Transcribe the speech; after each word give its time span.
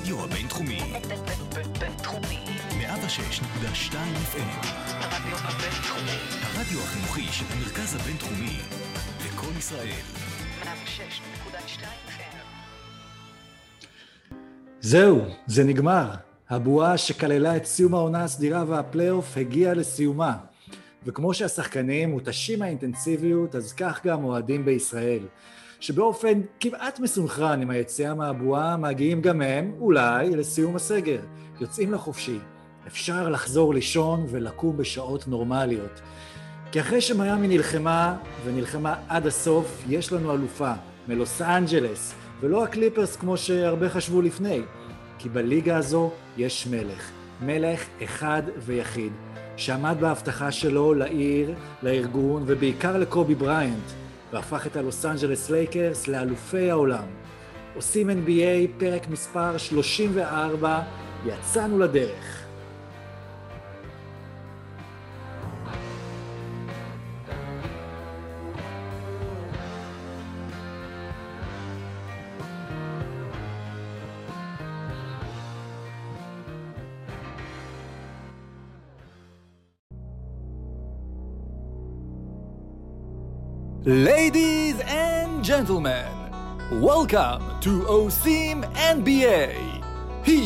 הרדיו 0.00 0.24
הבינתחומי. 0.24 0.80
בינתחומי. 1.80 2.44
106.2 2.70 3.92
FM. 3.92 4.66
הרדיו 4.90 5.36
הבינתחומי. 5.36 6.18
הרדיו 6.42 6.80
החינוכי 6.80 7.22
של 7.22 7.44
המרכז 7.50 7.94
הבינתחומי. 7.94 8.58
לקום 9.26 9.58
ישראל. 9.58 10.02
106.2 10.62 10.66
FM. 12.08 12.36
זהו, 14.80 15.24
זה 15.46 15.64
נגמר. 15.64 16.10
הבועה 16.50 16.98
שכללה 16.98 17.56
את 17.56 17.64
סיום 17.66 17.94
העונה 17.94 18.24
הסדירה 18.24 18.64
והפלייאוף 18.68 19.36
הגיעה 19.36 19.74
לסיומה. 19.74 20.36
וכמו 21.06 21.34
שהשחקנים 21.34 22.10
מותשים 22.10 22.58
מהאינטנסיביות, 22.58 23.54
אז 23.54 23.72
כך 23.72 24.06
גם 24.06 24.24
אוהדים 24.24 24.64
בישראל. 24.64 25.22
שבאופן 25.80 26.40
כמעט 26.60 27.00
מסונכרן 27.00 27.62
עם 27.62 27.70
היציאה 27.70 28.14
מהבועה, 28.14 28.76
מגיעים 28.76 29.22
גם 29.22 29.42
הם, 29.42 29.72
אולי, 29.80 30.30
לסיום 30.30 30.76
הסגר. 30.76 31.20
יוצאים 31.60 31.92
לחופשי. 31.92 32.38
אפשר 32.86 33.28
לחזור 33.28 33.74
לישון 33.74 34.26
ולקום 34.30 34.76
בשעות 34.76 35.28
נורמליות. 35.28 36.00
כי 36.72 36.80
אחרי 36.80 37.00
שמיאמי 37.00 37.48
נלחמה, 37.48 38.16
ונלחמה 38.44 38.94
עד 39.08 39.26
הסוף, 39.26 39.82
יש 39.88 40.12
לנו 40.12 40.32
אלופה, 40.34 40.72
מלוס 41.08 41.42
אנג'לס, 41.42 42.14
ולא 42.40 42.64
הקליפרס 42.64 43.16
כמו 43.16 43.36
שהרבה 43.36 43.88
חשבו 43.88 44.22
לפני. 44.22 44.60
כי 45.18 45.28
בליגה 45.28 45.76
הזו 45.76 46.10
יש 46.36 46.66
מלך, 46.66 47.10
מלך 47.42 47.84
אחד 48.04 48.42
ויחיד, 48.58 49.12
שעמד 49.56 49.96
בהבטחה 50.00 50.52
שלו 50.52 50.94
לעיר, 50.94 51.54
לארגון 51.82 52.42
ובעיקר 52.46 52.98
לקובי 52.98 53.34
בריינט, 53.34 53.99
והפך 54.32 54.66
את 54.66 54.76
הלוס 54.76 55.04
אנג'לס 55.06 55.50
לייקרס 55.50 56.08
לאלופי 56.08 56.70
העולם. 56.70 57.04
עושים 57.74 58.10
NBA, 58.10 58.78
פרק 58.78 59.08
מספר 59.08 59.58
34, 59.58 60.82
יצאנו 61.26 61.78
לדרך. 61.78 62.39
Ladies 83.89 84.79
and 84.81 85.43
gentlemen, 85.43 86.05
welcome 86.81 87.41
to 87.61 87.81
OSIM 87.97 88.63
NBA. 88.75 89.81
Here 90.23 90.37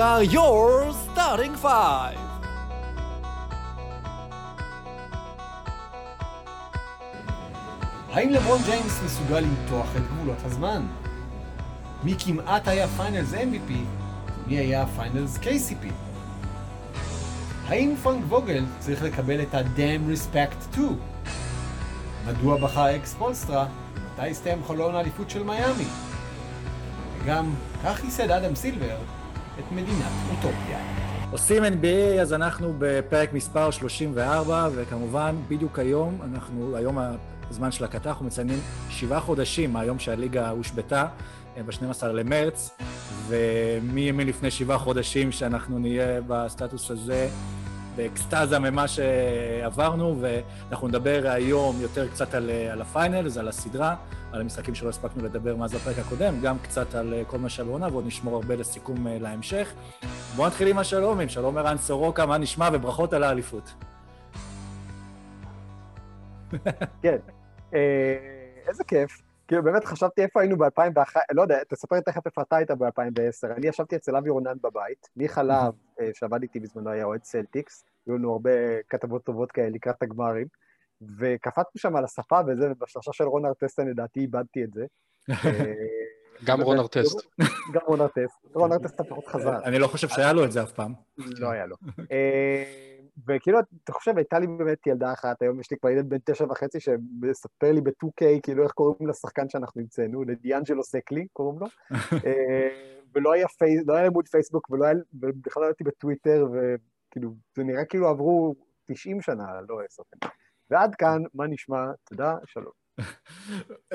are 0.00 0.22
your 0.22 0.92
starting 0.92 1.54
five. 1.54 2.18
האם 8.12 8.30
לברון 8.30 8.60
ג'יימס 8.64 9.02
מסוגל 9.04 9.40
למתוח 9.40 9.86
את 9.96 10.02
גבולות 10.02 10.38
הזמן? 10.44 10.86
מי 12.04 12.14
כמעט 12.18 12.68
היה 12.68 12.88
פיינלס 12.88 13.32
MVP? 13.34 13.72
מי 14.46 14.58
היה 14.58 14.86
פיינלס 14.86 15.38
KCP? 15.38 15.92
האם 17.67 17.95
פרנק 18.03 18.23
ווגל 18.29 18.63
צריך 18.79 19.03
לקבל 19.03 19.41
את 19.41 19.53
ה-damn 19.53 20.13
respect 20.13 20.75
too? 20.75 20.93
מדוע 22.27 22.57
בחר 22.57 22.95
אקס 22.95 23.13
פולסטרה? 23.13 23.67
מתי 24.13 24.29
הסתיים 24.29 24.63
חלון 24.67 24.95
האליפות 24.95 25.29
של 25.29 25.43
מיאמי? 25.43 25.85
וגם, 27.23 27.53
כך 27.83 28.03
ייסד 28.03 28.31
אדם 28.31 28.55
סילבר 28.55 28.95
את 29.59 29.71
מדינת 29.71 30.11
אוטופיה. 30.31 30.77
עושים 31.31 31.63
NBA, 31.63 32.21
אז 32.21 32.33
אנחנו 32.33 32.73
בפרק 32.77 33.33
מספר 33.33 33.71
34, 33.71 34.69
וכמובן, 34.75 35.35
בדיוק 35.47 35.79
היום, 35.79 36.17
אנחנו, 36.23 36.75
היום 36.75 36.97
הזמן 37.49 37.71
של 37.71 37.83
הקטר, 37.83 38.09
אנחנו 38.09 38.25
מציינים 38.25 38.59
שבעה 38.89 39.19
חודשים 39.19 39.73
מהיום 39.73 39.99
שהליגה 39.99 40.49
הושבתה, 40.49 41.05
אה, 41.57 41.63
ב-12 41.63 42.05
למרץ, 42.05 42.77
ומי 43.27 44.01
האמין 44.01 44.27
לפני 44.27 44.51
שבעה 44.51 44.77
חודשים 44.77 45.31
שאנחנו 45.31 45.79
נהיה 45.79 46.21
בסטטוס 46.27 46.91
הזה 46.91 47.29
באקסטזה 47.95 48.59
ממה 48.59 48.85
שעברנו, 48.87 50.17
ואנחנו 50.21 50.87
נדבר 50.87 51.21
היום 51.25 51.81
יותר 51.81 52.09
קצת 52.09 52.33
על, 52.33 52.49
על 52.49 52.81
ה 52.81 52.88
Finals, 52.88 53.37
על 53.37 53.47
הסדרה, 53.47 53.95
על 54.31 54.41
המשחקים 54.41 54.75
שלא 54.75 54.89
הספקנו 54.89 55.25
לדבר 55.25 55.55
מאז 55.55 55.73
הפרק 55.73 55.99
הקודם, 55.99 56.33
גם 56.41 56.59
קצת 56.59 56.95
על 56.95 57.13
כל 57.27 57.37
מה 57.37 57.49
שהיה 57.49 57.67
בעונה, 57.67 57.87
ועוד 57.91 58.07
נשמור 58.07 58.35
הרבה 58.35 58.55
לסיכום 58.55 59.07
אה, 59.07 59.17
להמשך. 59.19 59.73
בואו 60.35 60.47
נתחיל 60.47 60.67
עם 60.67 60.77
השלומים, 60.77 61.29
שלום 61.29 61.57
ערן 61.57 61.77
סורוקה, 61.77 62.25
מה 62.25 62.37
נשמע, 62.37 62.69
וברכות 62.73 63.13
על 63.13 63.23
האליפות. 63.23 63.73
כן. 67.01 67.17
אה, 67.73 68.17
איזה 68.67 68.83
כיף. 68.83 69.21
כאילו, 69.47 69.63
באמת 69.63 69.85
חשבתי 69.85 70.21
איפה 70.21 70.41
היינו 70.41 70.57
ב-2001, 70.57 71.15
לא 71.31 71.41
יודע, 71.41 71.57
תספר 71.69 71.99
תכף 71.99 72.25
איפה 72.25 72.41
אתה 72.41 72.55
היית 72.55 72.71
ב-2010. 72.71 73.57
אני 73.57 73.67
ישבתי 73.67 73.95
אצל 73.95 74.15
אבי 74.15 74.29
רונן 74.29 74.57
בבית, 74.63 75.09
מיכה 75.17 75.43
להב, 75.43 75.63
אה, 75.63 75.82
שעבד 76.13 76.41
איתי 76.41 76.59
בזמנו, 76.59 76.89
היה 76.89 77.05
אוהד 77.05 77.23
סלטיקס, 77.23 77.85
היו 78.07 78.17
לנו 78.17 78.31
הרבה 78.31 78.51
כתבות 78.89 79.23
טובות 79.23 79.51
כאלה 79.51 79.69
לקראת 79.69 80.03
הגמרים, 80.03 80.47
וקפצנו 81.17 81.77
שם 81.77 81.95
על 81.95 82.03
הספה 82.03 82.39
וזה, 82.47 82.71
ובשלושה 82.71 83.13
של 83.13 83.23
רון 83.23 83.45
ארטסטה, 83.45 83.83
לדעתי, 83.83 84.19
איבדתי 84.19 84.63
את 84.63 84.73
זה. 84.73 84.85
אה, 85.29 85.73
גם 86.45 86.61
רון 86.61 86.79
ארטסט. 86.79 87.19
גם 87.73 87.81
רון 87.85 88.01
ארטסט. 88.01 88.45
רון 88.53 88.71
ארטסט 88.71 88.99
לפחות 88.99 89.27
חזר. 89.27 89.63
אני 89.63 89.79
לא 89.79 89.87
חושב 89.87 90.07
שהיה 90.07 90.33
לו 90.33 90.45
את 90.45 90.51
זה 90.51 90.63
אף 90.63 90.71
פעם. 90.71 90.93
לא 91.17 91.51
היה 91.51 91.65
לו. 91.65 91.75
וכאילו, 93.27 93.59
אתה 93.83 93.93
חושב, 93.93 94.17
הייתה 94.17 94.39
לי 94.39 94.47
באמת 94.47 94.87
ילדה 94.87 95.13
אחת, 95.13 95.41
היום 95.41 95.59
יש 95.59 95.71
לי 95.71 95.77
כבר 95.77 95.89
ילד 95.89 96.09
בן 96.09 96.17
תשע 96.25 96.43
וחצי 96.43 96.79
שמספר 96.79 97.71
לי 97.71 97.81
ב-2K, 97.81 98.23
כאילו 98.43 98.63
איך 98.63 98.71
קוראים 98.71 99.09
לשחקן 99.09 99.49
שאנחנו 99.49 99.81
המצאנו, 99.81 100.23
לדיאנג'לו 100.23 100.83
סקלי, 100.83 101.27
קוראים 101.33 101.59
לו. 101.59 101.67
אה, 102.25 102.93
ולא 103.15 103.33
היה 103.33 103.47
פייס, 103.47 103.83
לא 103.87 103.93
היה 103.93 104.07
עמוד 104.07 104.27
פייסבוק, 104.27 104.69
ולא 104.69 104.85
היה, 104.85 104.95
ובכלל 105.13 105.63
לא 105.63 105.67
הייתי 105.67 105.83
בטוויטר, 105.83 106.47
וכאילו, 106.51 107.33
זה 107.55 107.63
נראה 107.63 107.85
כאילו 107.85 108.07
עברו 108.07 108.55
90 108.85 109.21
שנה, 109.21 109.61
לא 109.69 109.77
עשר. 109.85 110.03
ועד 110.69 110.95
כאן, 110.95 111.21
מה 111.33 111.47
נשמע? 111.47 111.85
תודה, 112.03 112.35
שלום. 112.45 112.82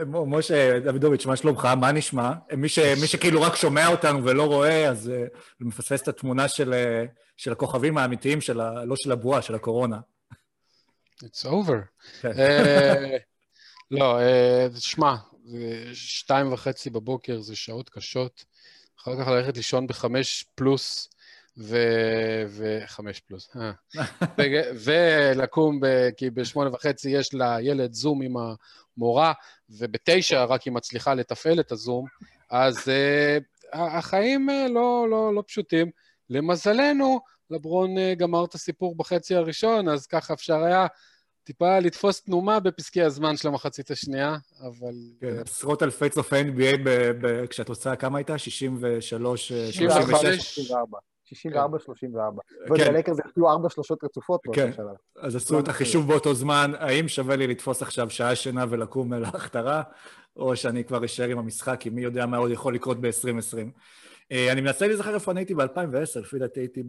משה 0.07 0.81
דוידוביץ', 0.81 1.27
מה 1.27 1.37
שלומך? 1.37 1.65
מה 1.65 1.93
נשמע? 1.93 2.33
מי, 2.57 2.69
ש, 2.69 2.79
מי 2.79 3.07
שכאילו 3.07 3.43
רק 3.43 3.57
שומע 3.57 3.87
אותנו 3.87 4.25
ולא 4.25 4.47
רואה, 4.47 4.89
אז 4.89 5.13
uh, 5.31 5.39
מפספס 5.61 6.03
את 6.03 6.09
התמונה 6.09 6.49
של, 6.49 6.73
uh, 6.73 7.11
של 7.37 7.53
הכוכבים 7.53 7.99
האמיתיים, 7.99 8.41
של 8.41 8.61
ה, 8.61 8.85
לא 8.85 8.97
של 8.97 9.13
הבועה, 9.13 9.43
של 9.43 9.55
הקורונה. 9.55 9.99
It's 11.25 11.45
over. 11.45 12.07
כן. 12.21 12.33
אה, 12.39 13.17
לא, 13.91 14.19
שמע, 14.79 15.15
שתיים 15.95 16.53
וחצי 16.53 16.91
בבוקר 16.91 17.41
זה 17.41 17.57
שעות 17.57 17.89
קשות, 17.89 18.45
אחר 19.01 19.21
כך 19.21 19.29
ללכת 19.29 19.57
לישון 19.57 19.87
בחמש 19.87 20.45
פלוס, 20.55 21.11
וחמש 22.49 23.21
פלוס, 23.21 23.57
ולקום, 24.85 25.81
כי 26.17 26.31
בשמונה 26.31 26.71
וחצי 26.71 27.11
יש 27.11 27.35
לילד 27.35 27.93
זום 27.93 28.23
עם 28.23 28.35
מורה, 28.97 29.33
ובתשע 29.71 30.45
רק 30.45 30.63
היא 30.63 30.73
מצליחה 30.73 31.15
לתפעל 31.15 31.61
את 31.61 31.73
הזום, 31.73 32.07
אז 32.51 32.79
uh, 32.79 33.73
החיים 33.73 34.49
uh, 34.51 34.73
לא, 34.73 35.07
לא, 35.11 35.35
לא 35.35 35.43
פשוטים. 35.47 35.91
למזלנו, 36.31 37.21
לברון 37.51 37.97
uh, 37.99 38.15
גמר 38.17 38.45
את 38.45 38.55
הסיפור 38.55 38.97
בחצי 38.97 39.35
הראשון, 39.35 39.89
אז 39.89 40.07
ככה 40.07 40.35
אפשר 40.35 40.57
היה 40.65 40.87
טיפה 41.45 41.79
לתפוס 41.79 42.23
תנומה 42.23 42.61
בפסקי 42.61 43.03
הזמן 43.03 43.37
של 43.37 43.49
המחצית 43.49 43.91
השנייה, 43.91 44.37
אבל... 44.61 44.95
כן, 45.21 45.39
עשרות 45.47 45.83
אלפי 45.83 46.09
צופי 46.09 46.41
NBA 46.41 46.89
כשאת 47.51 47.69
רוצה, 47.69 47.97
כמה 47.97 48.19
הייתה? 48.19 48.39
63, 48.39 49.53
66? 49.53 50.41
64. 50.41 50.99
64, 51.29 51.79
34. 51.79 52.43
ועוד 52.67 52.81
הלקרס 52.81 53.21
החטיאו 53.25 53.51
ארבע 53.51 53.69
שלושות 53.71 54.05
רצופות 54.05 54.41
כן, 54.53 54.71
אז 55.17 55.37
עשו 55.37 55.61
את 55.61 55.69
החישוב 55.69 56.09
באותו 56.09 56.35
זמן, 56.35 56.73
האם 56.79 57.09
שווה 57.09 57.37
לי 57.37 57.47
לתפוס 57.47 57.83
עכשיו 57.83 58.11
שעה 58.11 58.37
שינה 58.37 58.65
ולקום 58.69 59.13
להכתרה, 59.13 59.83
או 60.37 60.57
שאני 60.57 60.85
כבר 60.85 61.05
אשאר 61.05 61.29
עם 61.29 61.39
המשחק, 61.39 61.77
כי 61.81 61.91
מי 61.91 62.03
יודע 62.03 62.27
מה 62.27 62.37
עוד 62.37 62.51
יכול 62.51 62.75
לקרות 62.75 63.01
ב-2020. 63.01 63.57
אני 64.31 64.61
מנסה 64.61 64.87
להיזכר 64.87 65.15
איפה 65.15 65.31
אני 65.31 65.41
הייתי 65.41 65.55
ב-2010, 65.55 66.21
לפי 66.21 66.39
דעתי 66.39 66.61
הייתי 66.61 66.83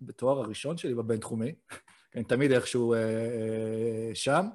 בתואר 0.00 0.38
הראשון 0.38 0.76
שלי 0.76 0.94
בבינתחומי, 0.94 1.54
אני 2.14 2.24
תמיד 2.24 2.52
איכשהו 2.52 2.94
שם. 4.14 4.46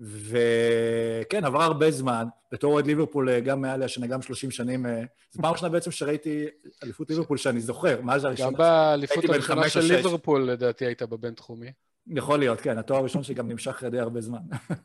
וכן, 0.00 1.44
עבר 1.44 1.62
הרבה 1.62 1.90
זמן, 1.90 2.24
בתור 2.52 2.72
אוהד 2.72 2.86
ליברפול 2.86 3.40
גם 3.40 3.60
מעל 3.60 3.82
השנה, 3.82 4.06
גם 4.06 4.22
30 4.22 4.50
שנים, 4.50 4.86
זו 5.30 5.42
פעם 5.42 5.52
ראשונה 5.52 5.72
בעצם 5.72 5.90
שראיתי 5.90 6.46
אליפות 6.82 7.10
ליברפול 7.10 7.36
שאני 7.36 7.60
זוכר, 7.60 8.00
מאז 8.02 8.24
הראשונה. 8.24 8.50
גם 8.50 8.56
באליפות 8.56 9.24
הראשונה 9.24 9.68
של 9.68 9.80
ליברפול, 9.80 10.42
לדעתי, 10.42 10.86
היית 10.86 11.02
בבינתחומי. 11.02 11.72
יכול 12.06 12.38
להיות, 12.38 12.60
כן, 12.60 12.78
התואר 12.78 12.98
הראשון 12.98 13.22
שגם 13.22 13.48
נמשך 13.48 13.84
די 13.84 13.98
הרבה 13.98 14.20
זמן. 14.20 14.38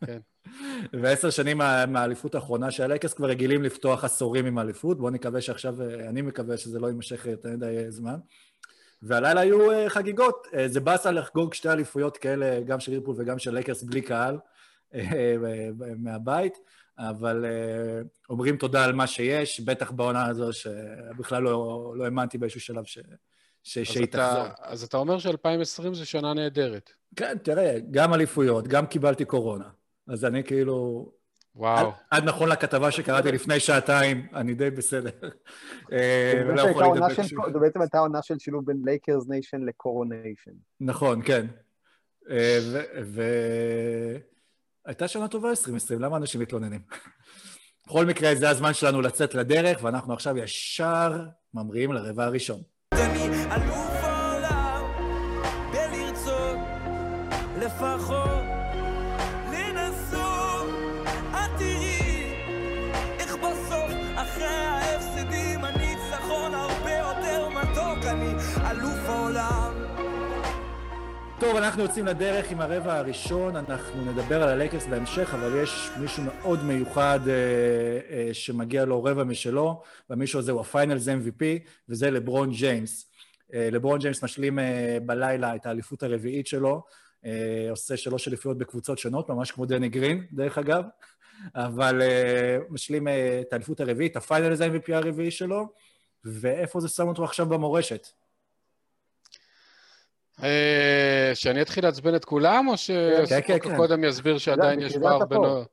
כן. 0.05 0.19
ועשר 1.01 1.29
שנים 1.29 1.57
מה- 1.57 1.85
מהאליפות 1.85 2.35
האחרונה 2.35 2.71
של 2.71 2.83
הלייקרס 2.83 3.13
כבר 3.13 3.27
רגילים 3.27 3.63
לפתוח 3.63 4.03
עשורים 4.03 4.45
עם 4.45 4.57
האליפות, 4.57 4.97
בואו 4.97 5.09
נקווה 5.09 5.41
שעכשיו, 5.41 5.81
אה, 5.81 6.09
אני 6.09 6.21
מקווה 6.21 6.57
שזה 6.57 6.79
לא 6.79 6.87
יימשך 6.87 7.25
יותר 7.25 7.49
מדי 7.49 7.77
אה, 7.77 7.91
זמן. 7.91 8.15
והלילה 9.01 9.41
היו 9.41 9.71
אה, 9.71 9.89
חגיגות, 9.89 10.47
אה, 10.53 10.67
זה 10.67 10.79
באסה 10.79 11.11
לחגוג 11.11 11.53
שתי 11.53 11.69
אליפויות 11.69 12.17
כאלה, 12.17 12.61
גם 12.61 12.79
של 12.79 12.91
ליברפול 12.91 13.15
וגם 13.17 13.39
של 13.39 13.53
לייקרס 13.53 13.83
בלי 13.83 14.01
קהל 14.01 14.33
אה, 14.33 14.39
אה, 14.39 14.58
מהבית, 15.97 16.57
אבל 16.99 17.45
אה, 17.45 18.01
אומרים 18.29 18.57
תודה 18.57 18.85
על 18.85 18.93
מה 18.93 19.07
שיש, 19.07 19.59
בטח 19.59 19.91
בעונה 19.91 20.25
הזו 20.25 20.53
שבכלל 20.53 21.43
לא, 21.43 21.93
לא 21.97 22.03
האמנתי 22.05 22.37
באיזשהו 22.37 22.61
שלב 22.61 22.83
ש, 22.83 22.99
ש, 23.63 23.77
אז 23.77 23.85
שהיא 23.87 24.03
אתה- 24.05 24.17
תחזור. 24.29 24.45
אז 24.59 24.83
אתה 24.83 24.97
אומר 24.97 25.19
ש-2020 25.19 25.93
זה 25.93 26.05
שנה 26.05 26.33
נהדרת. 26.33 26.89
כן, 27.15 27.37
תראה, 27.43 27.77
גם 27.91 28.13
אליפויות, 28.13 28.67
גם 28.67 28.85
קיבלתי 28.85 29.25
קורונה. 29.25 29.69
אז 30.07 30.25
אני 30.25 30.43
כאילו... 30.43 31.11
וואו. 31.55 31.87
עד, 31.87 31.93
עד 32.11 32.23
נכון 32.23 32.49
לכתבה 32.49 32.91
שקראתי 32.91 33.31
לפני 33.31 33.59
שעתיים, 33.59 34.27
אני 34.33 34.53
די 34.53 34.69
בסדר. 34.69 35.09
אה, 35.91 36.31
זה 36.35 36.43
ולא 36.47 36.55
בעצם 36.55 36.69
יכול 36.69 36.83
הייתה 36.83 36.85
עונה 36.85 37.07
להידבק 37.07 37.23
של- 37.23 37.29
שוב. 37.35 37.51
זו 37.53 37.59
בעצם 37.59 37.81
הייתה 37.81 37.99
עונה 37.99 38.21
של 38.21 38.39
שילוב 38.39 38.65
בין 38.65 38.81
לייקרס 38.85 39.27
nation 39.27 39.61
ל 39.61 39.69
coronation. 39.69 40.51
נכון, 40.79 41.21
כן. 41.25 41.45
אה, 42.29 42.59
ו... 43.03 43.21
הייתה 44.89 45.07
שנה 45.07 45.27
טובה 45.27 45.49
2020, 45.49 46.01
למה 46.01 46.17
אנשים 46.17 46.41
מתלוננים? 46.41 46.81
בכל 47.87 48.05
מקרה, 48.05 48.35
זה 48.35 48.49
הזמן 48.49 48.73
שלנו 48.73 49.01
לצאת 49.01 49.35
לדרך, 49.35 49.83
ואנחנו 49.83 50.13
עכשיו 50.13 50.37
ישר 50.37 51.25
ממריאים 51.53 51.93
לרבע 51.93 52.25
הראשון. 52.25 52.61
טוב, 71.49 71.57
אנחנו 71.57 71.83
יוצאים 71.83 72.05
לדרך 72.05 72.51
עם 72.51 72.61
הרבע 72.61 72.97
הראשון, 72.97 73.55
אנחנו 73.55 74.11
נדבר 74.11 74.43
על 74.43 74.49
הלייקרס 74.49 74.85
בהמשך, 74.85 75.33
אבל 75.33 75.63
יש 75.63 75.89
מישהו 75.99 76.23
מאוד 76.23 76.63
מיוחד 76.63 77.19
אה, 77.27 77.33
אה, 78.09 78.33
שמגיע 78.33 78.85
לו 78.85 79.03
רבע 79.03 79.23
משלו, 79.23 79.81
והמישהו 80.09 80.39
הזה 80.39 80.51
הוא 80.51 80.61
ה 80.61 80.68
Finals 80.68 81.07
MVP, 81.07 81.43
וזה 81.89 82.11
לברון 82.11 82.51
ג'יימס. 82.51 83.11
אה, 83.53 83.69
לברון 83.71 83.99
ג'יימס 83.99 84.23
משלים 84.23 84.59
אה, 84.59 84.97
בלילה 85.05 85.55
את 85.55 85.65
האליפות 85.65 86.03
הרביעית 86.03 86.47
שלו, 86.47 86.83
אה, 87.25 87.67
עושה 87.69 87.97
שלוש 87.97 88.27
אליפויות 88.27 88.57
בקבוצות 88.57 88.97
שונות, 88.97 89.29
ממש 89.29 89.51
כמו 89.51 89.65
דני 89.65 89.89
גרין, 89.89 90.25
דרך 90.31 90.57
אגב, 90.57 90.83
אבל 91.55 92.01
אה, 92.01 92.57
משלים 92.69 93.07
אה, 93.07 93.41
את 93.41 93.53
האליפות 93.53 93.79
הרביעית, 93.79 94.15
ה 94.15 94.22
Finals 94.22 94.61
MVP 94.61 94.93
הרביעי 94.93 95.31
שלו, 95.31 95.67
ואיפה 96.25 96.79
זה 96.79 96.87
שם 96.87 97.07
אותו 97.07 97.23
עכשיו 97.23 97.45
במורשת? 97.45 98.07
אה, 100.43 101.31
שאני 101.33 101.61
אתחיל 101.61 101.83
לעצבן 101.85 102.15
את 102.15 102.25
כולם, 102.25 102.67
או 102.67 102.73
כן, 102.73 102.77
כן, 102.77 103.25
שסורוקה 103.25 103.69
כן. 103.69 103.77
קודם 103.77 104.03
יסביר 104.03 104.37
שעדיין 104.37 104.79
יש 104.81 104.97
פער. 104.97 105.25
בינו... 105.25 105.63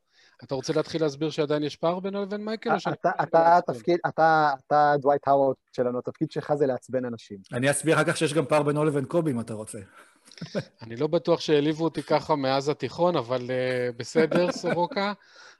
אתה 0.43 0.55
רוצה 0.55 0.73
להתחיל 0.73 1.01
להסביר 1.01 1.29
שעדיין 1.29 1.63
יש 1.63 1.75
פער 1.75 1.99
בינו 1.99 2.21
לבין 2.21 2.45
מייקל? 2.45 2.69
אתה- 2.91 3.11
אתה 3.23 3.57
התפקיד, 3.57 3.97
אתה 4.07 4.53
דווייט 4.99 5.27
האוורד 5.27 5.55
שלנו, 5.75 5.99
התפקיד 5.99 6.31
שלך 6.31 6.53
זה 6.53 6.65
לעצבן 6.65 7.05
אנשים. 7.05 7.37
אני 7.53 7.71
אסביר 7.71 7.95
אחר 7.95 8.03
כך 8.03 8.17
שיש 8.17 8.33
גם 8.33 8.45
פער 8.45 8.63
בינו 8.63 8.85
לבין 8.85 9.05
קובי, 9.05 9.31
אם 9.31 9.39
אתה 9.39 9.53
רוצה. 9.53 9.79
אני 10.81 10.95
לא 10.95 11.07
בטוח 11.07 11.39
שהעליבו 11.39 11.83
אותי 11.83 12.03
ככה 12.03 12.35
מאז 12.35 12.69
התיכון, 12.69 13.15
אבל 13.15 13.51
אה, 13.51 13.89
בסדר, 13.97 14.51
סורוקה. 14.61 15.13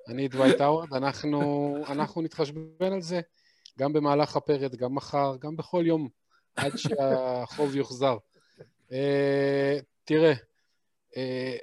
אני 0.09 0.27
דווייט 0.27 0.61
האוורד, 0.61 0.93
אנחנו, 0.93 1.73
אנחנו 1.89 2.21
נתחשבן 2.21 2.93
על 2.93 3.01
זה 3.01 3.21
גם 3.79 3.93
במהלך 3.93 4.35
הפרק, 4.35 4.71
גם 4.75 4.95
מחר, 4.95 5.35
גם 5.39 5.55
בכל 5.57 5.83
יום, 5.85 6.07
עד 6.55 6.71
שהחוב 6.77 7.75
יוחזר. 7.75 8.17
אה, 8.91 9.79
תראה, 10.03 10.33
אה, 11.17 11.57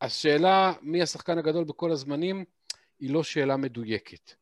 השאלה 0.00 0.72
מי 0.82 1.02
השחקן 1.02 1.38
הגדול 1.38 1.64
בכל 1.64 1.92
הזמנים 1.92 2.44
היא 3.00 3.10
לא 3.10 3.22
שאלה 3.22 3.56
מדויקת. 3.56 4.32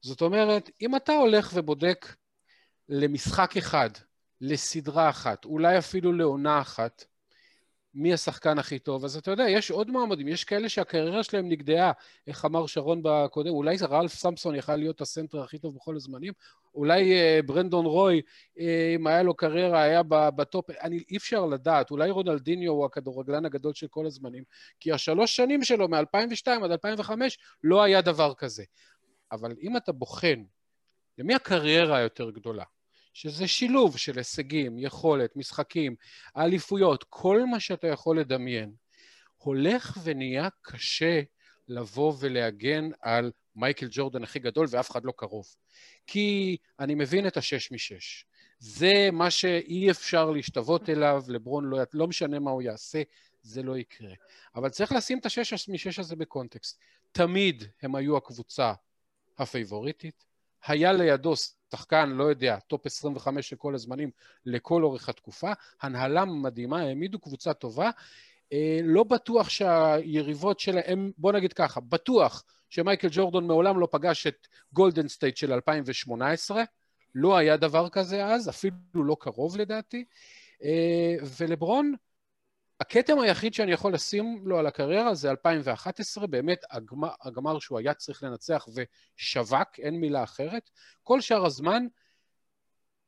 זאת 0.00 0.22
אומרת, 0.22 0.70
אם 0.80 0.96
אתה 0.96 1.12
הולך 1.12 1.52
ובודק 1.54 2.16
למשחק 2.88 3.56
אחד, 3.56 3.90
לסדרה 4.40 5.10
אחת, 5.10 5.44
אולי 5.44 5.78
אפילו 5.78 6.12
לעונה 6.12 6.60
אחת, 6.60 7.04
מי 7.98 8.12
השחקן 8.12 8.58
הכי 8.58 8.78
טוב, 8.78 9.04
אז 9.04 9.16
אתה 9.16 9.30
יודע, 9.30 9.44
יש 9.48 9.70
עוד 9.70 9.90
מועמדים, 9.90 10.28
יש 10.28 10.44
כאלה 10.44 10.68
שהקריירה 10.68 11.22
שלהם 11.22 11.48
נגדעה, 11.48 11.92
איך 12.26 12.44
אמר 12.44 12.66
שרון 12.66 13.00
בקודם, 13.02 13.50
אולי 13.50 13.76
רלף 13.82 14.14
סמפסון 14.14 14.54
יכל 14.54 14.76
להיות 14.76 15.00
הסנטר 15.00 15.42
הכי 15.42 15.58
טוב 15.58 15.74
בכל 15.74 15.96
הזמנים, 15.96 16.32
אולי 16.74 17.12
אה, 17.12 17.40
ברנדון 17.46 17.86
רוי, 17.86 18.22
אה, 18.58 18.92
אם 18.94 19.06
היה 19.06 19.22
לו 19.22 19.34
קריירה, 19.34 19.82
היה 19.82 20.02
בטופ, 20.08 20.70
אני, 20.70 21.04
אי 21.10 21.16
אפשר 21.16 21.46
לדעת, 21.46 21.90
אולי 21.90 22.10
רונלדיניו 22.10 22.72
הוא 22.72 22.84
הכדורגלן 22.84 23.46
הגדול 23.46 23.74
של 23.74 23.88
כל 23.88 24.06
הזמנים, 24.06 24.44
כי 24.80 24.92
השלוש 24.92 25.36
שנים 25.36 25.64
שלו, 25.64 25.88
מ-2002 25.88 26.64
עד 26.64 26.70
2005, 26.70 27.38
לא 27.64 27.82
היה 27.82 28.00
דבר 28.00 28.34
כזה. 28.34 28.64
אבל 29.32 29.52
אם 29.62 29.76
אתה 29.76 29.92
בוחן 29.92 30.42
למי 31.18 31.34
הקריירה 31.34 31.96
היותר 31.96 32.30
גדולה, 32.30 32.64
שזה 33.16 33.48
שילוב 33.48 33.96
של 33.96 34.18
הישגים, 34.18 34.78
יכולת, 34.78 35.36
משחקים, 35.36 35.96
האליפויות, 36.34 37.04
כל 37.08 37.46
מה 37.46 37.60
שאתה 37.60 37.86
יכול 37.86 38.20
לדמיין, 38.20 38.72
הולך 39.36 39.98
ונהיה 40.02 40.48
קשה 40.62 41.20
לבוא 41.68 42.14
ולהגן 42.20 42.90
על 43.00 43.32
מייקל 43.54 43.88
ג'ורדן 43.90 44.22
הכי 44.22 44.38
גדול 44.38 44.66
ואף 44.70 44.90
אחד 44.90 45.04
לא 45.04 45.12
קרוב. 45.16 45.46
כי 46.06 46.56
אני 46.80 46.94
מבין 46.94 47.26
את 47.26 47.36
השש 47.36 47.72
משש. 47.72 48.24
זה 48.58 49.08
מה 49.12 49.30
שאי 49.30 49.90
אפשר 49.90 50.30
להשתוות 50.30 50.88
אליו, 50.90 51.24
לברון 51.28 51.64
לא, 51.64 51.78
לא 51.92 52.06
משנה 52.06 52.38
מה 52.38 52.50
הוא 52.50 52.62
יעשה, 52.62 53.02
זה 53.42 53.62
לא 53.62 53.78
יקרה. 53.78 54.12
אבל 54.54 54.68
צריך 54.68 54.92
לשים 54.92 55.18
את 55.18 55.26
השש 55.26 55.68
משש 55.68 55.98
הזה 55.98 56.16
בקונטקסט. 56.16 56.78
תמיד 57.12 57.64
הם 57.82 57.94
היו 57.94 58.16
הקבוצה 58.16 58.72
הפייבוריטית, 59.38 60.24
היה 60.66 60.92
לידו 60.92 61.34
שחקן, 61.72 62.08
לא 62.08 62.24
יודע, 62.24 62.58
top 62.58 62.86
25 62.86 63.48
של 63.48 63.56
כל 63.56 63.74
הזמנים 63.74 64.10
לכל 64.46 64.82
אורך 64.82 65.08
התקופה, 65.08 65.52
הנהלה 65.82 66.24
מדהימה, 66.24 66.80
העמידו 66.80 67.18
קבוצה 67.18 67.54
טובה, 67.54 67.90
אה, 68.52 68.80
לא 68.82 69.04
בטוח 69.04 69.48
שהיריבות 69.48 70.60
שלהם, 70.60 71.12
בוא 71.18 71.32
נגיד 71.32 71.52
ככה, 71.52 71.80
בטוח 71.80 72.44
שמייקל 72.70 73.08
ג'ורדון 73.10 73.46
מעולם 73.46 73.80
לא 73.80 73.88
פגש 73.90 74.26
את 74.26 74.46
גולדן 74.72 75.08
סטייט 75.08 75.36
של 75.36 75.52
2018, 75.52 76.62
לא 77.14 77.36
היה 77.36 77.56
דבר 77.56 77.88
כזה 77.88 78.26
אז, 78.26 78.48
אפילו 78.48 78.76
לא 78.94 79.16
קרוב 79.20 79.56
לדעתי, 79.56 80.04
אה, 80.64 81.14
ולברון, 81.38 81.94
הכתם 82.80 83.18
היחיד 83.18 83.54
שאני 83.54 83.72
יכול 83.72 83.94
לשים 83.94 84.42
לו 84.44 84.58
על 84.58 84.66
הקריירה 84.66 85.14
זה 85.14 85.30
2011, 85.30 86.26
באמת 86.26 86.58
הגמר, 86.70 87.10
הגמר 87.22 87.58
שהוא 87.58 87.78
היה 87.78 87.94
צריך 87.94 88.22
לנצח 88.22 88.66
ו 88.74 88.89
choke, 88.89 89.78
אין 89.78 90.00
מילה 90.00 90.22
אחרת. 90.22 90.70
כל 91.02 91.20
שאר 91.20 91.46
הזמן, 91.46 91.86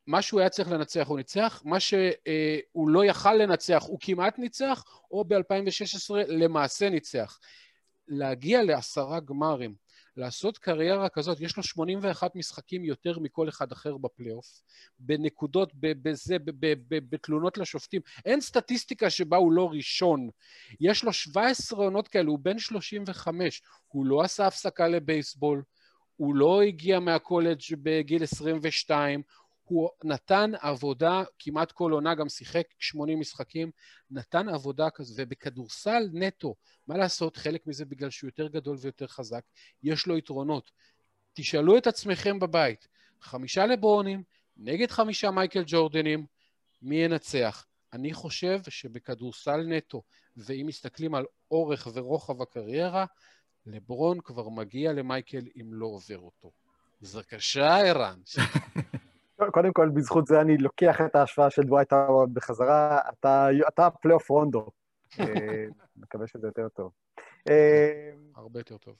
מה 0.07 0.21
שהוא 0.21 0.39
היה 0.39 0.49
צריך 0.49 0.71
לנצח 0.71 1.07
הוא 1.07 1.17
ניצח, 1.17 1.61
מה 1.65 1.79
שהוא 1.79 2.89
לא 2.89 3.05
יכל 3.05 3.33
לנצח 3.33 3.83
הוא 3.87 3.99
כמעט 4.01 4.39
ניצח, 4.39 4.83
או 5.11 5.25
ב-2016 5.25 6.13
למעשה 6.27 6.89
ניצח. 6.89 7.39
להגיע 8.07 8.63
לעשרה 8.63 9.19
גמרים, 9.19 9.75
לעשות 10.17 10.57
קריירה 10.57 11.09
כזאת, 11.09 11.41
יש 11.41 11.57
לו 11.57 11.63
81 11.63 12.35
משחקים 12.35 12.85
יותר 12.85 13.19
מכל 13.19 13.49
אחד 13.49 13.71
אחר 13.71 13.97
בפלייאוף, 13.97 14.61
בנקודות, 14.99 15.71
בזה, 15.79 16.37
בתלונות 16.89 17.57
לשופטים. 17.57 18.01
אין 18.25 18.41
סטטיסטיקה 18.41 19.09
שבה 19.09 19.37
הוא 19.37 19.51
לא 19.51 19.69
ראשון. 19.71 20.29
יש 20.79 21.03
לו 21.03 21.13
17 21.13 21.79
עונות 21.79 22.07
כאלה, 22.07 22.29
הוא 22.29 22.39
בן 22.39 22.59
35, 22.59 23.61
הוא 23.87 24.05
לא 24.05 24.21
עשה 24.21 24.47
הפסקה 24.47 24.87
לבייסבול, 24.87 25.63
הוא 26.15 26.35
לא 26.35 26.61
הגיע 26.61 26.99
מהקולג' 26.99 27.59
בגיל 27.71 28.23
22, 28.23 29.21
הוא 29.69 29.89
נתן 30.03 30.51
עבודה, 30.59 31.23
כמעט 31.39 31.71
כל 31.71 31.91
עונה 31.91 32.15
גם 32.15 32.29
שיחק 32.29 32.67
80 32.79 33.19
משחקים, 33.19 33.71
נתן 34.11 34.49
עבודה 34.49 34.89
כזו, 34.89 35.13
ובכדורסל 35.17 36.09
נטו, 36.13 36.55
מה 36.87 36.97
לעשות, 36.97 37.37
חלק 37.37 37.67
מזה 37.67 37.85
בגלל 37.85 38.09
שהוא 38.09 38.27
יותר 38.27 38.47
גדול 38.47 38.77
ויותר 38.81 39.07
חזק, 39.07 39.41
יש 39.83 40.07
לו 40.07 40.17
יתרונות. 40.17 40.71
תשאלו 41.33 41.77
את 41.77 41.87
עצמכם 41.87 42.39
בבית, 42.39 42.87
חמישה 43.21 43.65
לברונים, 43.65 44.23
נגד 44.57 44.91
חמישה 44.91 45.31
מייקל 45.31 45.63
ג'ורדנים, 45.65 46.25
מי 46.81 46.95
ינצח? 46.95 47.65
אני 47.93 48.13
חושב 48.13 48.59
שבכדורסל 48.69 49.61
נטו, 49.67 50.01
ואם 50.37 50.65
מסתכלים 50.67 51.15
על 51.15 51.25
אורך 51.51 51.87
ורוחב 51.93 52.41
הקריירה, 52.41 53.05
לברון 53.65 54.21
כבר 54.21 54.49
מגיע 54.49 54.93
למייקל 54.93 55.47
אם 55.61 55.73
לא 55.73 55.85
עובר 55.85 56.17
אותו. 56.17 56.51
בבקשה, 57.01 57.77
ערן. 57.77 58.19
קודם 59.61 59.73
כל, 59.73 59.89
בזכות 59.89 60.27
זה 60.27 60.41
אני 60.41 60.57
לוקח 60.57 61.01
את 61.01 61.15
ההשוואה 61.15 61.49
של 61.49 61.61
דווייט 61.61 61.93
האוורד 61.93 62.33
בחזרה, 62.33 62.99
אתה, 63.09 63.47
אתה 63.67 63.89
פלייאוף 63.89 64.29
רונדו. 64.29 64.67
אה, 65.19 65.65
מקווה 65.97 66.27
שזה 66.27 66.47
יותר 66.47 66.69
טוב. 66.69 66.91
אה, 67.49 68.11
הרבה 68.35 68.59
יותר 68.59 68.77
טוב. 68.77 68.95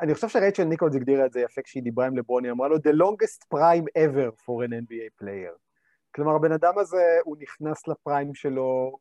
אני 0.00 0.14
חושב 0.14 0.28
שרייצ'ל 0.28 0.64
ניקולס 0.64 0.94
הגדירה 0.94 1.26
את 1.26 1.32
זה 1.32 1.40
יפה 1.40 1.62
כשהיא 1.62 1.82
דיברה 1.82 2.06
עם 2.06 2.16
לברון, 2.16 2.44
היא 2.44 2.52
אמרה 2.52 2.68
לו, 2.68 2.76
The 2.76 2.92
longest 2.92 3.54
prime 3.54 3.86
ever 3.98 4.30
for 4.44 4.68
an 4.68 4.72
NBA 4.72 5.22
player. 5.22 5.56
כלומר, 6.14 6.34
הבן 6.34 6.52
אדם 6.52 6.78
הזה, 6.78 7.18
הוא 7.24 7.36
נכנס 7.40 7.88
ל 7.88 7.96
prime 7.96 8.34
שלו 8.34 8.98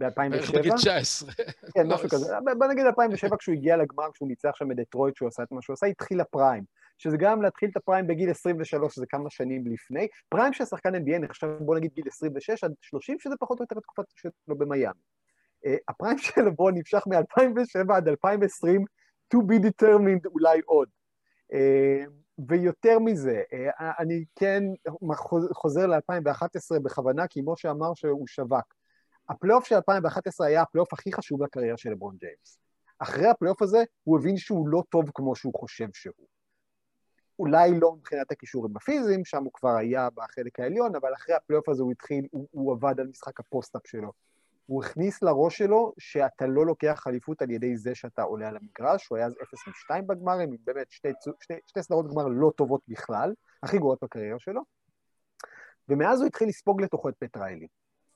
ב-2007. 0.00 0.58
בגיל 0.58 0.72
19. 0.74 1.32
כן, 1.74 1.86
לא, 1.86 1.94
משהו 1.94 2.08
כזה. 2.08 2.34
בוא 2.58 2.66
נגיד 2.66 2.86
2007, 2.86 3.36
כשהוא 3.36 3.54
הגיע 3.54 3.76
לגמר, 3.76 4.12
כשהוא 4.12 4.28
ניצח 4.28 4.50
שם 4.54 4.68
בדטרויט, 4.68 5.16
שהוא 5.16 5.28
עשה 5.28 5.42
את 5.42 5.52
מה 5.52 5.62
שהוא 5.62 5.74
עשה, 5.74 5.86
התחיל 5.86 6.20
ה 6.20 6.26
prime. 6.26 6.64
שזה 6.98 7.16
גם 7.16 7.42
להתחיל 7.42 7.70
את 7.70 7.76
ה 7.76 7.81
prime 7.81 8.06
בגיל 8.06 8.30
23, 8.30 8.94
שזה 8.94 9.06
כמה 9.06 9.30
שנים 9.30 9.64
לפני. 9.66 10.08
prime 10.28 10.52
של 10.52 10.64
שחקן 10.64 10.94
NBA 10.94 11.18
נחשב, 11.18 11.46
בוא 11.60 11.76
נגיד, 11.76 11.90
גיל 11.94 12.04
26 12.08 12.64
עד 12.64 12.72
30, 12.80 13.18
שזה 13.18 13.34
פחות 13.40 13.58
או 13.58 13.64
יותר 13.64 13.78
התקופה 13.78 14.02
שלו 14.16 14.58
במיאמי. 14.58 15.00
אה, 15.66 15.76
ה 15.88 15.93
prime 15.93 16.18
של 16.24 16.42
לברון 16.42 16.74
נמשך 16.74 17.02
מ-2007 17.06 17.94
עד 17.94 18.08
2020, 18.08 18.84
to 19.34 19.38
be 19.38 19.66
determined 19.66 20.28
אולי 20.34 20.60
עוד. 20.64 20.88
אה, 21.52 22.04
ויותר 22.48 22.98
מזה, 22.98 23.42
אה, 23.52 23.92
אני 23.98 24.24
כן 24.36 24.62
חוזר 25.54 25.86
ל-2011 25.86 26.78
בכוונה, 26.82 27.26
כי 27.26 27.40
משה 27.44 27.70
אמר 27.70 27.94
שהוא 27.94 28.26
choke. 28.26 28.79
הפלייאוף 29.30 29.64
של 29.64 29.74
2011 29.74 30.46
היה 30.46 30.62
הפלייאוף 30.62 30.92
הכי 30.92 31.12
חשוב 31.12 31.42
לקריירה 31.42 31.76
של 31.76 31.90
לברון 31.90 32.16
ג'יימס. 32.20 32.58
אחרי 32.98 33.28
הפלייאוף 33.28 33.62
הזה, 33.62 33.78
הוא 34.04 34.18
הבין 34.18 34.36
שהוא 34.36 34.68
לא 34.68 34.82
טוב 34.88 35.04
כמו 35.14 35.36
שהוא 35.36 35.54
חושב 35.54 35.88
שהוא. 35.92 36.26
אולי 37.38 37.80
לא 37.80 37.92
מבחינת 37.92 38.32
הכישורים 38.32 38.76
הפיזיים, 38.76 39.24
שם 39.24 39.44
הוא 39.44 39.52
כבר 39.52 39.76
היה 39.76 40.08
בחלק 40.14 40.60
העליון, 40.60 40.96
אבל 40.96 41.14
אחרי 41.14 41.34
הפלייאוף 41.34 41.68
הזה 41.68 41.82
הוא 41.82 41.92
התחיל, 41.92 42.26
הוא, 42.30 42.48
הוא 42.50 42.72
עבד 42.72 43.00
על 43.00 43.06
משחק 43.06 43.40
ה 43.40 43.46
post-up 43.46 43.86
שלו. 43.86 44.12
הוא 44.66 44.84
הכניס 44.84 45.22
לראש 45.22 45.58
שלו 45.58 45.92
שאתה 45.98 46.46
לא 46.46 46.66
לוקח 46.66 47.04
אליפות 47.06 47.42
על 47.42 47.50
ידי 47.50 47.76
זה 47.76 47.94
שאתה 47.94 48.22
עולה 48.22 48.48
על 48.48 48.56
המגרש, 48.56 49.06
הוא 49.08 49.18
היה 49.18 49.26
אז 49.26 49.34
0 49.42 49.58
2 49.74 50.06
בגמרים, 50.06 50.52
עם 50.52 50.58
באמת 50.64 50.90
שתי, 50.90 51.08
שתי, 51.40 51.54
שתי 51.66 51.82
סדרות 51.82 52.10
גמר 52.10 52.26
לא 52.28 52.52
טובות 52.56 52.80
בכלל, 52.88 53.34
הכי 53.62 53.78
גרועות 53.78 53.98
בקריירה 54.02 54.38
שלו, 54.38 54.60
ומאז 55.88 56.20
הוא 56.20 56.26
התחיל 56.26 56.48
לספוג 56.48 56.82
לתוכו 56.82 57.08
את 57.08 57.14
פט 57.18 57.36
ריילי. 57.36 57.66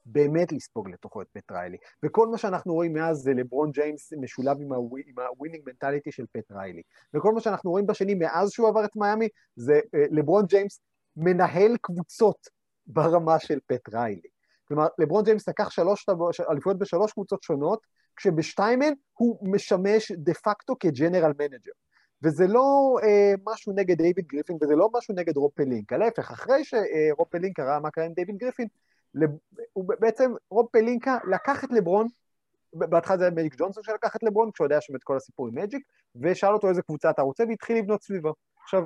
באמת 0.06 0.52
לספוג 0.52 0.90
לתוכו 0.90 1.22
את 1.22 1.26
פט 1.32 1.52
ריילי. 1.52 1.76
וכל 2.02 2.28
מה 2.28 2.38
שאנחנו 2.38 2.74
רואים 2.74 2.92
מאז 2.92 3.16
זה 3.16 3.34
לברון 3.34 3.70
ג'יימס 3.70 4.12
משולב 4.12 4.60
עם, 4.60 4.72
הווי, 4.72 5.02
עם 5.06 5.18
ה 5.18 5.24
winning 5.24 5.62
mentality 5.66 6.12
של 6.12 6.24
פט 6.32 6.52
ריילי. 6.52 6.82
וכל 7.14 7.32
מה 7.32 7.40
שאנחנו 7.40 7.70
רואים 7.70 7.86
בשנים 7.86 8.14
מאז 8.14 8.50
שהוא 8.50 8.68
עבר 8.68 8.84
את 8.84 8.96
מיאמי, 8.96 9.28
זה 9.56 9.80
אה, 9.84 9.98
לברון 10.10 10.46
ג'יימס 10.46 10.80
מנהל 11.16 11.76
קבוצות 11.80 12.48
ברמה 12.86 13.38
של 13.38 13.58
פט 13.66 13.88
ריילי. 13.94 14.28
כלומר, 14.68 14.86
לברון 14.98 15.24
ג'יימס 15.24 15.48
לקח 15.48 15.70
שלוש 15.70 16.06
אליפויות 16.50 16.78
בשלוש 16.78 17.12
קבוצות 17.12 17.42
שונות, 17.42 17.86
כשבשתיים 18.16 18.78
מהן 18.78 18.94
הוא 19.12 19.38
משמש 19.52 20.12
דה 20.12 20.34
פקטו 20.34 20.76
כ 20.80 20.92
general 20.92 21.32
manager. 21.38 21.72
וזה 22.22 22.46
לא 22.46 22.96
אה, 23.02 23.34
משהו 23.46 23.72
נגד 23.76 23.96
דיוויד 23.96 24.26
גריפין, 24.26 24.58
וזה 24.62 24.76
לא 24.76 24.90
משהו 24.94 25.14
נגד 25.14 25.36
רוב 25.36 25.50
פלינקה. 25.54 25.96
להפך, 25.96 26.30
אחרי 26.30 26.64
שרוב 26.64 27.26
פלינקה 27.30 27.64
ראה 27.64 27.80
מה 27.80 27.90
קרה 27.90 28.04
עם 28.04 28.12
דיוויד 28.12 28.36
גריפין, 28.36 28.66
הוא 29.72 29.84
בעצם, 30.00 30.32
רוב 30.50 30.68
פלינקה 30.72 31.18
לקח 31.30 31.64
את 31.64 31.72
לברון, 31.72 32.06
בהתחלה 32.72 33.18
זה 33.18 33.24
היה 33.24 33.34
מג'יק 33.34 33.54
ג'ונסון 33.58 33.82
שלקח 33.82 34.16
את 34.16 34.22
לברון, 34.22 34.50
כשהוא 34.50 34.64
יודע 34.64 34.80
שם 34.80 34.96
את 34.96 35.04
כל 35.04 35.16
הסיפור 35.16 35.48
עם 35.48 35.54
מג'יק, 35.54 35.82
ושאל 36.16 36.52
אותו 36.52 36.68
איזה 36.68 36.82
קבוצה 36.82 37.10
אתה 37.10 37.22
רוצה, 37.22 37.44
והתחיל 37.48 37.78
לבנות 37.78 38.02
סביבו. 38.02 38.34
עכשיו, 38.62 38.82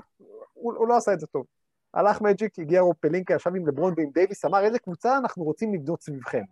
הוא, 0.54 0.74
הוא 0.74 0.88
לא 0.88 0.96
עשה 0.96 1.12
את 1.12 1.20
זה 1.20 1.26
טוב. 1.26 1.46
הלך 1.94 2.20
מג'יק, 2.20 2.58
הגיע 2.58 2.80
רוב 2.80 2.94
פלינקה, 3.00 3.34
ישב 3.34 3.54
עם 3.56 3.66
לברון 3.66 3.94
ועם 3.96 4.10
דייוויס, 4.10 4.44
אמר 4.44 4.64
איזה 4.64 4.78
קבוצה 4.78 5.18
אנחנו 5.18 5.44
רוצים 5.44 5.74
לבנות 5.74 6.02
סביבכם. 6.02 6.42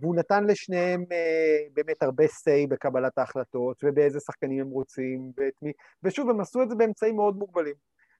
והוא 0.00 0.16
נתן 0.16 0.44
לשניהם 0.44 1.04
אה, 1.12 1.58
באמת 1.72 2.02
הרבה 2.02 2.24
say 2.24 2.68
בקבלת 2.68 3.18
ההחלטות, 3.18 3.84
ובאיזה 3.84 4.20
שחקנים 4.20 4.60
הם 4.60 4.70
רוצים, 4.70 5.32
ואת 5.36 5.54
מי, 5.62 5.72
ושוב, 6.02 6.30
הם 6.30 6.40
עשו 6.40 6.62
את 6.62 6.68
זה 6.68 6.74
באמצעים 6.74 7.16
מאוד 7.16 7.36
מוגבלים. 7.36 7.74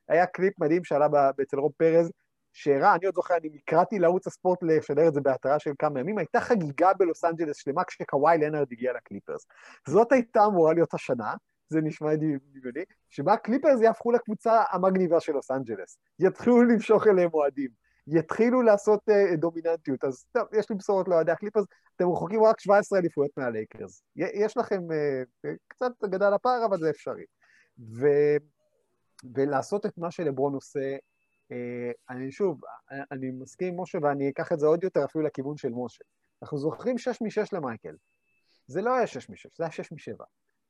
היה 0.08 0.26
קליפ 0.26 0.58
מדהים 0.58 0.84
שעלה 0.84 1.30
אצל 1.42 1.58
רוב 1.58 1.72
פרז, 1.76 2.10
שהראה, 2.56 2.94
אני 2.94 3.06
עוד 3.06 3.14
זוכר, 3.14 3.36
אני 3.36 3.48
נקראתי 3.52 3.98
לערוץ 3.98 4.26
הספורט 4.26 4.58
לשדר 4.62 5.08
את 5.08 5.14
זה 5.14 5.20
בהתראה 5.20 5.58
של 5.58 5.70
כמה 5.78 6.00
ימים, 6.00 6.18
הייתה 6.18 6.40
חגיגה 6.40 6.92
בלוס 6.92 7.24
אנג'לס 7.24 7.56
שלמה 7.56 7.84
כשקוואי 7.84 8.38
לנארד 8.38 8.66
הגיע 8.72 8.92
לקליפרס. 8.92 9.46
זאת 9.88 10.12
הייתה 10.12 10.44
אמורה 10.44 10.74
להיות 10.74 10.94
השנה, 10.94 11.34
זה 11.68 11.80
נשמע 11.80 12.14
דמיוני, 12.14 12.84
שבה 13.10 13.32
הקליפרס 13.32 13.80
יהפכו 13.80 14.12
לקבוצה 14.12 14.62
המגניבה 14.70 15.20
של 15.20 15.32
לוס 15.32 15.50
אנג'לס. 15.50 15.98
יתחילו 16.18 16.62
למשוך 16.62 17.06
אליהם 17.06 17.30
אוהדים, 17.34 17.70
יתחילו 18.06 18.62
לעשות 18.62 19.00
אה, 19.10 19.36
דומיננטיות. 19.36 20.04
אז 20.04 20.24
טוב, 20.32 20.48
יש 20.52 20.70
לי 20.70 20.76
בשורות 20.76 21.08
לאוהדי 21.08 21.32
הקליפרס, 21.32 21.64
אתם 21.96 22.08
רחוקים 22.08 22.44
רק 22.44 22.60
17 22.60 22.98
אליפויות 22.98 23.30
מהלייקרס. 23.36 24.02
יש 24.16 24.56
לכם 24.56 24.80
אה, 24.90 25.48
קצת 25.68 25.92
גדל 26.04 26.32
הפער, 26.32 26.64
אבל 26.64 26.78
זה 26.78 26.90
אפשרי. 26.90 27.24
ו... 27.78 28.06
ולעשות 29.34 29.86
את 29.86 29.98
מה 29.98 30.10
שלברון 30.10 30.54
עושה, 30.54 30.96
אני 32.10 32.32
שוב, 32.32 32.60
אני 32.90 33.30
מסכים 33.30 33.74
עם 33.74 33.80
משה 33.80 33.98
ואני 34.02 34.30
אקח 34.30 34.52
את 34.52 34.60
זה 34.60 34.66
עוד 34.66 34.84
יותר 34.84 35.04
אפילו 35.04 35.24
לכיוון 35.24 35.56
של 35.56 35.70
משה. 35.72 36.04
אנחנו 36.42 36.58
זוכרים 36.58 36.98
6 36.98 37.22
מ-6 37.22 37.48
למייקל. 37.52 37.96
זה 38.66 38.82
לא 38.82 38.94
היה 38.94 39.06
6 39.06 39.30
מ-6, 39.30 39.48
זה 39.56 39.64
היה 39.64 39.70
6 39.70 39.92
מ-7. 39.92 40.24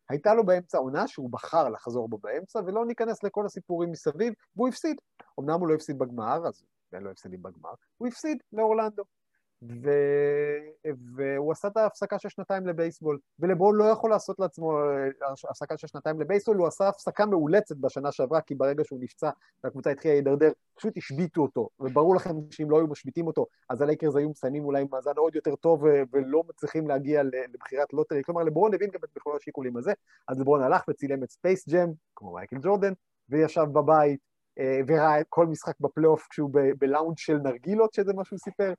הייתה 0.08 0.34
לו 0.34 0.46
באמצע 0.46 0.78
עונה 0.78 1.08
שהוא 1.08 1.30
בחר 1.30 1.68
לחזור 1.68 2.08
בו 2.08 2.18
באמצע, 2.18 2.60
ולא 2.66 2.86
ניכנס 2.86 3.22
לכל 3.22 3.46
הסיפורים 3.46 3.90
מסביב, 3.90 4.34
והוא 4.56 4.68
הפסיד. 4.68 4.96
אמנם 5.40 5.60
הוא 5.60 5.68
לא 5.68 5.74
הפסיד 5.74 5.98
בגמר, 5.98 6.46
אז 6.48 6.64
אין 6.92 7.02
לו 7.02 7.10
הפסדים 7.10 7.42
בגמר, 7.42 7.74
הוא 7.96 8.08
הפסיד 8.08 8.38
לאורלנדו. 8.52 9.02
ו... 9.62 9.90
והוא 11.16 11.52
עשה 11.52 11.68
את 11.68 11.76
ההפסקה 11.76 12.18
של 12.18 12.28
שנתיים 12.28 12.66
לבייסבול, 12.66 13.18
ולברון 13.38 13.76
לא 13.76 13.84
יכול 13.84 14.10
לעשות 14.10 14.38
לעצמו 14.38 14.78
אה, 14.78 15.28
הפסקה 15.50 15.78
של 15.78 15.86
שנתיים 15.86 16.20
לבייסבול, 16.20 16.56
הוא 16.56 16.66
עשה 16.66 16.88
הפסקה 16.88 17.26
מאולצת 17.26 17.76
בשנה 17.76 18.12
שעברה, 18.12 18.40
כי 18.40 18.54
ברגע 18.54 18.84
שהוא 18.84 18.98
נפצע 19.02 19.30
והקבוצה 19.64 19.90
התחילה 19.90 20.14
להידרדר, 20.14 20.50
פשוט 20.74 20.96
השביתו 20.96 21.42
אותו, 21.42 21.68
וברור 21.80 22.16
לכם 22.16 22.34
שאם 22.50 22.70
לא 22.70 22.78
היו 22.78 22.86
משביתים 22.86 23.26
אותו, 23.26 23.46
אז 23.68 23.82
הלייקרס 23.82 24.16
היו 24.16 24.30
מסיימים 24.30 24.64
אולי 24.64 24.80
עם 24.80 24.86
מאזן 24.92 25.16
עוד 25.16 25.34
יותר 25.34 25.56
טוב, 25.56 25.86
אה, 25.86 26.02
ולא 26.12 26.42
מצליחים 26.48 26.88
להגיע 26.88 27.22
לבחירת 27.54 27.92
לוטרי, 27.92 28.22
כלומר 28.22 28.42
לברון 28.42 28.74
הבין 28.74 28.90
גם 28.90 29.00
את 29.04 29.08
מכלול 29.16 29.36
השיקולים 29.36 29.76
הזה, 29.76 29.92
אז 30.28 30.40
לברון 30.40 30.62
הלך 30.62 30.82
וצילם 30.90 31.22
את 31.22 31.30
ספייס 31.30 31.68
ג'ם, 31.68 31.88
כמו 32.16 32.34
מייקל 32.34 32.56
ג'ורדן, 32.62 32.92
וישב 33.28 33.64
בבית, 33.72 34.20
אה, 34.58 34.80
וראה 34.86 35.24
כל 35.28 35.46
משחק 35.46 35.74
בפלייאוף 35.80 36.26
כשהוא 36.30 36.50
בלאונג' 36.78 37.18
של 37.18 37.36
נרגילות, 37.36 37.94
שזה 37.94 38.12
מה 38.12 38.24
שהוא 38.24 38.38
סיפר, 38.38 38.72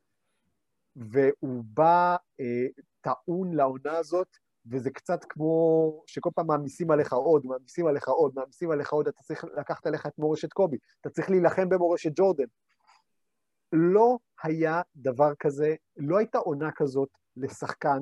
והוא 0.97 1.63
בא 1.73 2.15
אה, 2.39 2.65
טעון 3.01 3.53
לעונה 3.53 3.97
הזאת, 3.97 4.27
וזה 4.65 4.89
קצת 4.89 5.25
כמו 5.29 6.03
שכל 6.07 6.29
פעם 6.35 6.47
מעמיסים 6.47 6.91
עליך 6.91 7.13
עוד, 7.13 7.45
מעמיסים 7.45 7.87
עליך 7.87 8.07
עוד, 8.07 8.31
מעמיסים 8.35 8.71
עליך 8.71 8.93
עוד, 8.93 9.07
אתה 9.07 9.23
צריך 9.23 9.45
לקחת 9.57 9.87
עליך 9.87 10.05
את 10.05 10.17
מורשת 10.17 10.53
קובי, 10.53 10.77
אתה 11.01 11.09
צריך 11.09 11.29
להילחם 11.29 11.69
במורשת 11.69 12.11
ג'ורדן. 12.15 12.45
לא 13.73 14.17
היה 14.43 14.81
דבר 14.95 15.35
כזה, 15.39 15.75
לא 15.97 16.17
הייתה 16.17 16.37
עונה 16.37 16.69
כזאת 16.75 17.09
לשחקן 17.37 17.99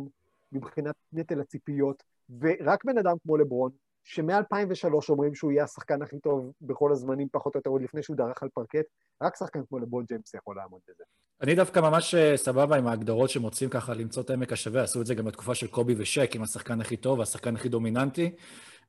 מבחינת 0.51 0.95
נטל 1.13 1.41
הציפיות, 1.41 2.03
ורק 2.39 2.85
בן 2.85 2.97
אדם 2.97 3.15
כמו 3.23 3.37
לברון, 3.37 3.71
שמ-2003 4.05 5.09
אומרים 5.09 5.35
שהוא 5.35 5.51
יהיה 5.51 5.63
השחקן 5.63 6.01
הכי 6.01 6.19
טוב 6.19 6.51
בכל 6.61 6.91
הזמנים, 6.91 7.27
פחות 7.31 7.55
או 7.55 7.59
יותר, 7.59 7.69
עוד 7.69 7.81
לפני 7.81 8.03
שהוא 8.03 8.15
דרך 8.15 8.43
על 8.43 8.49
פרקט, 8.53 8.85
רק 9.23 9.35
שחקן 9.35 9.59
כמו 9.69 9.79
לברון 9.79 10.05
ג'יימס 10.07 10.33
יכול 10.33 10.55
לעמוד 10.55 10.79
בזה. 10.89 11.03
אני 11.41 11.55
דווקא 11.55 11.79
ממש 11.79 12.15
אה, 12.15 12.37
סבבה 12.37 12.77
עם 12.77 12.87
ההגדרות 12.87 13.29
שמוצאים 13.29 13.69
ככה 13.69 13.93
למצוא 13.93 14.23
את 14.23 14.29
העמק 14.29 14.53
השווה, 14.53 14.83
עשו 14.83 15.01
את 15.01 15.05
זה 15.05 15.15
גם 15.15 15.25
בתקופה 15.25 15.55
של 15.55 15.67
קובי 15.67 15.95
ושק, 15.97 16.31
עם 16.35 16.43
השחקן 16.43 16.81
הכי 16.81 16.97
טוב 16.97 17.19
והשחקן 17.19 17.55
הכי 17.55 17.69
דומיננטי, 17.69 18.35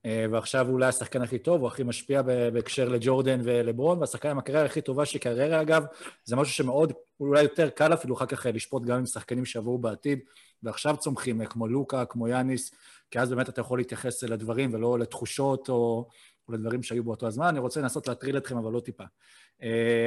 אה, 0.06 0.26
ועכשיו 0.30 0.68
אולי 0.68 0.86
השחקן 0.86 1.22
הכי 1.22 1.38
טוב, 1.38 1.60
הוא 1.60 1.68
הכי 1.68 1.82
משפיע 1.82 2.22
בהקשר 2.22 2.88
לג'ורדן 2.88 3.40
ולברון, 3.44 3.98
והשחקן 3.98 4.28
עם 4.28 4.38
הקריירה 4.38 4.64
הכי 4.64 4.80
טובה 4.80 5.04
של 5.04 5.18
קריירה, 5.18 5.62
אגב, 5.62 5.84
זה 6.24 6.36
משהו 6.36 6.54
שמאוד, 6.54 6.92
אולי 7.20 7.42
יותר 7.42 7.70
קל 7.70 7.94
אפילו 7.94 8.14
אחר 8.14 8.26
כך 8.26 8.46
לשפוט 8.54 8.82
גם 8.82 8.98
עם 8.98 9.06
שחקנים 9.06 9.44
שיבואו 9.44 9.78
בעתיד, 9.78 10.18
ועכשיו 10.62 10.96
צומחים, 10.96 11.40
אה, 11.40 11.46
כמו 11.46 11.68
לוקה, 11.68 12.04
כמו 12.04 12.28
יאניס, 12.28 12.70
כי 13.10 13.20
אז 13.20 13.30
באמת 13.30 13.48
אתה 13.48 13.60
יכול 13.60 13.78
להתייחס 13.78 14.22
לדברים 14.22 14.74
ולא 14.74 14.98
לתחושות 14.98 15.68
או, 15.68 16.08
או 16.48 16.54
לדברים 16.54 16.82
שהיו 16.82 17.04
באותו 17.04 17.26
הזמן. 17.26 17.46
אני 17.46 17.58
רוצה 17.58 17.80
לנסות 17.80 18.08
להטריל 18.08 18.36
אתכם, 18.36 18.56
אבל 18.56 18.72
לו 18.72 18.80
טיפה. 18.80 19.04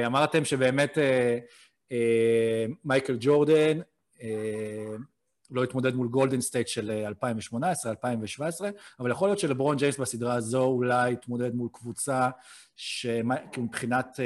אמרתם 0.06 0.44
שבאמת 0.44 0.98
מייקל 2.84 3.16
ג'ורדן 3.20 3.80
לא 5.50 5.64
התמודד 5.64 5.94
מול 5.94 6.08
גולדן 6.08 6.40
סטייט 6.40 6.68
של 6.68 6.90
2018, 7.06 7.92
2017, 7.92 8.70
אבל 9.00 9.10
יכול 9.10 9.28
להיות 9.28 9.38
שלברון 9.38 9.76
ג'יימס 9.76 9.98
בסדרה 9.98 10.34
הזו 10.34 10.64
אולי 10.64 11.12
התמודד 11.12 11.54
מול 11.54 11.68
קבוצה 11.72 12.30
שמבחינת 12.76 14.20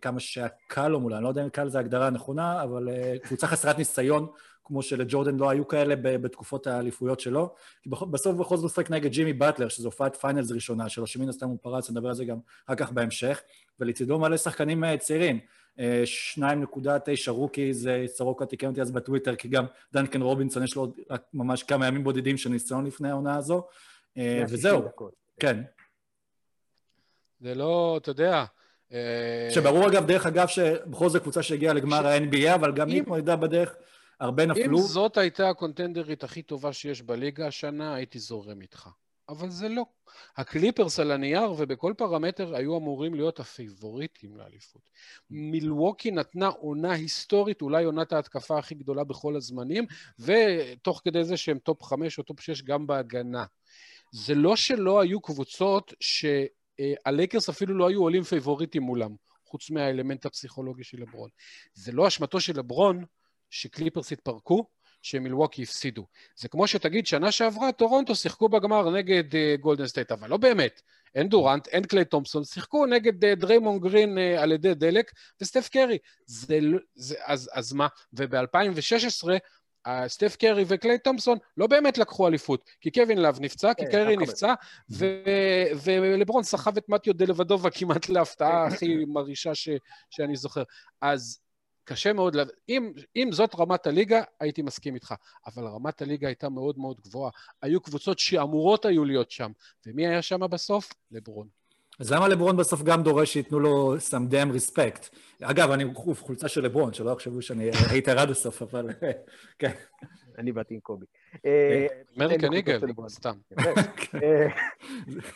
כמה 0.00 0.20
שהיה 0.20 0.48
קל 0.68 0.88
לו 0.88 1.00
מולה, 1.00 1.16
אני 1.16 1.24
לא 1.24 1.28
יודע 1.28 1.44
אם 1.44 1.48
קל 1.48 1.68
זה 1.68 1.78
הגדרה 1.78 2.06
הנכונה, 2.06 2.62
אבל 2.62 2.88
קבוצה 3.22 3.46
חסרת 3.46 3.78
ניסיון, 3.78 4.26
כמו 4.66 4.82
שלג'ורדן 4.82 5.36
לא 5.36 5.50
היו 5.50 5.68
כאלה 5.68 5.94
בתקופות 5.96 6.66
האליפויות 6.66 7.20
שלו, 7.20 7.54
כי 7.82 7.90
בסוף 7.90 8.36
בכל 8.36 8.56
זאת 8.56 8.62
הוא 8.62 8.66
משחק 8.66 8.90
נגד 8.90 9.10
ג'ימי 9.10 9.32
באטלר, 9.32 9.68
שזו 9.68 9.88
הופעת 9.88 10.16
finals 10.16 10.50
ראשונה 10.52 10.88
שלו, 10.88 11.06
שמן 11.06 11.28
הסתם 11.28 11.48
הוא 11.48 11.58
פרץ, 11.62 11.90
נדבר 11.90 12.08
על 12.08 12.14
זה 12.14 12.24
גם 12.24 12.38
אחר 12.66 12.74
כך 12.74 12.92
בהמשך, 12.92 13.42
ולצידו 13.80 14.18
מלא 14.18 14.36
שחקנים 14.36 14.96
צעירים. 14.96 15.38
אה, 15.78 16.02
2.9 16.34 16.40
rookie, 17.30 17.74
זה 17.74 18.04
סורוקה 18.06 18.46
תיקן 18.46 18.66
אותי 18.66 18.80
אז 18.80 18.90
בטוויטר, 18.90 19.34
כי 19.36 19.48
גם 19.48 19.64
דנקן 19.92 20.22
רובינסון 20.22 20.62
יש 20.62 20.76
לו 20.76 20.82
עוד 20.82 20.92
רק 21.10 21.22
ממש 21.34 21.62
כמה 21.62 21.86
ימים 21.86 22.04
בודדים 22.04 22.36
של 22.36 22.50
ניסיון 22.50 22.86
לפני 22.86 23.10
העונה 23.10 23.36
הזו, 23.36 23.66
אה, 24.16 24.22
160 24.38 24.54
וזהו. 24.58 24.82
כן. 25.40 25.62
זה 27.40 27.54
לא, 27.54 27.98
אתה 28.02 28.10
יודע... 28.10 28.44
אה, 28.92 29.48
שברור 29.50 29.88
אגב, 29.88 30.06
דרך 30.06 30.26
אגב, 30.26 30.46
שבכל 30.46 31.08
זאת 31.08 31.22
קבוצה 31.22 31.42
שהגיעה 31.42 31.74
לגמר 31.74 32.02
ש- 32.02 32.04
ה-NBA, 32.04 32.54
אבל 32.54 32.72
גם 32.72 32.88
היא 32.88 32.96
אם- 32.96 33.02
התמודדה 33.02 33.36
בדרך, 33.36 33.74
הרבה 34.20 34.44
אם 34.44 34.50
נפלו. 34.50 34.78
זאת 34.78 35.16
הייתה 35.16 35.48
הקונטנדרית 35.48 36.24
הכי 36.24 36.42
טובה 36.42 36.72
שיש 36.72 37.02
בליגה 37.02 37.46
השנה, 37.46 37.94
הייתי 37.94 38.18
זורם 38.18 38.62
איתך. 38.62 38.88
אבל 39.28 39.50
זה 39.50 39.68
לא. 39.68 39.84
הקליפרס 40.36 41.00
על 41.00 41.10
הנייר 41.10 41.52
ובכל 41.52 41.94
פרמטר 41.96 42.54
היו 42.54 42.76
אמורים 42.76 43.14
להיות 43.14 43.40
הפייבוריטים 43.40 44.36
לאליפות. 44.36 44.82
מילווקי 45.30 46.10
נתנה 46.10 46.46
עונה 46.46 46.92
היסטורית, 46.92 47.62
אולי 47.62 47.84
עונת 47.84 48.12
ההתקפה 48.12 48.58
הכי 48.58 48.74
גדולה 48.74 49.04
בכל 49.04 49.36
הזמנים, 49.36 49.86
ותוך 50.18 51.00
כדי 51.04 51.24
זה 51.24 51.36
שהם 51.36 51.58
top 51.58 51.82
חמש 51.82 52.18
או 52.18 52.22
top 52.22 52.40
שש 52.40 52.62
גם 52.62 52.86
בהגנה. 52.86 53.44
זה 54.12 54.34
לא 54.34 54.56
שלא 54.56 55.00
היו 55.00 55.20
קבוצות 55.20 55.92
שהלייקרס 56.00 57.48
אפילו 57.48 57.74
לא 57.74 57.88
היו 57.88 58.02
עולים 58.02 58.22
פייבוריטים 58.22 58.82
מולם, 58.82 59.14
חוץ 59.44 59.70
מהאלמנט 59.70 60.26
הפסיכולוגי 60.26 60.84
של 60.84 61.00
לברון. 61.00 61.30
זה 61.74 61.92
לא 61.92 62.08
אשמתו 62.08 62.40
של 62.40 62.58
לברון 62.58 63.04
שקליפרס 63.50 64.12
התפרקו, 64.12 64.66
שמילווקי 65.02 65.62
הפסידו. 65.62 66.06
זה 66.36 66.48
כמו 66.48 66.66
שתגיד, 66.66 67.06
שנה 67.06 67.32
שעברה 67.32 67.72
טורונטו 67.72 68.14
שיחקו 68.14 68.48
בגמר 68.48 68.90
נגד 68.90 69.32
אה, 69.32 69.60
גולדן 69.60 69.86
סטייט, 69.86 70.12
אבל 70.12 70.30
לא 70.30 70.36
באמת. 70.36 70.82
אין 71.14 71.28
דורנט, 71.28 71.68
אין 71.68 71.84
קליי 71.84 72.04
תומפסון, 72.04 72.44
שיחקו 72.44 72.86
נגד 72.86 73.24
uh, 73.24 73.34
דריימון 73.36 73.78
גרין 73.78 74.18
uh, 74.18 74.40
על 74.40 74.52
ידי 74.52 74.74
דלק 74.74 75.12
וסטף 75.40 75.68
קרי. 75.68 75.98
זה, 76.26 76.60
לא- 76.60 76.78
זה, 76.94 77.14
אז, 77.24 77.50
אז 77.52 77.72
מה? 77.72 77.86
וב-2016, 78.12 79.28
סטף 80.06 80.36
קרי 80.36 80.64
וקליי 80.66 80.98
תומפסון 80.98 81.38
לא 81.56 81.66
באמת 81.66 81.98
לקחו 81.98 82.28
אליפות, 82.28 82.70
כי 82.80 82.90
קווין 82.90 83.18
לאב 83.18 83.38
נפצע, 83.40 83.74
כי 83.74 83.84
כן, 83.84 83.90
קרי 83.90 84.16
נפצע, 84.16 84.54
ולברון 85.84 86.42
סחב 86.42 86.76
את 86.76 86.88
מתיו 86.88 87.14
דלבדובה 87.14 87.70
כמעט 87.70 88.08
להפתעה 88.08 88.66
הכי 88.66 89.04
מרעישה 89.08 89.50
שאני 90.10 90.36
זוכר. 90.36 90.62
אז 91.00 91.38
קשה 91.88 92.12
מאוד, 92.12 92.34
לה- 92.34 92.44
אם, 92.68 92.92
אם 93.16 93.28
זאת 93.32 93.54
רמת 93.58 93.86
הליגה, 93.86 94.22
הייתי 94.40 94.62
מסכים 94.62 94.94
איתך. 94.94 95.14
אבל 95.46 95.64
רמת 95.66 96.02
הליגה 96.02 96.26
הייתה 96.28 96.48
מאוד 96.48 96.78
מאוד 96.78 97.00
גבוהה. 97.00 97.30
היו 97.62 97.80
קבוצות 97.80 98.18
שאמורות 98.18 98.84
היו 98.84 99.04
להיות 99.04 99.30
שם. 99.30 99.50
ומי 99.86 100.06
היה 100.06 100.22
שם 100.22 100.40
בסוף? 100.50 100.92
לברון. 101.10 101.48
אז 102.00 102.12
למה 102.12 102.28
לברון 102.28 102.56
בסוף 102.56 102.82
גם 102.82 103.02
דורש 103.02 103.32
שייתנו 103.32 103.60
לו 103.60 103.96
some 103.96 104.32
damn 104.32 104.56
respect? 104.56 105.08
אגב, 105.42 105.70
אני 105.70 105.84
חולצה 106.20 106.48
של 106.48 106.60
לברון, 106.64 106.92
שלא 106.92 107.10
יחשבו 107.10 107.42
שאני 107.42 107.70
הייתי 107.90 108.10
עד 108.10 108.30
הסוף, 108.30 108.62
אבל 108.62 108.88
כן. 109.58 109.72
אני 110.38 110.52
באתי 110.52 110.74
עם 110.74 110.80
קובי. 110.80 111.06
אה, 111.46 111.86
אמריקן 112.18 112.52
איגל, 112.52 112.78
חולצות 112.80 112.80
של 112.80 112.86
לברון. 112.86 113.08
סתם. 113.08 113.38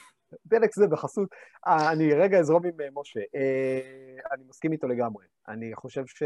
פלק 0.49 0.75
זה 0.75 0.87
בחסות. 0.87 1.29
אה, 1.67 1.93
אני 1.93 2.15
רגע 2.15 2.39
אזרום 2.39 2.67
עם 2.67 2.81
אה, 2.81 2.89
משה. 2.95 3.21
אה, 3.35 4.35
אני 4.35 4.45
מסכים 4.49 4.73
איתו 4.73 4.89
לגמרי. 4.89 5.27
אני 5.49 5.75
חושב 5.75 6.07
ש... 6.07 6.23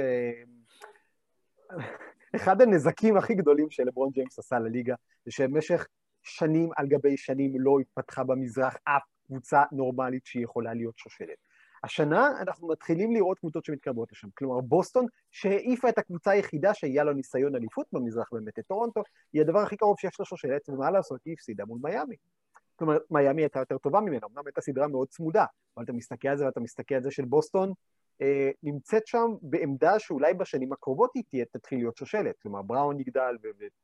אחד 2.37 2.63
הנזקים 2.63 3.17
הכי 3.17 3.35
גדולים 3.35 3.71
שלברון 3.71 4.11
ג'יימס 4.11 4.39
עשה 4.39 4.59
לליגה, 4.59 4.95
זה 5.25 5.31
שבמשך 5.31 5.87
שנים 6.23 6.71
על 6.77 6.87
גבי 6.87 7.17
שנים 7.17 7.53
לא 7.61 7.79
התפתחה 7.81 8.25
במזרח 8.25 8.77
אף 8.85 9.03
קבוצה 9.27 9.63
נורמלית 9.73 10.27
שהיא 10.27 10.45
יכולה 10.45 10.75
להיות 10.75 10.99
שושלת. 10.99 11.39
השנה 11.85 12.41
אנחנו 12.41 12.69
מתחילים 12.69 13.13
לראות 13.13 13.39
קבוצות 13.39 13.65
שמתקרבות 13.65 14.13
לשם. 14.13 14.29
כלומר, 14.39 14.61
בוסטון, 14.61 15.07
שהעיפה 15.31 15.89
את 15.89 15.99
הקבוצה 15.99 16.31
היחידה 16.31 16.75
שהיה 16.75 17.05
לו 17.05 17.13
ניסיון 17.13 17.55
אליפות 17.55 17.87
במזרח 17.93 18.29
באמת, 18.33 18.59
את 18.59 18.67
טורונטו, 18.67 19.03
היא 19.33 19.43
הדבר 19.43 19.59
הכי 19.59 19.77
קרוב 19.77 19.97
שיש 19.99 20.21
לשושלת, 20.21 20.69
ומה 20.69 20.91
לעשות, 20.91 21.21
היא 21.25 21.35
הפסידה 21.35 21.65
מול 21.65 21.79
מיאמי. 21.83 22.17
זאת 22.75 22.81
אומרת, 22.81 23.03
מיאמי 23.11 23.43
הייתה 23.43 23.59
יותר 23.59 23.79
טובה 23.79 24.01
ממנה, 24.01 24.27
אמנם 24.27 24.47
הייתה 24.47 24.61
סדרה 24.61 24.89
מאוד 24.89 25.09
צמודה, 25.09 25.45
אבל 25.77 25.85
אתה 25.85 25.93
מסתכל 25.93 26.29
על 26.29 26.37
זה 26.37 26.47
ואתה 26.47 26.61
מסתכל 26.61 26.95
על 26.95 27.03
זה 27.03 27.11
של 27.11 27.25
בוסטון, 27.25 27.73
אה, 28.23 28.51
נמצאת 28.63 29.07
שם 29.07 29.35
בעמדה 29.43 29.99
שאולי 29.99 30.35
בשנים 30.35 30.73
הקרובות 30.73 31.11
היא 31.15 31.23
תהיה, 31.29 31.45
תתחיל 31.45 31.79
להיות 31.79 31.97
שושלת. 31.97 32.35
כלומר, 32.43 32.63
בראון 32.63 33.01
יגדל 33.01 33.37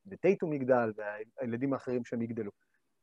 וטייטום 0.06 0.52
יגדל, 0.52 0.92
והילדים 0.96 1.72
האחרים 1.72 2.04
שהם 2.04 2.22
יגדלו. 2.22 2.50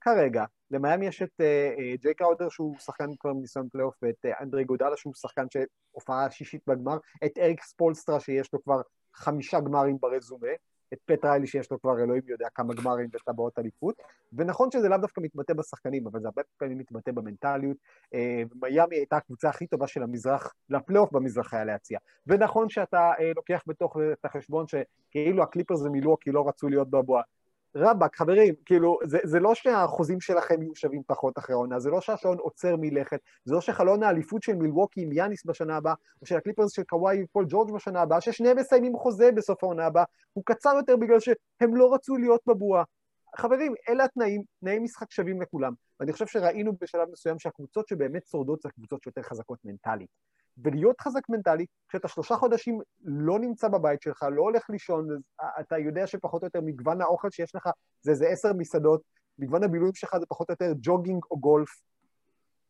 כרגע, 0.02 0.45
למיאמי 0.71 1.08
יש 1.08 1.21
את 1.21 1.41
אה, 1.41 1.73
אה, 1.80 1.95
ג'יי 2.02 2.13
קראודר 2.13 2.50
שהוא 2.50 2.78
שחקן 2.78 3.06
כבר 3.19 3.34
מניסיון 3.34 3.69
פלייאוף, 3.69 3.95
ואת 4.02 4.26
אה, 4.26 4.32
אנדרה 4.41 4.63
איגודלה 4.63 4.97
שהוא 4.97 5.13
שחקן 5.13 5.45
שהופעה 5.50 6.32
שישית 6.32 6.62
בגמר, 6.67 6.97
את 7.26 7.38
אריק 7.38 7.63
ספולסטרה 7.63 8.19
שיש 8.19 8.54
לו 8.54 8.63
כבר 8.63 8.82
חמישה 9.13 9.60
גמרים 9.60 9.97
ברזומה, 10.00 10.47
את 10.93 10.97
פט 11.06 11.26
ריילי 11.26 11.47
שיש 11.47 11.71
לו 11.71 11.82
כבר 11.82 12.00
אלוהים 12.00 12.21
יודע 12.28 12.47
כמה 12.56 12.73
גמרים 12.73 13.10
וטבעות 13.13 13.60
אליפות, 13.60 13.95
ונכון 14.34 14.71
שזה 14.71 14.89
לאו 14.89 14.97
דווקא 14.97 15.21
מתבטא 15.21 15.54
בשחקנים, 15.54 16.08
אבל 16.08 16.19
זה 16.21 16.28
הרבה 16.28 16.41
פעמים 16.58 16.78
מתבטא 16.78 17.12
במנטליות. 17.12 17.78
אה, 18.13 18.43
מיאמי 18.62 18.95
הייתה 18.95 19.17
הקבוצה 19.17 19.50
הכי 19.50 19.67
טובה 19.67 19.88
של 19.88 20.04
המזרח, 20.04 20.54
לפלייאוף 20.69 21.12
במזרח 21.12 21.54
היה 21.54 21.65
להציע. 21.65 22.00
ונכון 22.28 22.69
שאתה 22.69 23.12
אה, 23.19 23.32
לוקח 23.36 23.63
בתוך 23.67 23.97
את 24.13 24.26
החשבון 24.26 24.65
שכאילו 24.67 25.43
הקליפרס 25.43 25.82
ומילווקי 25.82 26.32
לא 26.32 26.47
רצו 26.47 26.69
להיות 26.69 26.89
בבועה. 26.89 27.23
רבאק, 27.77 28.15
חברים, 28.15 28.53
כאילו, 28.65 28.99
זה, 29.03 29.19
זה 29.23 29.39
לא 29.39 29.55
שהחוזים 29.55 30.21
שלכם 30.21 30.61
יהיו 30.61 30.75
שווים 30.75 31.01
פחות 31.07 31.37
אחרי 31.37 31.53
העונה, 31.53 31.79
זה 31.79 31.89
לא 31.89 32.01
שהשעון 32.01 32.37
עוצר 32.37 32.75
מלכת, 32.79 33.19
זה 33.45 33.53
לא 33.53 33.61
שחלון 33.61 34.03
האליפות 34.03 34.43
של 34.43 34.55
מילווקי 34.55 35.01
עם 35.01 35.11
יאניס 35.11 35.45
בשנה 35.45 35.77
הבאה, 35.77 35.93
או 36.21 36.25
של 36.25 36.37
הקליפרס 36.37 36.71
של 36.71 36.83
קוואי 36.83 37.23
ופול 37.23 37.45
ג'ורג' 37.49 37.71
בשנה 37.71 38.01
הבאה, 38.01 38.21
ששניהם 38.21 38.57
מסיימים 38.57 38.97
חוזה 38.97 39.31
בסוף 39.31 39.63
העונה 39.63 39.85
הבאה, 39.85 40.03
הוא 40.33 40.43
קצר 40.45 40.73
יותר 40.77 40.95
בגלל 40.95 41.19
שהם 41.19 41.75
לא 41.75 41.93
רצו 41.93 42.17
להיות 42.17 42.41
בבועה. 42.47 42.83
חברים, 43.35 43.73
אלה 43.89 44.03
התנאים, 44.03 44.41
תנאי 44.59 44.79
משחק 44.79 45.11
שווים 45.11 45.41
לכולם. 45.41 45.73
ואני 45.99 46.13
חושב 46.13 46.27
שראינו 46.27 46.71
בשלב 46.81 47.07
מסוים 47.11 47.39
שהקבוצות 47.39 47.87
שבאמת 47.87 48.27
שורדות 48.27 48.61
זה 48.61 48.69
הקבוצות 48.69 49.03
שיותר 49.03 49.21
חזקות 49.21 49.59
מנטלית. 49.65 50.09
ולהיות 50.63 51.01
חזק 51.01 51.29
מנטלי, 51.29 51.65
כשאתה 51.89 52.07
שלושה 52.07 52.35
חודשים 52.35 52.81
לא 53.03 53.39
נמצא 53.39 53.67
בבית 53.67 54.01
שלך, 54.01 54.25
לא 54.31 54.41
הולך 54.41 54.69
לישון, 54.69 55.07
אז 55.11 55.19
אתה 55.59 55.77
יודע 55.77 56.07
שפחות 56.07 56.41
או 56.41 56.47
יותר 56.47 56.61
מגוון 56.61 57.01
האוכל 57.01 57.29
שיש 57.29 57.55
לך 57.55 57.69
זה 58.01 58.11
איזה 58.11 58.27
עשר 58.27 58.53
מסעדות, 58.53 59.01
מגוון 59.39 59.63
הבילויים 59.63 59.93
שלך 59.93 60.17
זה 60.19 60.25
פחות 60.25 60.49
או 60.49 60.53
יותר 60.53 60.73
ג'וגינג 60.81 61.23
או 61.31 61.39
גולף. 61.39 61.81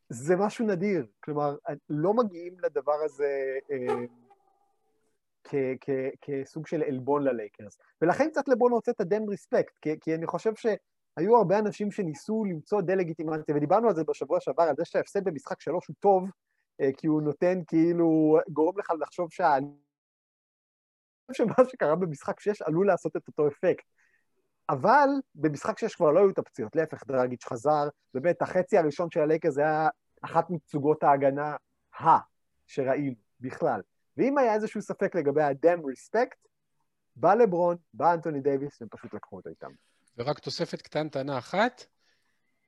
זה 0.10 0.36
משהו 0.36 0.66
נדיר. 0.66 1.06
כלומר, 1.20 1.56
לא 1.90 2.14
מגיעים 2.14 2.54
לדבר 2.60 2.96
הזה 3.06 3.58
אה, 3.72 3.96
כ- 5.50 5.76
כ- 5.82 6.16
כסוג 6.22 6.68
של 6.68 6.84
עלבון 6.84 7.24
ללייקרס. 7.24 7.78
ולכן 8.02 8.30
קצת 8.30 8.48
לברון 8.48 8.72
רוצה 8.72 8.92
את 8.92 9.02
הדם 9.02 9.30
ריספקט, 9.30 9.78
כי, 9.82 10.00
כי 10.02 10.16
אני 10.16 10.28
חושב 10.28 10.52
שהיו 10.56 11.38
הרבה 11.38 11.60
אנשים 11.60 11.92
שניסו 11.92 12.46
למצוא 12.46 12.82
דה-לגיטימציה, 12.82 13.56
ודיברנו 13.56 13.88
על 13.88 13.96
זה 13.96 14.04
בשבוע 14.04 14.40
שעבר, 14.40 14.64
על 14.64 14.76
זה 14.78 14.86
שההפסד 14.86 15.24
במשחק 15.24 15.62
שלוש 15.62 15.88
הוא 15.88 15.96
טוב, 16.00 16.30
אה, 16.82 16.90
כי 16.98 17.08
הוא 17.08 17.22
נותן 17.22 17.60
כאילו, 17.68 18.38
גורם 18.50 18.80
לך 18.80 18.92
לחשוב 19.00 19.32
שה... 19.32 19.56
שמה 21.32 21.54
שקרה 21.70 21.96
במשחק 21.96 22.40
6 22.40 22.62
עלול 22.62 22.88
לעשות 22.88 23.16
את 23.16 23.28
אותו 23.28 23.48
אפקט. 23.48 23.86
אבל 24.70 25.10
במשחק 25.36 25.80
6 25.80 25.96
כבר 25.96 26.12
לא 26.12 26.20
היו 26.20 26.30
את 26.30 26.38
הפציעות, 26.38 26.76
להפך, 26.76 27.04
דרגיץ' 27.08 27.46
חזר, 27.46 27.88
באמת, 28.14 28.42
החצי 28.42 28.78
הראשון 28.78 29.12
של 29.12 29.20
הלייקרס 29.20 29.58
היה 29.58 29.90
אחת 30.22 30.50
מצוגות 30.50 31.04
ההגנה 31.04 31.56
ה 32.00 32.18
שראינו 32.68 33.16
בכלל. 33.40 33.82
ואם 34.18 34.38
היה 34.38 34.54
איזשהו 34.54 34.82
ספק 34.82 35.16
לגבי 35.16 35.42
ה-damn 35.42 35.80
respect, 35.80 36.48
בא 37.16 37.34
לברון, 37.34 37.78
בא 37.94 38.14
אנטוני 38.14 38.42
דייוויס, 38.42 38.82
והם 38.82 38.90
פשוט 38.90 39.14
לקחו 39.14 39.36
אותו 39.36 39.50
איתם. 39.50 39.72
ורק 40.18 40.40
תוספת 40.40 40.82
קטנטנה 40.82 41.38
אחת, 41.38 41.86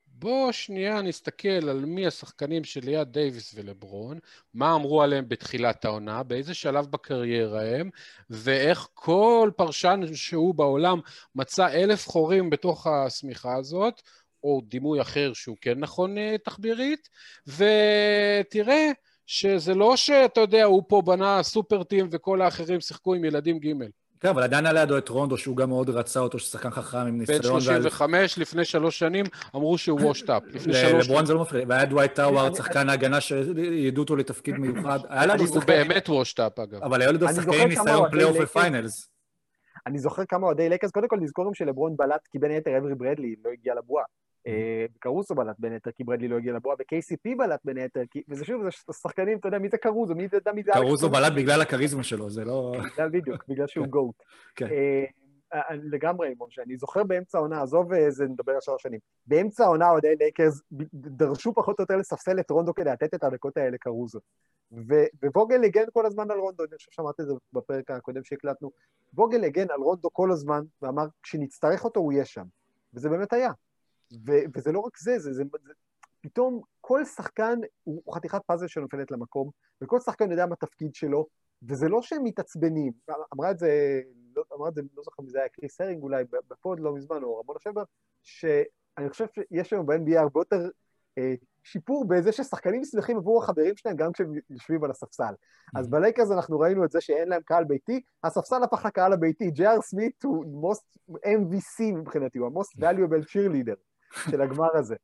בוא 0.08 0.52
שנייה 0.52 1.02
נסתכל 1.02 1.70
על 1.70 1.86
מי 1.86 2.08
השחקנים 2.08 2.64
שליד 2.64 3.08
דייוויס 3.08 3.54
ולברון, 3.56 4.20
מה 4.54 4.76
אמרו 4.76 5.02
עליהם 5.02 5.30
בתחילת 5.30 5.86
העונה, 5.86 6.24
באיזה 6.24 6.54
שלב 6.54 6.86
בקריירה 6.86 7.62
הם, 7.66 7.90
ואיך 8.30 8.88
כל 8.94 9.52
פרשן 9.56 10.00
שהוא 10.14 10.56
בעולם 10.56 11.00
מצא 11.36 11.68
אלף 11.68 12.08
חורים 12.08 12.50
בתוך 12.50 12.88
השמיכה 12.88 13.56
הזאת, 13.56 14.02
או 14.44 14.62
דימוי 14.68 15.02
אחר 15.02 15.34
שהוא 15.34 15.58
כן 15.62 15.80
נכון 15.80 16.18
אה, 16.18 16.36
תחבירית, 16.44 17.10
ותראה 17.48 18.92
שזה 19.32 19.74
לא 19.76 19.96
שאתה 19.96 20.42
יודע, 20.42 20.64
הוא 20.64 20.84
פה 20.88 21.02
בנה 21.06 21.44
super 21.44 21.84
team 21.84 22.08
וכל 22.12 22.42
האחרים 22.42 22.82
שיחקו 22.82 23.14
עם 23.14 23.26
ילדים 23.26 23.60
ג'. 23.60 23.68
כן, 24.20 24.28
אבל 24.28 24.44
עדיין 24.44 24.66
היה 24.66 24.74
לידו 24.74 24.98
את 24.98 25.10
רונדו, 25.10 25.38
שהוא 25.38 25.58
גם 25.58 25.70
מאוד 25.70 25.90
רצה 25.90 26.20
אותו, 26.20 26.40
ששחקן 26.40 26.70
חכם 26.70 26.98
עם 26.98 27.06
המון 27.06 27.18
ניסיון. 27.18 27.42
35, 27.42 28.38
לפני 28.38 28.66
שלוש 28.66 29.00
שנים, 29.00 29.26
אמרו 29.56 29.78
שהוא 29.78 30.00
וושט 30.02 30.30
אפ. 30.30 30.44
לפני 30.54 30.74
שלוש 30.74 31.08
לברון 31.08 31.26
זה 31.26 31.34
לא 31.34 31.42
מפריע. 31.42 31.66
והיה 31.68 31.86
דווייט 31.86 32.14
טאווארד, 32.16 32.48
אני- 32.48 32.56
שחקן 32.56 32.90
ההגנה 32.90 33.22
שידעו 33.22 34.04
אותו 34.04 34.16
לתפקיד 34.16 34.56
מיוחד. 34.58 35.00
היה 35.10 35.24
אני 35.24 35.32
לנו 35.32 35.40
הוא 35.44 35.48
שחקן, 35.48 35.66
באמת 35.66 36.10
וושט 36.10 36.40
אפ, 36.40 36.60
אגב. 36.60 36.84
אבל 36.84 37.02
אני 37.04 37.18
זוכר 37.18 37.34
שחקנים 37.34 37.60
כמה 37.60 37.68
ניסיון 37.68 38.10
פלייאוף 38.12 38.38
ופיינלס. 38.42 39.08
אני 39.88 40.00
זוכר 40.00 40.24
כמה 40.30 40.46
אוהדי 40.48 40.70
לייקרס, 40.70 40.92
קודם 40.92 41.08
כל 41.08 41.18
לזכור 41.22 41.54
שלברון 41.54 41.96
בלט, 41.98 42.28
כי 42.32 42.40
בין 42.40 42.52
היתר 42.52 42.78
אברי 42.78 42.96
ברדלי 42.96 43.36
לא 43.46 43.50
הגיע 43.52 43.74
לבועה. 43.76 44.04
אה, 44.48 44.86
קרוסו 45.00 45.36
בלט 45.36 45.56
בין 45.60 45.74
היתר 45.74 45.92
כי 45.92 46.04
ברדלי 46.04 46.28
לא 46.28 46.38
הגיע 46.38 46.54
לבועה, 46.54 46.76
ו-KCP 46.80 47.38
בלט 47.38 47.60
בין 47.66 47.78
היתר, 47.78 48.02
כי- 48.12 48.24
וזה 48.30 48.46
שוב, 48.46 48.64
זה 48.64 48.94
שחקנים, 48.94 49.38
אתה 49.38 49.48
יודע, 49.48 49.60
מי 49.60 49.70
זה 49.70 49.78
קרוזו? 49.78 50.16
מי 50.16 50.28
יודע 50.34 50.52
מי 50.52 50.64
זה 50.64 50.72
קרוזו? 50.74 51.10
בלט 51.10 51.34
בגלל 51.36 51.62
הכריזמה 51.62 52.04
שלו, 52.04 52.30
זה 52.30 52.46
לא... 52.46 52.74
בגלל 52.94 53.10
בדיוק, 53.10 53.44
בגלל 53.48 53.68
שהוא 53.68 53.88
גוט. 53.88 54.16
כן. 54.56 54.66
אה, 54.66 55.04
אה, 55.54 55.62
לגמרי, 55.84 56.36
משה, 56.40 56.62
אני 56.62 56.78
זוכר 56.78 57.04
באמצע 57.04 57.38
העונה, 57.38 57.62
עזוב 57.62 57.94
איזה, 57.94 58.26
נדבר 58.26 58.52
על 58.52 58.62
שלוש 58.62 58.84
שנים. 58.84 59.00
באמצע 59.28 59.64
העונה 59.64 59.90
אוהדי 59.90 60.16
לייקרס 60.20 60.62
דרשו 60.94 61.54
פחות 61.54 61.80
או 61.80 61.84
יותר 61.84 61.96
לספסל 61.96 62.40
את 62.40 62.50
רונדו 62.50 62.74
כדי 62.74 62.90
לתת 62.90 63.14
את 63.14 63.24
הדקות 63.24 63.58
האלה 63.58 63.78
קרוזו. 63.78 64.20
וווגל 65.36 65.64
הגן 65.64 65.84
כל 65.94 66.06
הזמן 66.06 66.32
על 66.32 66.40
רונדו, 66.40 66.64
אני 66.64 66.78
חושב 66.78 66.92
שאמרתי 66.92 67.22
את 67.22 67.28
זה 67.28 67.34
בפרק 67.54 67.92
הקודם 67.92 68.24
שהקלטנו. 68.24 68.72
ווגל 69.14 69.44
הגן 69.44 69.66
על 69.70 69.80
רונדו 69.82 70.10
כל 70.14 70.32
הזמן, 70.32 70.62
ואמר, 70.82 71.06
כשנצטרך 71.24 71.86
אותו 71.86 72.00
הוא 72.00 72.14
יהיה 72.14 72.26
שם. 72.26 72.46
וזה 72.94 73.10
באמת 73.10 73.34
היה. 73.34 73.52
ו- 74.26 74.44
וזה 74.56 74.72
לא 74.72 74.80
רק 74.80 74.98
זה, 74.98 75.20
זה, 75.20 75.34
זה, 75.34 75.44
זה 75.64 75.74
פתאום 76.22 76.62
כל 76.82 77.06
שחקן 77.06 77.60
הוא 77.84 78.16
חתיכת 78.16 78.42
פאזל 78.46 78.68
שנופלת 78.68 79.12
למקום, 79.12 79.50
וכל 79.82 80.00
שחקן 80.00 80.32
יודע 80.32 80.46
מה 80.46 80.54
התפקיד 80.54 80.96
שלו, 80.96 81.28
וזה 81.64 81.90
לא 81.90 82.02
שהם 82.02 82.24
מתעצבנים. 82.24 82.92
אמרה 83.34 83.52
את 83.52 83.60
זה, 83.60 84.02
לא, 84.36 84.44
אמרה 84.56 84.70
את 84.70 84.74
זה, 84.76 84.82
לא 84.98 85.04
זוכר 85.04 85.24
מי 85.24 85.30
זה 85.30 85.40
היה, 85.40 85.50
קריס 85.50 85.82
הרינג 85.82 86.04
אולי, 86.04 86.24
בפוד 86.48 86.80
לא 86.80 86.94
מזמן, 86.94 87.24
או 87.24 87.40
רמונה 87.40 87.60
שבר, 87.60 87.84
שאני 88.24 89.10
חושב 89.10 89.26
שיש 89.32 89.74
היום 89.74 89.86
ב-NBA 89.86 90.20
הרבה 90.20 90.40
יותר 90.40 90.70
אה, 91.18 91.34
שיפור 91.64 92.06
בזה 92.08 92.32
ששחקנים 92.32 92.84
שמחים 92.84 93.18
עבור 93.18 93.44
החברים 93.44 93.78
שלהם 93.78 93.96
גם 93.96 94.12
כשהם 94.12 94.34
יושבים 94.50 94.84
על 94.84 94.92
הספסל. 94.92 95.34
אז 95.76 95.90
בלייקרס 95.90 96.32
אנחנו 96.32 96.60
ראינו 96.60 96.86
את 96.86 96.92
זה 96.92 97.02
שאין 97.02 97.30
להם 97.30 97.42
קהל 97.42 97.64
ביתי, 97.64 98.02
הספסל 98.24 98.64
הפך 98.64 98.86
לקהל 98.86 99.14
הביתי. 99.14 99.52
ג'י.אר 99.52 99.82
סמית 99.82 100.24
הוא 100.24 100.72
most 100.72 101.16
MVC 101.26 101.84
מבחינתי, 101.96 102.40
הוא 102.40 102.48
ה-most 102.48 102.82
valuable 102.82 103.24
cheerleader 103.24 103.89
של 104.32 104.42
הגמר 104.42 104.78
הזה. 104.78 104.96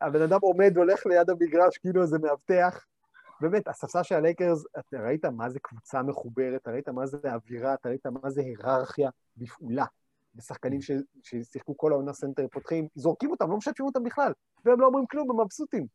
הבן 0.00 0.22
אדם 0.22 0.38
עומד, 0.42 0.76
הולך 0.76 1.06
ליד 1.06 1.30
המגרש, 1.30 1.78
כאילו 1.78 2.02
איזה 2.02 2.18
מאבטח. 2.18 2.84
באמת, 3.40 3.68
הספסל 3.68 4.02
של 4.02 4.14
הלייקרס, 4.14 4.64
אתה 4.78 5.00
ראית 5.00 5.24
מה 5.24 5.50
זה 5.50 5.60
קבוצה 5.60 6.02
מחוברת, 6.02 6.62
אתה 6.62 6.70
ראית 6.70 6.88
מה 6.88 7.06
זה 7.06 7.18
אווירה, 7.24 7.74
אתה 7.74 7.88
ראית 7.88 8.06
מה 8.06 8.30
זה 8.30 8.40
היררכיה 8.40 9.10
בפעולה. 9.36 9.84
ושחקנים 10.36 10.82
ש- 10.82 10.90
ששיחקו 11.22 11.76
כל 11.76 11.92
העונה 11.92 12.12
סנטר 12.12 12.46
פותחים, 12.52 12.88
זורקים 12.94 13.30
אותם, 13.30 13.50
לא 13.50 13.56
משתפים 13.56 13.86
אותם 13.86 14.02
בכלל, 14.02 14.32
והם 14.64 14.80
לא 14.80 14.86
אומרים 14.86 15.06
כלום, 15.06 15.30
הם 15.30 15.40
מבסוטים. 15.40 15.86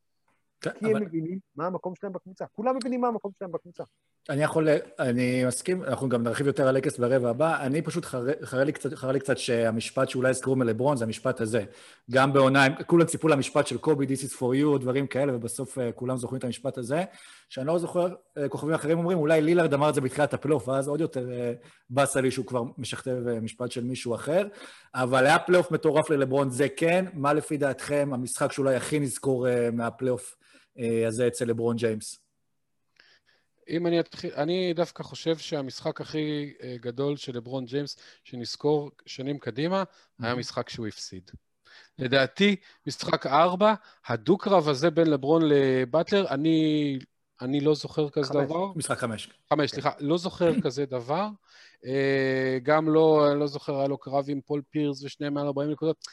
כן, 0.61 0.71
כי 0.71 0.85
הם 0.85 1.03
מבינים 1.03 1.39
מה 1.55 1.65
המקום 1.65 1.95
שלהם 1.95 2.13
בקבוצה. 2.13 2.45
כולם 2.47 2.75
מבינים 2.75 3.01
מה 3.01 3.07
המקום 3.07 3.31
שלהם 3.39 3.51
בקבוצה. 3.51 3.83
אני 4.29 4.43
יכול, 4.43 4.67
אני 4.99 5.45
מסכים, 5.45 5.83
אנחנו 5.83 6.09
גם 6.09 6.23
נרחיב 6.23 6.47
יותר 6.47 6.67
על 6.67 6.73
לייקרס 6.73 6.97
ברבע 6.97 7.29
הבא. 7.29 7.65
אני 7.65 7.81
פשוט 7.81 8.05
חרה 8.05 8.33
חרה 8.43 8.63
לי 8.63 8.71
קצת, 8.71 9.03
לי 9.03 9.19
קצת 9.19 9.38
שהמשפט 9.38 10.09
שאולי 10.09 10.29
יזכרו 10.29 10.55
מלברון 10.55 10.97
זה 10.97 11.05
המשפט 11.05 11.41
הזה. 11.41 11.63
גם 12.11 12.33
בעונה, 12.33 12.75
כולם 12.83 13.05
ציפו 13.05 13.27
למשפט 13.27 13.67
של 13.67 13.77
קובי, 13.77 14.05
This 14.05 14.29
is 14.29 14.33
for 14.33 14.77
you, 14.77 14.79
דברים 14.79 15.07
כאלה, 15.07 15.35
ובסוף 15.35 15.77
אה, 15.77 15.91
כולם 15.91 16.17
זוכרים 16.17 16.39
את 16.39 16.43
המשפט 16.43 16.77
הזה. 16.77 17.03
שאני 17.49 17.67
לא 17.67 17.77
זוכר, 17.77 18.07
אה, 18.38 18.49
כוכבים 18.49 18.73
אחרים 18.73 18.97
אומרים, 18.97 19.17
אולי 19.17 19.41
לילארד 19.41 19.73
אמר 19.73 19.89
את 19.89 19.95
זה 19.95 20.01
בתחילת 20.01 20.33
הפלייאוף, 20.33 20.67
ואז 20.67 20.88
עוד 20.88 21.01
יותר 21.01 21.31
אה, 21.31 21.53
באסה 21.89 22.21
לי 22.21 22.31
שהוא 22.31 22.45
כבר 22.45 22.63
משכתב 22.77 23.17
משפט 23.41 23.71
של 23.71 23.83
מישהו 23.83 24.15
אחר. 24.15 24.47
אבל 24.95 25.25
היה 25.25 25.39
פלייאוף 25.39 25.71
מטורף 25.71 26.09
ללברון, 26.09 26.49
זה 26.49 26.67
כן. 26.77 27.05
מה 27.13 27.33
לפי 27.33 27.57
דעתכם 27.57 28.09
המשחק 28.13 28.51
שאולי 28.51 28.75
הכי 28.75 28.99
נזכור 28.99 29.47
מהפלייאוף 29.73 30.35
הזה 31.07 31.27
אצל 31.27 31.45
לברון 31.45 31.75
ג'יימס? 31.75 32.24
אם 33.69 33.88
אני 33.88 33.99
אתחיל, 33.99 34.34
אני 34.34 34.73
דווקא 34.73 35.04
חושב 35.04 35.38
שהמשחק 35.38 36.01
הכי 36.01 36.54
אה, 36.63 36.75
גדול 36.80 37.17
של 37.17 37.36
לברון 37.36 37.65
ג'יימס, 37.65 37.97
שנזכור 38.23 38.91
שנים 39.06 39.39
קדימה, 39.39 39.84
היה 40.19 40.36
משחק 40.36 40.69
שהוא 40.69 40.88
הפסיד. 40.88 41.32
לדעתי, 41.99 42.56
משחק 42.88 43.25
ארבע, 43.25 43.73
הדו-קרב 44.06 44.69
הזה 44.69 44.89
בין 44.89 45.08
לברון 45.08 45.41
לבטלר, 45.45 46.28
אני, 46.30 46.99
אני 47.41 47.59
לא 47.59 47.75
זוכר 47.75 48.09
כזה 48.09 48.33
חמש. 48.33 48.45
דבר. 48.45 48.71
משחק 48.75 48.97
חמש. 48.97 49.29
חמש, 49.49 49.71
סליחה, 49.71 49.91
לא 49.99 50.17
זוכר 50.17 50.51
כזה 50.63 50.85
דבר. 50.85 51.27
אה, 51.85 52.57
גם 52.63 52.89
לא, 52.89 53.31
אני 53.31 53.39
לא 53.39 53.47
זוכר, 53.47 53.77
היה 53.79 53.87
לו 53.87 53.97
קרב 53.97 54.25
עם 54.27 54.41
פול 54.41 54.61
פירס 54.69 55.03
ושניהם 55.03 55.33
מעל 55.33 55.45
40 55.47 55.71
נקודות. 55.71 56.05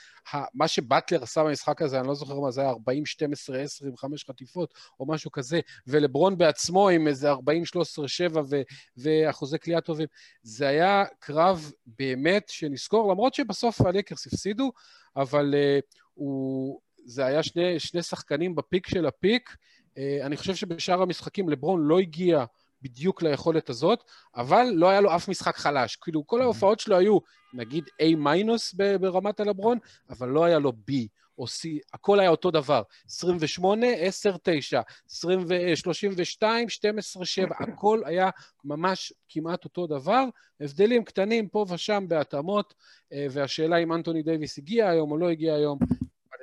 מה 0.55 0.69
שבטלר 0.69 1.23
עשה 1.23 1.45
במשחק 1.45 1.83
הזה, 1.83 2.01
אני 2.01 2.09
לא 2.09 2.15
זוכר 2.15 2.41
מה 2.41 2.51
זה 2.51 2.61
היה, 2.61 2.71
40, 2.71 3.07
12, 3.07 3.59
10 3.59 3.87
עם 3.87 3.97
חמש 3.97 4.25
חטיפות, 4.25 4.75
או 5.01 5.07
משהו 5.07 5.31
כזה, 5.31 5.61
ולברון 5.87 6.39
בעצמו 6.39 6.89
עם 6.89 7.09
איזה 7.09 7.31
40, 7.31 7.65
13, 7.65 8.09
7 8.09 8.43
ו- 8.51 8.63
ואחוזי 8.97 9.59
קליעה 9.59 9.81
טובים. 9.81 10.07
זה 10.43 10.69
היה 10.69 11.05
קרב 11.19 11.73
באמת 11.87 12.49
שנזכור, 12.49 13.13
למרות 13.13 13.35
שבסוף 13.35 13.81
הלקרס 13.81 14.27
הפסידו, 14.27 14.73
אבל 15.17 15.55
uh, 15.55 15.97
הוא, 16.15 16.81
זה 17.05 17.25
היה 17.27 17.43
שני, 17.43 17.81
שני 17.81 18.03
שחקנים 18.03 18.55
בפיק 18.55 18.87
של 18.87 19.07
הפיק. 19.07 19.57
Uh, 19.95 20.27
אני 20.27 20.37
חושב 20.37 20.55
שבשאר 20.55 21.03
המשחקים 21.03 21.49
לברון 21.49 21.87
לא 21.87 21.99
הגיע 21.99 22.45
בדיוק 22.83 23.23
ליכולת 23.23 23.71
הזאת, 23.71 24.05
אבל 24.37 24.67
לא 24.75 24.91
היה 24.91 25.01
לו 25.01 25.17
אף 25.17 25.29
משחק 25.29 25.57
חלש. 25.57 25.97
כאילו, 25.97 26.27
כל 26.27 26.43
ההופעות 26.43 26.81
שלו 26.81 26.97
היו, 26.97 27.19
נגיד, 27.55 27.85
A 28.03 28.17
מינוס 28.17 28.75
ברמת 28.75 29.41
הלברון, 29.41 29.79
אבל 30.11 30.29
לא 30.29 30.45
היה 30.45 30.59
לו 30.59 30.73
B 30.91 30.93
או 31.39 31.45
C, 31.45 31.69
הכל 31.93 32.21
היה 32.21 32.29
אותו 32.29 32.51
דבר. 32.51 32.83
28, 33.07 33.87
10, 33.87 34.37
9, 34.43 34.81
20, 35.11 35.47
32, 35.75 36.69
12, 36.69 37.25
7, 37.25 37.55
הכל 37.61 38.01
היה 38.05 38.31
ממש 38.65 39.13
כמעט 39.29 39.65
אותו 39.65 39.87
דבר. 39.87 40.25
הבדלים 40.61 41.05
קטנים 41.05 41.49
פה 41.49 41.65
ושם 41.69 42.05
בהתאמות, 42.09 42.75
אה, 43.13 43.27
והשאלה 43.31 43.77
אם 43.77 43.93
אנטוני 43.93 44.23
דייוויס 44.23 44.59
הגיע 44.59 44.89
היום 44.89 45.11
או 45.11 45.19
לא 45.19 45.31
הגיע 45.31 45.55
היום. 45.55 45.79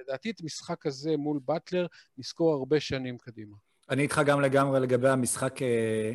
לדעתי 0.10 0.30
את 0.30 0.42
המשחק 0.42 0.86
הזה 0.86 1.18
מול 1.18 1.40
באטלר 1.46 1.86
נזכור 2.18 2.54
הרבה 2.54 2.80
שנים 2.80 3.18
קדימה. 3.18 3.56
אני 3.90 4.02
איתך 4.02 4.22
גם 4.26 4.42
לגמרי 4.42 4.80
לגבי 4.80 5.10
המשחק 5.10 5.62
אה, 5.62 6.14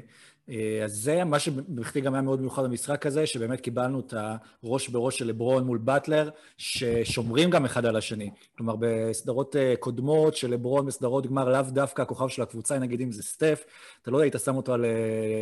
אה, 0.48 0.84
הזה, 0.84 1.24
מה 1.24 1.38
שבכדי 1.38 2.00
גם 2.00 2.14
היה 2.14 2.22
מאוד 2.22 2.40
מיוחד 2.40 2.64
במשחק 2.64 3.06
הזה, 3.06 3.26
שבאמת 3.26 3.60
קיבלנו 3.60 4.00
את 4.00 4.14
הראש 4.62 4.88
בראש 4.88 5.18
של 5.18 5.26
לברון 5.26 5.64
מול 5.64 5.78
באטלר, 5.78 6.30
ששומרים 6.58 7.50
גם 7.50 7.64
אחד 7.64 7.86
על 7.86 7.96
השני. 7.96 8.30
כלומר, 8.56 8.74
בסדרות 8.78 9.56
אה, 9.56 9.74
קודמות 9.78 10.36
של 10.36 10.50
לברון, 10.50 10.86
בסדרות 10.86 11.26
גמר, 11.26 11.48
לאו 11.48 11.62
דווקא 11.62 12.02
הכוכב 12.02 12.28
של 12.28 12.42
הקבוצה, 12.42 12.78
נגיד 12.78 13.00
אם 13.00 13.12
זה 13.12 13.22
סטף, 13.22 13.64
אתה 14.02 14.10
לא 14.10 14.20
היית 14.20 14.34
שם 14.44 14.56
אותו 14.56 14.74
על 14.74 14.84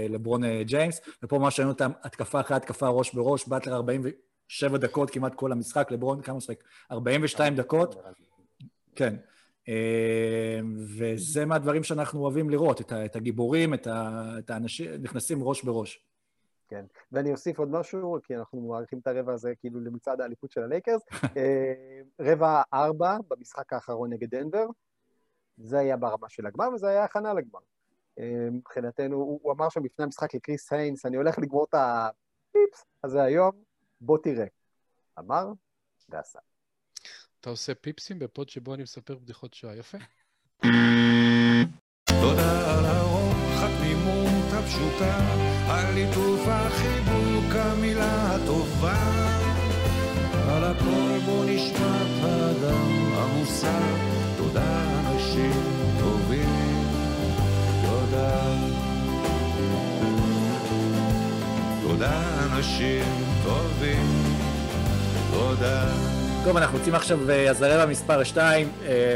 לברון 0.09 0.63
ג'יימס, 0.63 1.01
ופה 1.23 1.39
ממש 1.39 1.59
ראינו 1.59 1.73
אותם 1.73 1.91
התקפה 2.03 2.41
אחרי 2.41 2.57
התקפה 2.57 2.89
ראש 2.89 3.15
בראש, 3.15 3.49
באטלר 3.49 3.75
47 3.75 4.79
דקות 4.79 5.11
כמעט 5.11 5.35
כל 5.35 5.53
המשחק, 5.53 5.89
לברון 5.91 6.23
כמה 6.23 6.37
משחק? 6.37 6.65
42 6.93 7.57
דקות. 7.57 7.95
כן. 8.95 9.17
אה, 9.69 10.61
וזה 10.99 11.47
מהדברים 11.47 11.83
שאנחנו 11.83 12.21
אוהבים 12.21 12.51
לראות, 12.51 12.81
את 12.81 12.93
ה- 12.93 13.05
את 13.05 13.17
הגיבורים, 13.17 13.75
את 13.75 13.87
ה- 13.87 14.35
את 14.39 14.51
האנשים, 14.51 14.91
נכנסים 15.03 15.43
ראש 15.43 15.65
בראש. 15.65 16.07
כן, 16.69 16.85
ואני 17.13 17.33
אוסיף 17.33 17.59
עוד 17.59 17.69
משהו, 17.69 18.19
כי 18.25 18.37
אנחנו 18.37 18.61
מעריכים 18.61 18.99
את 18.99 19.07
הרבע 19.07 19.33
הזה 19.33 19.53
כאילו 19.61 19.81
למצעד 19.81 20.21
האליפות 20.21 20.51
של 20.53 20.63
הלייקרס. 20.63 21.03
אה, 21.37 22.01
רבע 22.21 22.63
ארבע 22.75 23.17
במשחק 23.29 23.73
האחרון 23.73 24.13
נגד 24.13 24.31
דנבר, 24.31 24.67
זה 25.57 25.79
היה 25.79 25.97
ברמה 25.97 26.29
של 26.29 26.47
הגמר 26.47 26.69
וזה 26.75 26.89
היה 26.89 27.05
הכנה 27.05 27.35
לגמר. 27.35 27.61
אה, 28.19 28.49
מבחינתנו, 28.53 29.17
הוא, 29.17 29.41
הוא 29.43 29.53
אמר 29.53 29.69
שם 29.69 29.85
לפני 29.85 30.05
המשחק 30.05 30.35
לקריס 30.35 30.73
היינס, 30.73 31.07
אני 31.07 31.17
הולך 31.17 31.39
לגמור 31.39 31.65
את 31.69 31.75
הפיפס 31.75 32.85
הזה 33.05 33.23
היום, 33.23 33.53
בוא 34.01 34.19
תראה. 34.19 34.47
אמר 35.19 35.47
ועשה. 36.09 36.39
אתה 37.43 37.51
עושה 37.51 37.75
פיפסים 37.75 38.19
בפוד 38.19 38.49
שבו 38.49 38.75
אני 38.75 38.83
מספר 38.83 39.17
בדיחות 39.19 39.55
שואה, 39.55 39.77
יפה. 39.77 39.99
תודה 42.21 42.79
על 42.79 42.85
הרוח, 42.85 43.63
התמימות 43.63 44.53
הפשוטה, 44.53 45.17
הליטוף, 45.67 46.41
החיבוק, 46.47 47.55
המילה 47.55 48.35
הטובה. 48.35 48.97
על 50.49 50.65
הכל 50.65 51.19
את 51.71 51.81
האדם 52.23 53.13
המוסר, 53.15 53.97
תודה 54.37 55.01
אנשים 55.01 55.63
טובים, 55.99 56.85
תודה. 57.83 58.57
תודה 61.83 62.45
אנשים 62.47 63.25
טובים, 63.45 64.07
תודה. 65.31 66.22
טוב, 66.45 66.57
אנחנו 66.57 66.79
יוצאים 66.79 66.95
עכשיו, 66.95 67.19
אז 67.51 67.63
הרבע 67.63 67.87
מספר 67.87 68.25
2, 68.25 68.69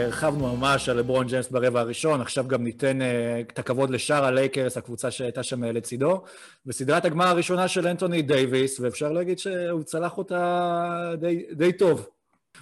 הרחבנו 0.04 0.56
ממש 0.56 0.88
על 0.88 0.96
לברון 0.96 1.26
ג'יימס 1.26 1.48
ברבע 1.48 1.80
הראשון, 1.80 2.20
עכשיו 2.20 2.48
גם 2.48 2.64
ניתן 2.64 3.02
אה, 3.02 3.40
את 3.40 3.58
הכבוד 3.58 3.90
לשאר 3.90 4.24
הלייקרס, 4.24 4.76
הקבוצה 4.76 5.10
שהייתה 5.10 5.42
שם 5.42 5.64
אה, 5.64 5.72
לצידו, 5.72 6.22
וסדרת 6.66 7.04
הגמר 7.04 7.26
הראשונה 7.26 7.68
של 7.68 7.86
אנטוני 7.88 8.22
דייוויס, 8.22 8.80
ואפשר 8.80 9.12
להגיד 9.12 9.38
שהוא 9.38 9.82
צלח 9.82 10.18
אותה 10.18 11.14
די, 11.20 11.46
די 11.52 11.72
טוב. 11.72 12.08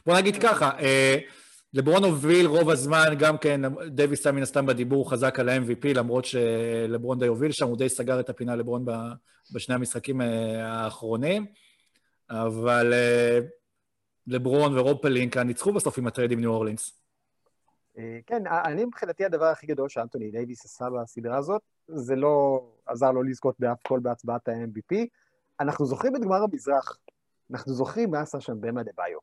בוא 0.07 0.17
נגיד 0.17 0.37
ככה, 0.43 0.71
אה, 0.81 1.17
לברון 1.75 2.05
הוביל 2.05 2.47
רוב 2.47 2.71
הזמן, 2.71 3.15
גם 3.19 3.39
כן, 3.39 3.61
דייוויס 3.87 4.27
היה 4.27 4.33
מן 4.33 4.43
הסתם 4.43 4.67
בדיבור 4.67 5.11
חזק 5.11 5.41
על 5.41 5.49
ה-MVP, 5.49 5.95
למרות 5.95 6.25
שלברון 6.25 7.19
די 7.19 7.27
הוביל 7.27 7.53
שם, 7.53 7.67
הוא 7.67 7.79
די 7.79 7.89
סגר 7.89 8.21
את 8.21 8.31
הפינה 8.31 8.57
לברון 8.57 8.85
בשני 9.53 9.75
המשחקים 9.75 10.21
האחרונים, 10.61 11.47
אבל... 12.31 12.93
לברון 14.27 14.79
ורוב 14.79 15.03
פלינקה 15.03 15.43
ניצחו 15.43 15.73
בסוף 15.73 15.99
עם 15.99 16.07
הטרייד 16.07 16.33
עם 16.33 16.41
ניו 16.41 16.51
אורלינס. 16.51 17.05
אה, 17.99 18.19
כן, 18.27 18.43
אני 18.47 18.85
מבחינתי 18.85 19.25
הדבר 19.25 19.45
הכי 19.45 19.67
גדול 19.67 19.89
שאנטוני 19.89 20.31
דייוויס 20.31 20.65
עשה 20.65 20.87
בסדרה 20.91 21.37
הזאת, 21.39 21.63
זה 21.89 22.17
לא 22.17 22.65
עזר 22.87 23.11
לו 23.11 23.23
לזכות 23.23 23.55
באף 23.59 23.83
קול 23.83 24.01
בהצבעת 24.01 24.49
ה-MVP. 24.49 24.97
אנחנו 25.61 25.87
זוכרים 25.87 26.17
את 26.17 26.21
גמר 26.21 26.43
המזרח, 26.43 26.99
אנחנו 27.51 27.73
זוכרים 27.73 28.11
מה 28.11 28.21
עשה 28.21 28.41
שם 28.41 28.61
באם 28.61 28.83
אדבאיו. 28.83 29.19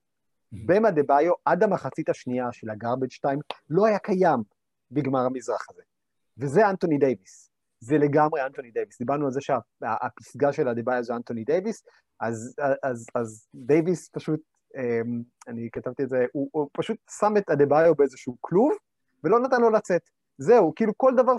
באם 0.51 0.91
אדבאיו, 0.91 1.33
עד 1.45 1.63
המחצית 1.63 2.09
השנייה 2.09 2.51
של 2.51 2.69
הגארבג' 2.69 3.11
2, 3.11 3.39
לא 3.69 3.85
היה 3.85 3.99
קיים 3.99 4.43
בגמר 4.91 5.19
המזרח 5.19 5.65
הזה. 5.69 5.81
וזה 6.37 6.69
אנטוני 6.69 6.97
דייוויס. 6.97 7.51
זה 7.79 7.97
לגמרי 7.97 8.45
אנטוני 8.45 8.71
דייוויס. 8.71 8.97
דיברנו 8.99 9.25
על 9.25 9.31
זה 9.31 9.41
שהפסגה 9.41 10.53
של 10.53 10.67
אדבאיו 10.67 11.03
זה 11.03 11.15
אנטוני 11.15 11.43
דייוויס, 11.43 11.83
אז, 12.19 12.55
אז, 12.83 13.07
אז 13.15 13.47
דייוויס 13.55 14.09
פשוט 14.09 14.39
אני 15.47 15.69
כתבתי 15.71 16.03
את 16.03 16.09
זה, 16.09 16.25
הוא, 16.31 16.49
הוא 16.51 16.69
פשוט 16.73 16.97
שם 17.19 17.33
את 17.37 17.49
אדבאיו 17.49 17.95
באיזשהו 17.95 18.37
כלוב, 18.41 18.71
ולא 19.23 19.39
נתן 19.39 19.61
לו 19.61 19.69
לצאת. 19.69 20.01
זהו, 20.37 20.75
כאילו 20.75 20.93
כל 20.97 21.13
דבר 21.17 21.37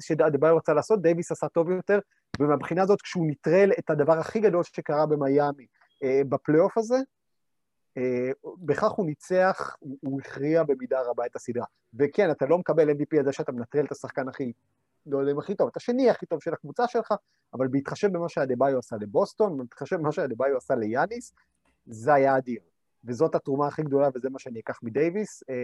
שאדה-ביו 0.00 0.56
רצה 0.56 0.74
לעשות, 0.74 1.02
דייוויס 1.02 1.32
עשה 1.32 1.48
טוב 1.48 1.70
יותר, 1.70 1.98
ומהבחינה 2.40 2.82
הזאת, 2.82 3.02
כשהוא 3.02 3.26
נטרל 3.30 3.70
את 3.78 3.90
הדבר 3.90 4.18
הכי 4.18 4.40
גדול 4.40 4.62
שקרה 4.62 5.06
במיאמי 5.06 5.66
אה, 6.02 6.20
בפלייאוף 6.28 6.78
הזה, 6.78 6.96
אה, 7.96 8.30
בכך 8.58 8.90
הוא 8.90 9.06
ניצח, 9.06 9.76
הוא, 9.80 10.20
הכריע 10.20 10.62
במידה 10.62 11.00
רבה 11.00 11.26
את 11.26 11.36
הסדרה. 11.36 11.64
וכן, 11.98 12.30
אתה 12.30 12.46
לא 12.46 12.58
מקבל 12.58 12.90
MVP 12.90 13.18
על 13.18 13.24
זה 13.24 13.32
שאתה 13.32 13.52
מנטרל 13.52 13.84
את 13.84 13.92
השחקן 13.92 14.28
הכי, 14.28 14.52
לא 15.06 15.18
יודע 15.18 15.32
אם 15.32 15.38
הכי 15.38 15.54
טוב, 15.54 15.68
את 15.68 15.76
השני 15.76 16.10
הכי 16.10 16.26
טוב 16.26 16.42
של 16.42 16.52
הקבוצה 16.52 16.88
שלך, 16.88 17.14
אבל 17.54 17.68
בהתחשב 17.68 18.12
במה 18.12 18.28
שאדה-ביו 18.28 18.78
עשה 18.78 18.96
לבוסטון, 19.00 19.58
בהתחשב 19.58 19.96
במה 19.96 20.12
שאדה-ביו 20.12 20.56
עשה 20.56 20.74
ליאניס, 20.74 21.32
זה 21.86 22.14
היה 22.14 22.36
אדיר. 22.36 22.60
וזאת 23.06 23.34
התרומה 23.34 23.66
הכי 23.66 23.82
גדולה, 23.82 24.08
וזה 24.14 24.30
מה 24.30 24.38
שאני 24.38 24.60
אקח 24.60 24.78
מדייוויס 24.82 25.42
אה, 25.50 25.54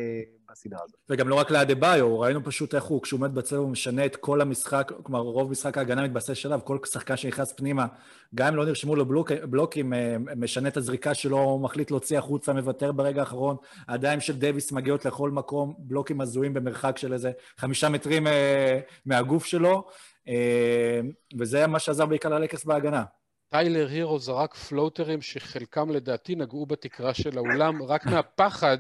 בסדרה 0.51 0.81
הזאת. 0.85 0.97
וגם 1.11 1.29
לא 1.29 1.35
רק 1.35 1.51
לאדה 1.51 1.75
ביו, 1.75 2.21
ראינו 2.21 2.45
פשוט 2.45 2.75
איך 2.75 2.85
הוא, 2.85 3.03
כשהוא 3.03 3.19
עומד 3.19 3.35
בצבע, 3.35 3.59
הוא 3.59 3.69
משנה 3.69 4.07
את 4.07 4.17
כל 4.17 4.41
המשחק, 4.41 4.93
כלומר, 5.03 5.21
רוב 5.21 5.51
משחק 5.51 5.79
ההגנה 5.79 6.03
מתבסס 6.05 6.47
עליו, 6.47 6.61
כל 6.65 6.79
שחקן 6.85 7.17
שנכנס 7.17 7.53
פנימה, 7.53 7.87
גם 8.35 8.47
אם 8.47 8.57
לא 8.57 8.65
נרשמו 8.65 8.97
לו 8.97 9.07
בלוק, 9.07 9.33
בלוקים, 9.33 9.93
אה, 9.93 10.17
משנה 10.37 10.69
את 10.69 10.77
הזריקה 10.77 11.15
שלו, 11.15 11.59
מחליט 11.59 11.91
להוציא 11.91 12.19
החוצה, 12.19 12.53
מוותר 12.53 12.93
ברגע 12.93 13.21
האחרון, 13.21 13.57
הידיים 13.89 14.21
של 14.21 14.39
דייוויס 14.39 14.73
מגיעות 14.73 15.05
לכל 15.05 15.31
מקום, 15.31 15.75
בלוקים 15.79 16.21
הזויים 16.21 16.55
במרחק 16.55 16.99
של 16.99 17.13
איזה 17.13 17.33
חמישה 17.59 17.89
מטרים 17.89 18.27
אה, 18.27 18.81
מהגוף 19.07 19.45
שלו, 19.45 19.89
אה, 20.29 21.01
וזה 21.39 21.67
מה 21.67 21.79
שעזר 21.79 22.07
בעיקר 22.07 22.29
ללקרס 22.29 22.65
בהגנה. 22.65 23.05
טיילר 23.53 23.89
הירו 23.89 24.19
זרק 24.19 24.55
פלוטרים 24.55 25.23
שחלקם 25.23 25.91
לדעתי 25.91 26.35
נגעו 26.35 26.67
בתקרה 26.67 27.15
של 27.15 27.39
האולם, 27.39 27.83
רק 27.83 28.07
מהפחד 28.07 28.79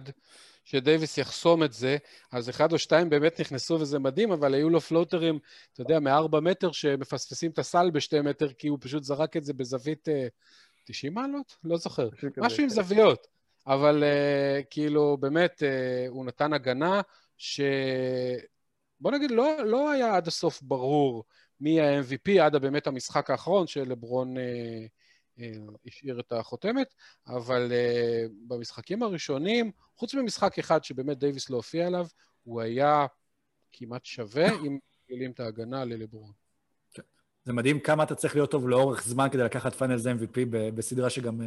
שדייוויס 0.65 1.19
יחסום 1.19 1.63
את 1.63 1.73
זה, 1.73 1.97
אז 2.33 2.51
אחד 2.51 2.73
או 2.73 2.79
שתיים 2.79 3.11
באמת 3.11 3.41
נכנסו 3.41 3.81
וזה 3.81 3.99
מדהים, 3.99 4.33
אבל 4.33 4.55
היו 4.55 4.71
לו 4.71 4.81
פלוטרים, 4.81 5.39
אתה 5.73 5.83
יודע, 5.83 6.01
מארבע 6.01 6.41
מטר 6.41 6.73
שמפספסים 6.73 7.51
את 7.51 7.59
הסל 7.59 7.91
בשתי 7.91 8.21
מטר, 8.21 8.53
כי 8.53 8.69
הוא 8.69 8.79
פשוט 8.81 9.03
זרק 9.03 9.37
את 9.37 9.45
זה 9.45 9.53
בזווית 9.53 10.09
uh, 10.09 10.13
90 10.85 11.15
מעלות? 11.15 11.57
לא 11.65 11.77
זוכר. 11.77 12.09
משהו 12.37 12.63
עם 12.63 12.69
כן. 12.69 12.75
זוויות. 12.75 13.27
אבל 13.67 14.03
uh, 14.03 14.65
כאילו, 14.71 15.17
באמת, 15.21 15.63
uh, 15.63 16.09
הוא 16.09 16.25
נתן 16.25 16.53
הגנה 16.53 17.01
ש... 17.39 17.61
בוא 19.03 19.13
נגיד, 19.13 19.31
לא, 19.31 19.65
לא 19.65 19.91
היה 19.91 20.17
עד 20.17 20.29
הסוף 20.29 20.63
ברור 20.63 21.25
מה-MVP 21.61 22.43
עד 22.43 22.57
באמת 22.57 22.87
המשחק 22.87 23.31
האחרון 23.31 23.67
שלברון 23.67 24.37
אה, 24.39 24.87
אה, 25.39 25.53
השאיר 25.87 26.21
את 26.21 26.33
החותמת, 26.33 26.95
אבל 27.27 27.73
אה, 27.73 28.25
במשחקים 28.49 29.03
הראשונים, 29.03 29.71
חוץ 29.97 30.15
ממשחק 30.15 30.59
אחד 30.59 30.85
שבאמת 30.85 31.19
דייוויס 31.19 31.51
לא 31.51 31.57
הופיע 31.57 31.87
עליו, 31.87 32.07
הוא 32.43 32.61
היה 32.61 33.07
כמעט 33.73 34.05
שווה 34.05 34.47
אם 34.67 34.79
מגלים 35.11 35.31
את 35.31 35.41
ההגנה 35.41 35.85
ללברון. 35.85 36.33
כן. 36.95 37.03
זה 37.45 37.53
מדהים 37.53 37.81
כמה 37.81 38.03
אתה 38.03 38.15
צריך 38.15 38.35
להיות 38.35 38.51
טוב 38.51 38.69
לאורך 38.69 39.05
זמן 39.05 39.29
כדי 39.33 39.43
לקחת 39.43 39.75
finals 39.75 40.07
MVP 40.07 40.41
בסדרה 40.51 41.11
שגם, 41.11 41.41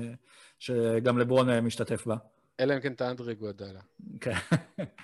שגם 0.59 1.17
לברון 1.17 1.59
משתתף 1.59 2.05
בה. 2.07 2.15
אלא 2.59 2.73
אם 2.73 2.79
כן 2.79 2.93
אתה 2.93 3.09
אנדרה 3.09 3.35
איגואדלה. 3.35 3.81
כן. 4.21 4.35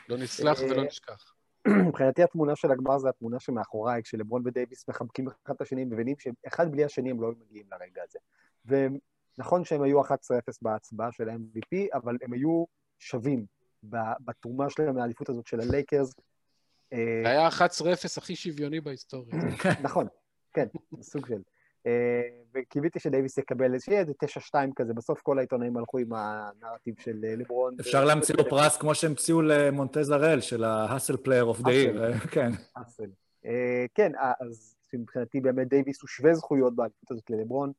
לא 0.10 0.18
נסלח 0.18 0.60
ולא 0.60 0.84
נשכח. 0.84 1.34
מבחינתי 1.88 2.24
התמונה 2.24 2.56
של 2.56 2.72
הגמר 2.72 2.98
זה 2.98 3.10
התמונה 3.10 3.40
שמאחוריי, 3.40 4.04
כשלברון 4.04 4.42
ודייוויס 4.46 4.90
מחבקים 4.90 5.28
אחד 5.28 5.54
את 5.56 5.62
השני, 5.62 5.86
מבינים 5.86 6.16
שאחד 6.20 6.72
בלי 6.72 6.84
השני 6.84 7.12
הם 7.12 7.22
לא 7.22 7.32
מגיעים 7.40 7.66
לרגע 7.72 8.02
הזה. 8.04 8.20
ונכון 9.38 9.66
שהם 9.66 9.82
היו 9.82 10.02
11-0 10.02 10.12
בהצבעה 10.62 11.12
של 11.12 11.30
ה-MVP, 11.30 11.78
אבל 11.94 12.18
הם 12.22 12.34
היו 12.34 12.66
שווים 13.00 13.46
בתרומה 14.20 14.70
שלהם 14.70 14.98
לאליפות 14.98 15.30
הזאת 15.30 15.48
של 15.48 15.60
הלייקרס. 15.60 16.14
זה 16.92 17.24
היה 17.26 17.50
11-0 17.50 17.52
הכי 18.18 18.36
שוויוני 18.36 18.82
בהיסטוריה. 18.82 19.36
נכון, 19.84 20.08
כן, 20.54 20.66
סוג 21.02 21.28
של. 21.28 21.42
אה, 21.88 22.22
וקיוויתי 22.54 23.00
שדייוויס 23.00 23.38
יקבל 23.38 23.74
איזה 23.74 23.92
איזה 23.92 24.14
תשע 24.20 24.40
שתיים 24.40 24.74
כזה, 24.74 24.94
בסוף 24.94 25.22
כל 25.22 25.38
העיתונאים 25.38 25.78
הלכו 25.78 25.98
עם 25.98 26.14
הנרטיב 26.14 26.96
של 27.00 27.26
אה, 27.26 27.36
לברון. 27.36 27.76
אפשר 27.80 28.06
להמציא 28.06 28.36
לו 28.36 28.50
פרס 28.50 28.78
כמו 28.78 28.96
שהמציאו 28.96 29.42
למונטרז 29.42 30.10
הארל, 30.10 30.42
של 30.42 30.64
ה 30.64 30.71
hustle 30.71 31.18
player 31.18 31.44
of 31.44 31.62
the 31.62 31.72
year, 31.72 32.18
כן. 32.32 32.52
אה, 33.46 33.86
כן, 33.96 34.12
אז 34.40 34.76
מבחינתי 34.94 35.42
באמת 35.42 35.68
דייוויס 35.68 36.02
הוא 36.02 36.08
שווה 36.08 36.34
זכויות 36.34 36.76
באליפות 36.76 37.12
הזאת 37.12 37.30
ללברון, 37.30 37.72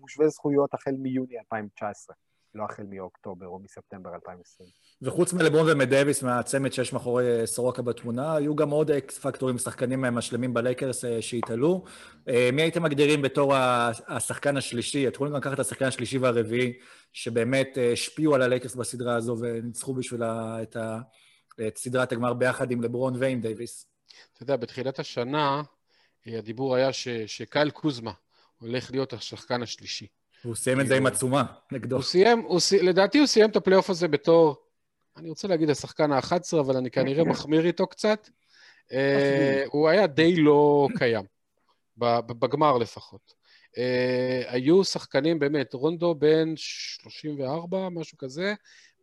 הוא 0.00 0.08
שווה 0.08 0.28
זכויות 0.28 0.74
החל 0.74 0.90
מיוני 0.98 1.38
2019. 1.38 2.16
לא 2.54 2.64
החל 2.64 2.82
מאוקטובר 2.88 3.46
או 3.46 3.58
מספטמבר 3.58 4.14
2020. 4.14 4.68
וחוץ 5.02 5.32
מלברון 5.32 5.66
ומדייוויס 5.70 6.22
מהצמד 6.22 6.72
שיש 6.72 6.92
מאחורי 6.92 7.46
סורוקה 7.46 7.82
בתמונה, 7.82 8.34
היו 8.34 8.56
גם 8.56 8.70
עוד 8.70 8.90
אקס 8.90 9.18
פקטורים, 9.18 9.58
שחקנים 9.58 10.00
משלימים 10.00 10.54
בלייקרס 10.54 11.04
אה, 11.04 11.22
שהתעלו. 11.22 11.84
אה, 12.28 12.50
מי 12.52 12.62
הייתם 12.62 12.82
מגדירים 12.82 13.22
בתור 13.22 13.54
השחקן 14.08 14.56
השלישי? 14.56 15.08
אתם 15.08 15.14
יכולים 15.14 15.32
גם 15.32 15.38
לקחת 15.38 15.54
את 15.54 15.60
השחקן 15.60 15.84
השלישי 15.84 16.18
והרביעי, 16.18 16.72
שבאמת 17.12 17.78
אה, 17.78 17.92
השפיעו 17.92 18.34
על 18.34 18.42
הלייקרס 18.42 18.74
בסדרה 18.74 19.16
הזו 19.16 19.36
וניצחו 19.40 19.94
בשבילה 19.94 20.62
את, 20.62 20.76
את 21.66 21.78
סדרת 21.78 22.12
הגמר 22.12 22.34
ביחד 22.34 22.70
עם 22.70 22.82
לברון 22.82 23.14
ועם 23.18 23.40
דייוויס. 23.40 23.86
אתה 24.34 24.42
יודע, 24.42 24.56
בתחילת 24.56 24.98
השנה 24.98 25.62
הדיבור 26.26 26.74
היה 26.74 26.92
ש, 26.92 27.08
שקייל 27.08 27.70
קוזמה 27.70 28.12
הולך 28.58 28.90
להיות 28.90 29.12
השחקן 29.12 29.62
השלישי. 29.62 30.06
הוא 30.42 30.54
סיים 30.54 30.80
את 30.80 30.86
זה 30.86 30.96
עם 30.96 31.06
עצומה 31.06 31.44
נגדו. 31.72 31.96
הוא 31.96 32.02
סיים, 32.02 32.40
הוא, 32.40 32.60
לדעתי 32.82 33.18
הוא 33.18 33.26
סיים 33.26 33.50
את 33.50 33.56
הפלייאוף 33.56 33.90
הזה 33.90 34.08
בתור, 34.08 34.56
אני 35.16 35.28
רוצה 35.28 35.48
להגיד 35.48 35.70
השחקן 35.70 36.12
ה-11, 36.12 36.60
אבל 36.60 36.76
אני 36.76 36.90
כנראה 36.90 37.24
מחמיר 37.32 37.66
איתו 37.66 37.86
קצת. 37.86 38.28
אה, 38.92 39.64
הוא 39.66 39.88
היה 39.88 40.06
די 40.06 40.36
לא 40.36 40.88
קיים, 40.98 41.24
בגמר 41.96 42.78
לפחות. 42.78 43.39
אה, 43.78 44.42
היו 44.46 44.84
שחקנים 44.84 45.38
באמת, 45.38 45.74
רונדו 45.74 46.14
בן 46.14 46.52
34, 46.56 47.88
משהו 47.88 48.18
כזה, 48.18 48.54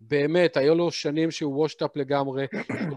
באמת, 0.01 0.57
היו 0.57 0.75
לו 0.75 0.91
שנים 0.91 1.31
שהוא 1.31 1.55
וושט-אפ 1.55 1.95
לגמרי, 1.95 2.45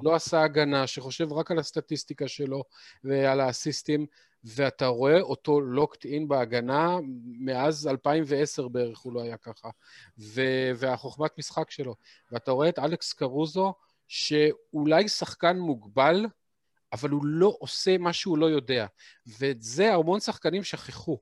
לא 0.03 0.15
עשה 0.15 0.43
הגנה, 0.43 0.87
שחושב 0.87 1.33
רק 1.33 1.51
על 1.51 1.59
הסטטיסטיקה 1.59 2.29
שלו 2.29 2.65
ועל 3.05 3.41
האסיסטים, 3.41 4.07
ואתה 4.45 4.87
רואה 4.87 5.21
אותו 5.21 5.61
לוקט 5.61 6.05
אין 6.05 6.29
בהגנה, 6.29 6.99
מאז 7.39 7.87
2010 7.87 8.69
בערך 8.69 8.99
הוא 8.99 9.13
לא 9.13 9.23
היה 9.23 9.37
ככה, 9.37 9.69
ו- 10.19 10.71
והחוכמת 10.77 11.39
משחק 11.39 11.71
שלו. 11.71 11.95
ואתה 12.33 12.51
רואה 12.51 12.69
את 12.69 12.79
אלכס 12.79 13.13
קרוזו, 13.13 13.75
שאולי 14.09 15.09
שחקן 15.09 15.59
מוגבל, 15.59 16.27
אבל 16.93 17.11
הוא 17.11 17.25
לא 17.25 17.57
עושה 17.61 17.99
מה 17.99 18.13
שהוא 18.13 18.39
לא 18.39 18.47
יודע. 18.47 18.87
ואת 19.39 19.63
זה 19.63 19.95
המון 19.95 20.21
שחקנים 20.21 20.65
שכחו. 20.65 21.19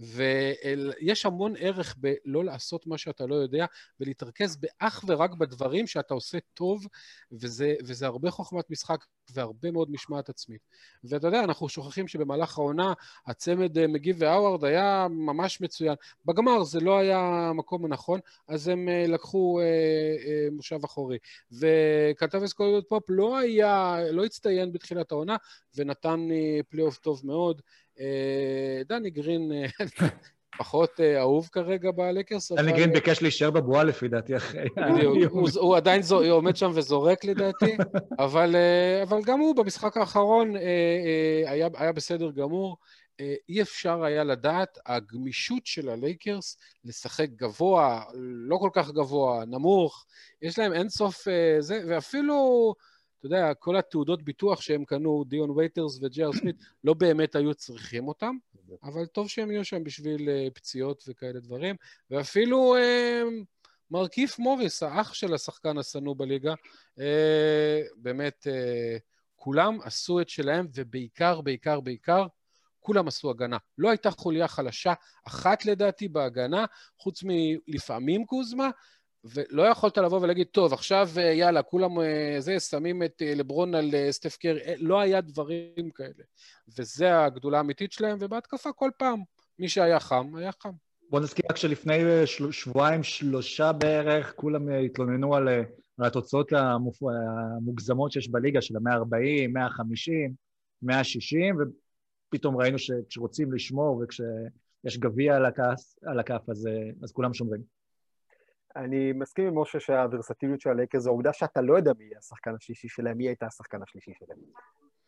ויש 0.00 1.26
המון 1.26 1.54
ערך 1.58 1.96
בלא 1.98 2.44
לעשות 2.44 2.86
מה 2.86 2.98
שאתה 2.98 3.26
לא 3.26 3.34
יודע, 3.34 3.66
ולהתרכז 4.00 4.56
באך 4.56 5.04
ורק 5.06 5.34
בדברים 5.34 5.86
שאתה 5.86 6.14
עושה 6.14 6.38
טוב, 6.54 6.86
וזה, 7.32 7.74
וזה 7.84 8.06
הרבה 8.06 8.30
חוכמת 8.30 8.70
משחק 8.70 9.04
והרבה 9.34 9.70
מאוד 9.70 9.90
משמעת 9.90 10.28
עצמית. 10.28 10.60
ואתה 11.04 11.26
יודע, 11.26 11.44
אנחנו 11.44 11.68
שוכחים 11.68 12.08
שבמהלך 12.08 12.58
העונה 12.58 12.92
הצמד 13.26 13.78
אה, 13.78 13.86
מגי 13.86 14.16
והאווארד 14.18 14.64
היה 14.64 15.06
ממש 15.10 15.60
מצוין. 15.60 15.94
בגמר 16.24 16.64
זה 16.64 16.80
לא 16.80 16.98
היה 16.98 17.18
המקום 17.18 17.84
הנכון, 17.84 18.20
אז 18.48 18.68
הם 18.68 18.88
אה, 18.88 19.04
לקחו 19.08 19.60
אה, 19.60 19.64
אה, 19.64 20.48
מושב 20.52 20.84
אחורי. 20.84 21.18
וקנטייביוס 21.52 22.52
קולדוול 22.52 22.84
פופ 22.88 23.04
לא 23.08 23.38
היה, 23.38 23.96
לא 24.10 24.24
הצטיין 24.24 24.72
בתחילת 24.72 25.12
העונה, 25.12 25.36
ונתן 25.76 26.28
אה, 26.30 26.60
פלייאוף 26.68 26.98
טוב 26.98 27.20
מאוד. 27.24 27.62
אה, 28.00 28.82
דני 28.88 29.10
גרין 29.10 29.52
אה, 29.52 29.66
פחות 30.58 31.00
אה, 31.00 31.20
אהוב 31.20 31.48
כרגע 31.52 31.90
בלייקרס. 31.90 32.52
דני 32.52 32.72
גרין 32.72 32.92
ביקש 32.92 33.22
להישאר 33.22 33.50
בבועה 33.50 33.84
לפי 33.84 34.08
דעתי 34.08 34.36
אחרי... 34.36 34.68
בדיוק, 34.76 35.32
הוא 35.56 35.76
עדיין 35.76 36.02
עומד 36.30 36.56
שם 36.56 36.70
וזורק 36.74 37.24
לדעתי, 37.24 37.76
אבל 38.18 38.54
גם 39.24 39.40
הוא 39.40 39.56
במשחק 39.56 39.96
האחרון 39.96 40.54
היה 41.46 41.92
בסדר 41.94 42.30
גמור. 42.30 42.76
אי 43.48 43.62
אפשר 43.62 44.04
היה 44.04 44.24
לדעת, 44.24 44.78
הגמישות 44.86 45.66
של 45.66 45.88
הלייקרס 45.88 46.56
לשחק 46.84 47.28
גבוה, 47.36 48.02
לא 48.48 48.56
כל 48.56 48.70
כך 48.72 48.90
גבוה, 48.90 49.44
נמוך, 49.44 50.06
יש 50.42 50.58
להם 50.58 50.72
אינסוף 50.72 51.26
זה, 51.60 51.82
ואפילו, 51.88 52.74
אתה 53.20 53.26
יודע, 53.26 53.54
כל 53.54 53.76
התעודות 53.76 54.22
ביטוח 54.22 54.60
שהם 54.60 54.84
קנו, 54.84 55.24
דיון 55.24 55.50
וייטרס 55.50 55.98
וג'יי 56.02 56.23
אר 56.23 56.32
סמית, 56.32 56.56
לא 56.84 56.94
באמת 56.94 57.34
היו 57.34 57.54
צריכים 57.54 58.08
אותם, 58.08 58.36
אבל 58.82 59.06
טוב 59.06 59.28
שהם 59.28 59.50
יהיו 59.50 59.64
שם 59.64 59.84
בשביל 59.84 60.28
אה, 60.28 60.48
פציעות 60.54 61.04
וכאלה 61.08 61.40
דברים, 61.40 61.76
ואפילו 62.10 62.76
אה, 62.76 63.22
מרכיף 63.90 64.38
מוריס, 64.38 64.82
האח 64.82 65.14
של 65.14 65.34
השחקן 65.34 65.78
השנוא 65.78 66.14
בליגה, 66.18 66.54
אה, 67.00 67.82
באמת, 67.96 68.46
אה, 68.50 68.96
כולם 69.36 69.78
עשו 69.82 70.20
את 70.20 70.28
שלהם, 70.28 70.66
ובעיקר, 70.74 71.40
בעיקר, 71.40 71.80
בעיקר, 71.80 72.26
כולם 72.80 73.08
עשו 73.08 73.30
הגנה. 73.30 73.56
לא 73.78 73.90
הייתה 73.90 74.10
חוליה 74.10 74.48
חלשה 74.48 74.92
אחת 75.26 75.64
לדעתי 75.64 76.08
בהגנה, 76.08 76.64
חוץ 76.98 77.22
מלפעמים 77.24 78.26
קוזמה, 78.26 78.70
ולא 79.24 79.62
יכולת 79.62 79.98
לבוא 79.98 80.20
ולהגיד, 80.20 80.46
טוב, 80.46 80.72
עכשיו 80.72 81.08
אה, 81.16 81.22
יאללה, 81.22 81.62
כולם 81.62 82.00
אה, 82.00 82.36
זה, 82.38 82.60
שמים 82.60 83.02
את 83.02 83.22
אה, 83.22 83.34
לברון 83.34 83.74
על 83.74 83.90
סטף 84.10 84.36
קרי, 84.36 84.60
לא 84.78 85.00
היה 85.00 85.20
דברים 85.20 85.90
כאלה. 85.94 86.24
וזה 86.78 87.24
הגדולה 87.24 87.58
האמיתית 87.58 87.92
שלהם, 87.92 88.18
ובהתקפה 88.20 88.72
כל 88.72 88.90
פעם, 88.98 89.22
מי 89.58 89.68
שהיה 89.68 90.00
חם, 90.00 90.36
היה 90.36 90.50
חם. 90.62 90.70
בוא 91.10 91.20
נזכיר 91.20 91.44
רק 91.50 91.56
שלפני 91.56 92.26
של... 92.26 92.52
שבועיים, 92.52 93.02
שלושה 93.02 93.72
בערך, 93.72 94.32
כולם 94.36 94.68
התלוננו 94.68 95.34
על, 95.34 95.48
על 95.98 96.06
התוצאות 96.06 96.52
המופ... 96.52 97.02
המוגזמות 97.02 98.12
שיש 98.12 98.28
בליגה, 98.28 98.60
של 98.60 98.76
ה-140, 98.76 99.48
150, 99.52 100.34
160, 100.82 101.56
ופתאום 102.28 102.56
ראינו 102.56 102.78
שכשרוצים 102.78 103.52
לשמור 103.52 104.02
וכשיש 104.04 104.98
גביע 104.98 105.36
על 105.36 106.18
הכף, 106.20 106.48
אז, 106.48 106.68
אז 107.02 107.12
כולם 107.12 107.34
שומרים. 107.34 107.79
אני 108.76 109.12
מסכים 109.12 109.46
עם 109.46 109.58
משה 109.58 109.80
שהוורסטיליות 109.80 110.60
של 110.60 110.70
הלייקרס 110.70 111.02
זו 111.02 111.10
העובדה 111.10 111.32
שאתה 111.32 111.60
לא 111.60 111.76
יודע 111.76 111.92
מי 111.98 112.04
יהיה 112.04 112.18
השחקן 112.18 112.54
השלישי 112.54 112.88
שלהם, 112.88 113.18
מי 113.18 113.28
הייתה 113.28 113.46
השחקן 113.46 113.82
השלישי 113.82 114.12
שלהם. 114.18 114.38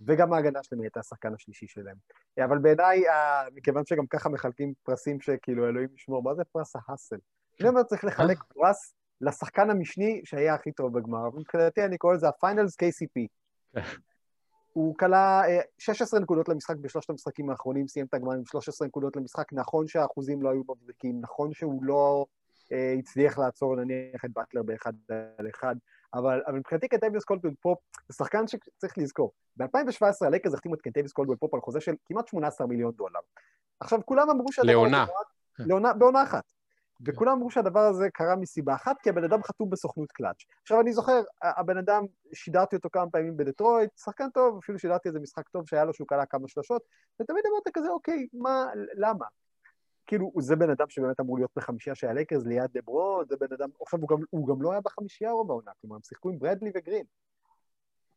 וגם 0.07 0.33
ההגנה 0.33 0.63
שלהם 0.63 0.83
הייתה 0.83 1.01
השחקן 1.01 1.35
השלישי 1.35 1.67
שלהם. 1.67 1.97
אבל 2.45 2.59
בעיניי, 2.59 3.09
אה, 3.09 3.45
מכיוון 3.55 3.87
שגם 3.87 4.07
ככה 4.07 4.29
מחלקים 4.29 4.73
פרסים 4.83 5.21
שכאילו 5.21 5.69
אלוהים 5.69 5.89
ישמור, 5.95 6.23
מה 6.23 6.35
זה 6.35 6.45
פרס 6.45 6.77
ה 6.77 6.82
hustle? 6.82 7.17
אומר, 7.69 7.83
צריך 7.83 8.05
לחלק 8.05 8.39
פרס 8.43 8.95
לשחקן 9.21 9.71
המשני 9.71 10.21
שהיה 10.25 10.55
הכי 10.55 10.73
טוב 10.73 10.99
בגמר. 10.99 11.31
מבחינתי 11.31 11.85
אני 11.85 11.99
קורא 11.99 12.15
לזה 12.15 12.29
ה 12.29 12.36
finals 12.36 12.77
KCP. 12.77 13.27
הוא 14.73 14.95
קלע 14.99 15.43
אה, 15.49 15.61
16 15.79 16.21
נקודות 16.21 16.49
למשחק 16.49 16.77
בשלושת 16.77 17.11
המשחקים 17.11 17.51
האחרונים, 17.51 17.89
סיים 17.89 18.07
את 18.07 18.15
הגמר 18.15 18.33
עם 18.33 18.45
13 18.45 18.89
נקודות 18.89 19.17
למשחק. 19.17 19.53
נכון 19.53 19.89
שהאחוזים 19.89 20.43
לא 20.43 20.51
היו 20.51 20.63
מבריקים, 20.69 21.21
נכון 21.21 21.53
שהוא 21.55 21.85
לא 21.85 22.27
אה, 22.27 22.42
הצליח 22.99 23.39
לעצור 23.39 23.77
נניח 23.77 24.25
את 24.25 24.31
באטלר 24.33 24.63
באחד 24.63 24.93
על 25.39 25.49
אחד, 25.49 25.75
אבל, 26.15 26.43
אבל 26.47 26.59
מבחינתי 26.59 26.89
קנטייביוס 26.89 27.25
קולדוול 27.25 27.55
פופ 27.61 27.79
זה 28.09 28.17
שחקן 28.17 28.47
שצריך 28.47 28.99
לזכור. 28.99 29.33
ב-2017 29.57 30.27
הלייקרס 30.27 30.55
החתימו 30.55 30.75
את 30.75 30.81
קנטייביוס 30.81 31.13
קולדוול 31.13 31.37
פופ 31.37 31.55
על 31.55 31.61
חוזה 31.61 31.81
של 31.81 31.95
כמעט 32.07 32.27
18 32.27 32.67
מיליון 32.67 32.93
דולר. 32.93 33.21
עכשיו, 33.81 34.01
כולם 34.05 34.31
אמרו 34.31 34.53
שהדבר 34.53 34.73
לעונה. 34.73 35.03
הזה 35.03 35.13
לעונה, 35.59 35.93
בעונה 35.95 36.23
אחת. 36.23 36.45
וכולם 37.07 37.33
אמרו 37.33 37.51
שהדבר 37.51 37.81
הזה 37.81 38.11
קרה 38.11 38.37
מסיבה 38.37 38.75
אחת, 38.75 38.97
כי 39.03 39.11
הבן 39.11 39.25
אדם 39.25 39.43
חתום 39.43 39.71
בסוכנות 39.71 40.13
קלאץ'. 40.13 40.45
עכשיו, 40.63 40.81
אני 40.81 40.93
זוכר, 40.93 41.23
הבן 41.43 41.79
אדם, 41.79 42.05
שידרתי 42.35 42.77
אותו 42.77 42.91
כמה 42.93 43.11
פעמים 43.11 43.37
בדטרויט, 43.37 43.91
שחקן 43.97 44.31
טוב, 44.31 44.59
אפילו 44.59 44.79
שידרתי 44.79 45.09
איזה 45.09 45.21
משחק 45.21 45.49
טוב 45.49 45.69
שהיה 45.69 45.85
לו 45.85 45.95
שהוא 45.95 46.09
קלע 46.09 46.27
כמה 46.27 46.49
שלושות, 46.49 46.83
ותמיד 47.21 47.45
אמרת 47.53 47.75
כזה, 47.75 47.89
אוקיי, 47.89 48.27
מה, 48.33 48.67
למה? 48.95 49.27
כאילו, 50.07 50.33
זה 50.39 50.57
בן 50.57 50.71
אדם 50.71 50.87
שבאמת 50.89 51.21
אמור 51.21 51.37
להיות 51.37 51.51
בחמישייה 51.57 51.95
של 51.95 52.07
הלייקרס 52.07 52.47
ליד 52.47 52.71
לברון, 52.75 53.25
זה 53.29 53.37
בן 53.37 53.53
אדם, 53.55 53.69
עכשיו 53.81 54.01
הוא 54.01 54.09
גם, 54.09 54.17
הוא 54.31 54.49
גם 54.49 54.63
לא 54.63 54.73
היה 54.73 54.81
בחמישייה 54.81 55.31
רוב 55.31 55.51
העונה, 55.51 55.71
כלומר, 55.81 55.97
הם 55.97 56.03
שיחקו 56.03 56.31
עם 56.31 56.39
ברדלי 56.39 56.71
וגרין. 56.75 57.05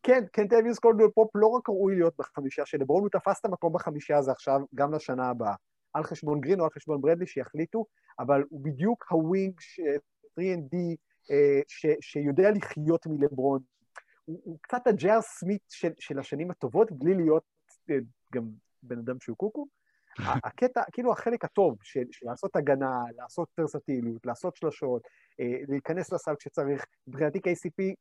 כן, 0.03 0.23
כן, 0.33 0.47
קנטביוס 0.47 0.79
קולדוול 0.79 1.11
פופ 1.15 1.31
לא 1.35 1.47
רק 1.47 1.69
ראוי 1.69 1.95
להיות 1.95 2.13
בחמישייה 2.17 2.65
של 2.65 2.77
לברון, 2.81 3.01
הוא 3.01 3.09
תפס 3.09 3.39
את 3.39 3.45
המקום 3.45 3.73
בחמישייה 3.73 4.19
הזה 4.19 4.31
עכשיו, 4.31 4.61
גם 4.75 4.93
לשנה 4.93 5.29
הבאה. 5.29 5.55
על 5.93 6.03
חשבון 6.03 6.41
גרין 6.41 6.59
או 6.59 6.65
על 6.65 6.71
חשבון 6.71 7.01
ברדלי, 7.01 7.27
שיחליטו, 7.27 7.85
אבל 8.19 8.43
הוא 8.49 8.63
בדיוק 8.63 9.05
ה-wing, 9.09 9.59
ש- 9.59 9.79
3&D, 10.39 10.75
אה, 11.31 11.61
ש, 11.67 11.85
שיודע 12.01 12.51
לחיות 12.51 13.07
מלברון. 13.07 13.61
הוא, 14.25 14.41
הוא 14.43 14.57
קצת 14.61 14.87
הג'יי 14.87 15.12
אר 15.12 15.21
סמית 15.21 15.61
של, 15.69 15.91
של 15.99 16.19
השנים 16.19 16.51
הטובות, 16.51 16.91
בלי 16.91 17.13
להיות 17.15 17.43
אה, 17.89 17.95
גם 18.33 18.43
בן 18.83 18.97
אדם 18.99 19.19
שהוא 19.19 19.37
קוקו. 19.37 19.67
הקטע, 20.19 20.81
כאילו 20.91 21.11
החלק 21.11 21.45
הטוב 21.45 21.77
של, 21.81 22.03
של 22.11 22.25
לעשות 22.25 22.55
הגנה, 22.55 22.99
לעשות 23.17 23.49
ורסטיליות, 23.55 24.25
לעשות 24.25 24.55
שלושות, 24.55 25.07
אה, 25.39 25.57
להיכנס 25.67 26.13
לסל 26.13 26.35
כשצריך, 26.35 26.85
מבחינתי 27.07 27.39
KCP 27.39 27.93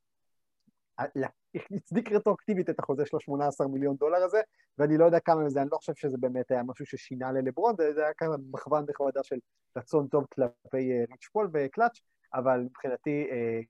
הצדיק 1.71 2.13
רטרואקטיבית 2.13 2.71
את 2.71 2.79
החוזה 2.79 3.07
של 3.07 3.17
ה-18 3.17 3.67
מיליון 3.69 3.97
דולר 3.97 4.25
הזה, 4.25 4.41
ואני 4.79 4.99
לא 4.99 5.05
יודע 5.05 5.21
כמה 5.21 5.45
מזה, 5.45 5.63
אני 5.63 5.69
לא 5.73 5.77
חושב 5.77 5.95
שזה 5.95 6.17
באמת 6.21 6.51
היה 6.51 6.63
משהו 6.63 6.87
ששינה 6.87 7.33
ללברון, 7.33 7.75
זה 7.77 8.05
היה 8.05 8.15
ככה 8.15 8.31
מחווה 8.53 8.81
נכבדה 8.89 9.23
של 9.23 9.37
רצון 9.77 10.09
טוב 10.09 10.27
כלפי 10.35 10.93
אה, 10.93 11.05
ריץ' 11.11 11.29
פול 11.33 11.51
וקלאץ', 11.53 12.01
אבל 12.35 12.61
מבחינתי 12.61 13.27
אה, 13.31 13.61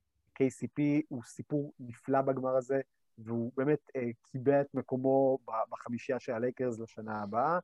KCP 0.43 0.83
הוא 1.09 1.23
סיפור 1.25 1.73
נפלא 1.81 2.21
בגמר 2.21 2.57
הזה, 2.57 2.81
והוא 3.19 3.53
באמת 3.57 3.91
קיבע 4.23 4.61
את 4.61 4.67
מקומו 4.75 5.39
בחמישייה 5.71 6.21
של 6.21 6.33
הלייקרס 6.33 6.79
לשנה 6.79 7.23
הבאה, 7.23 7.59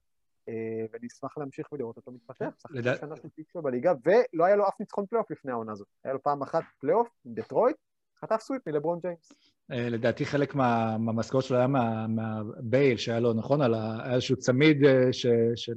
אה, 0.51 0.87
ואני 0.93 1.07
אשמח 1.07 1.39
להמשיך 1.39 1.73
ולראות 1.73 1.97
אותו 1.97 2.13
מתפתח. 2.13 2.51
שחקן 2.63 2.75
לדע- 2.75 2.97
שנה 3.01 3.17
שלישית 3.17 3.47
שלו 3.53 3.63
בליגה, 3.63 3.93
ולא 4.05 4.45
היה 4.45 4.57
לו 4.57 4.69
אף 4.69 4.81
ניצחון 4.81 5.07
פלייאוף 5.07 5.31
לפני 5.31 5.53
העונה 5.53 5.73
הזאת. 5.73 5.87
היה 6.05 6.13
לו 6.15 6.23
פעם 6.23 6.43
אחת 6.43 6.63
פלייאוף 6.81 7.09
עם 7.25 7.35
דטרויט, 7.35 7.77
חטף 8.21 8.41
סוויפ 8.41 8.69
מלברון 8.69 8.99
ג'יימס. 9.03 9.33
אה, 9.73 9.89
לדעתי 9.91 10.25
חלק 10.27 10.55
מה- 10.55 10.99
מהמשכורת 10.99 11.45
שלו 11.45 11.57
היה 11.57 11.67
מה- 11.67 12.07
מהבייל 12.07 12.97
שהיה 12.97 13.21
לו, 13.21 13.33
נכון? 13.33 13.63
על 13.63 13.75
איזשהו 14.13 14.37
צמיד 14.37 14.85
אה, 14.85 15.13
של 15.13 15.75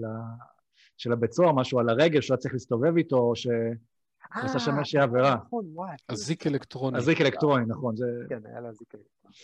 של 0.98 1.12
הבית 1.12 1.32
סוהר, 1.32 1.52
משהו 1.52 1.80
על 1.80 1.90
הרגל 1.90 2.22
שהוא 2.22 2.34
היה 2.36 2.40
צריך 2.42 2.54
להסתובב 2.54 2.98
איתו, 2.98 3.18
או 3.18 3.36
ש... 3.36 3.48
עשה 4.32 4.60
שם 4.60 4.78
איזושהי 4.80 5.00
עבירה. 5.00 5.36
נכון, 5.36 5.66
וואי. 5.74 5.96
אזיק 6.10 6.48
אלקטרוני. 6.48 6.98
אזיק 6.98 7.22
אלקטרוני, 7.22 7.66
נכון. 7.68 7.96
זה... 7.96 8.06
כן, 8.30 8.40
היה 8.46 8.60
לה 8.62 8.72
זיק 8.74 8.96
אלקטרוני. 8.96 9.36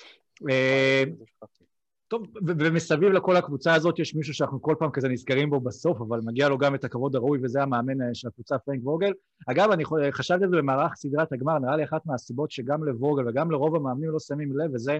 טוב, 2.09 2.23
ומסביב 2.47 3.11
לכל 3.11 3.35
הקבוצה 3.35 3.73
הזאת 3.73 3.99
יש 3.99 4.15
מישהו 4.15 4.33
שאנחנו 4.33 4.61
כל 4.61 4.75
פעם 4.79 4.91
כזה 4.91 5.09
נזכרים 5.09 5.49
בו 5.49 5.59
בסוף, 5.59 6.01
אבל 6.01 6.19
מגיע 6.23 6.49
לו 6.49 6.57
גם 6.57 6.75
את 6.75 6.83
הכבוד 6.83 7.15
הראוי, 7.15 7.39
וזה 7.43 7.61
המאמן 7.61 8.01
אה, 8.01 8.07
של 8.13 8.27
הקבוצה, 8.27 8.57
פרנק 8.57 8.79
ווגל. 8.83 9.13
אגב, 9.47 9.71
אני 9.71 9.83
חשבתי 10.11 10.43
על 10.43 10.49
זה 10.49 10.57
במערך 10.57 10.95
סדרת 10.95 11.33
הגמר, 11.33 11.59
נראה 11.59 11.75
לי 11.75 11.83
אחת 11.83 12.05
מהסיבות 12.05 12.51
שגם 12.51 12.83
לווגל 12.83 13.27
וגם 13.27 13.51
לרוב 13.51 13.75
המאמנים 13.75 14.09
לא 14.09 14.19
שמים 14.19 14.57
לב, 14.57 14.71
וזה, 14.73 14.99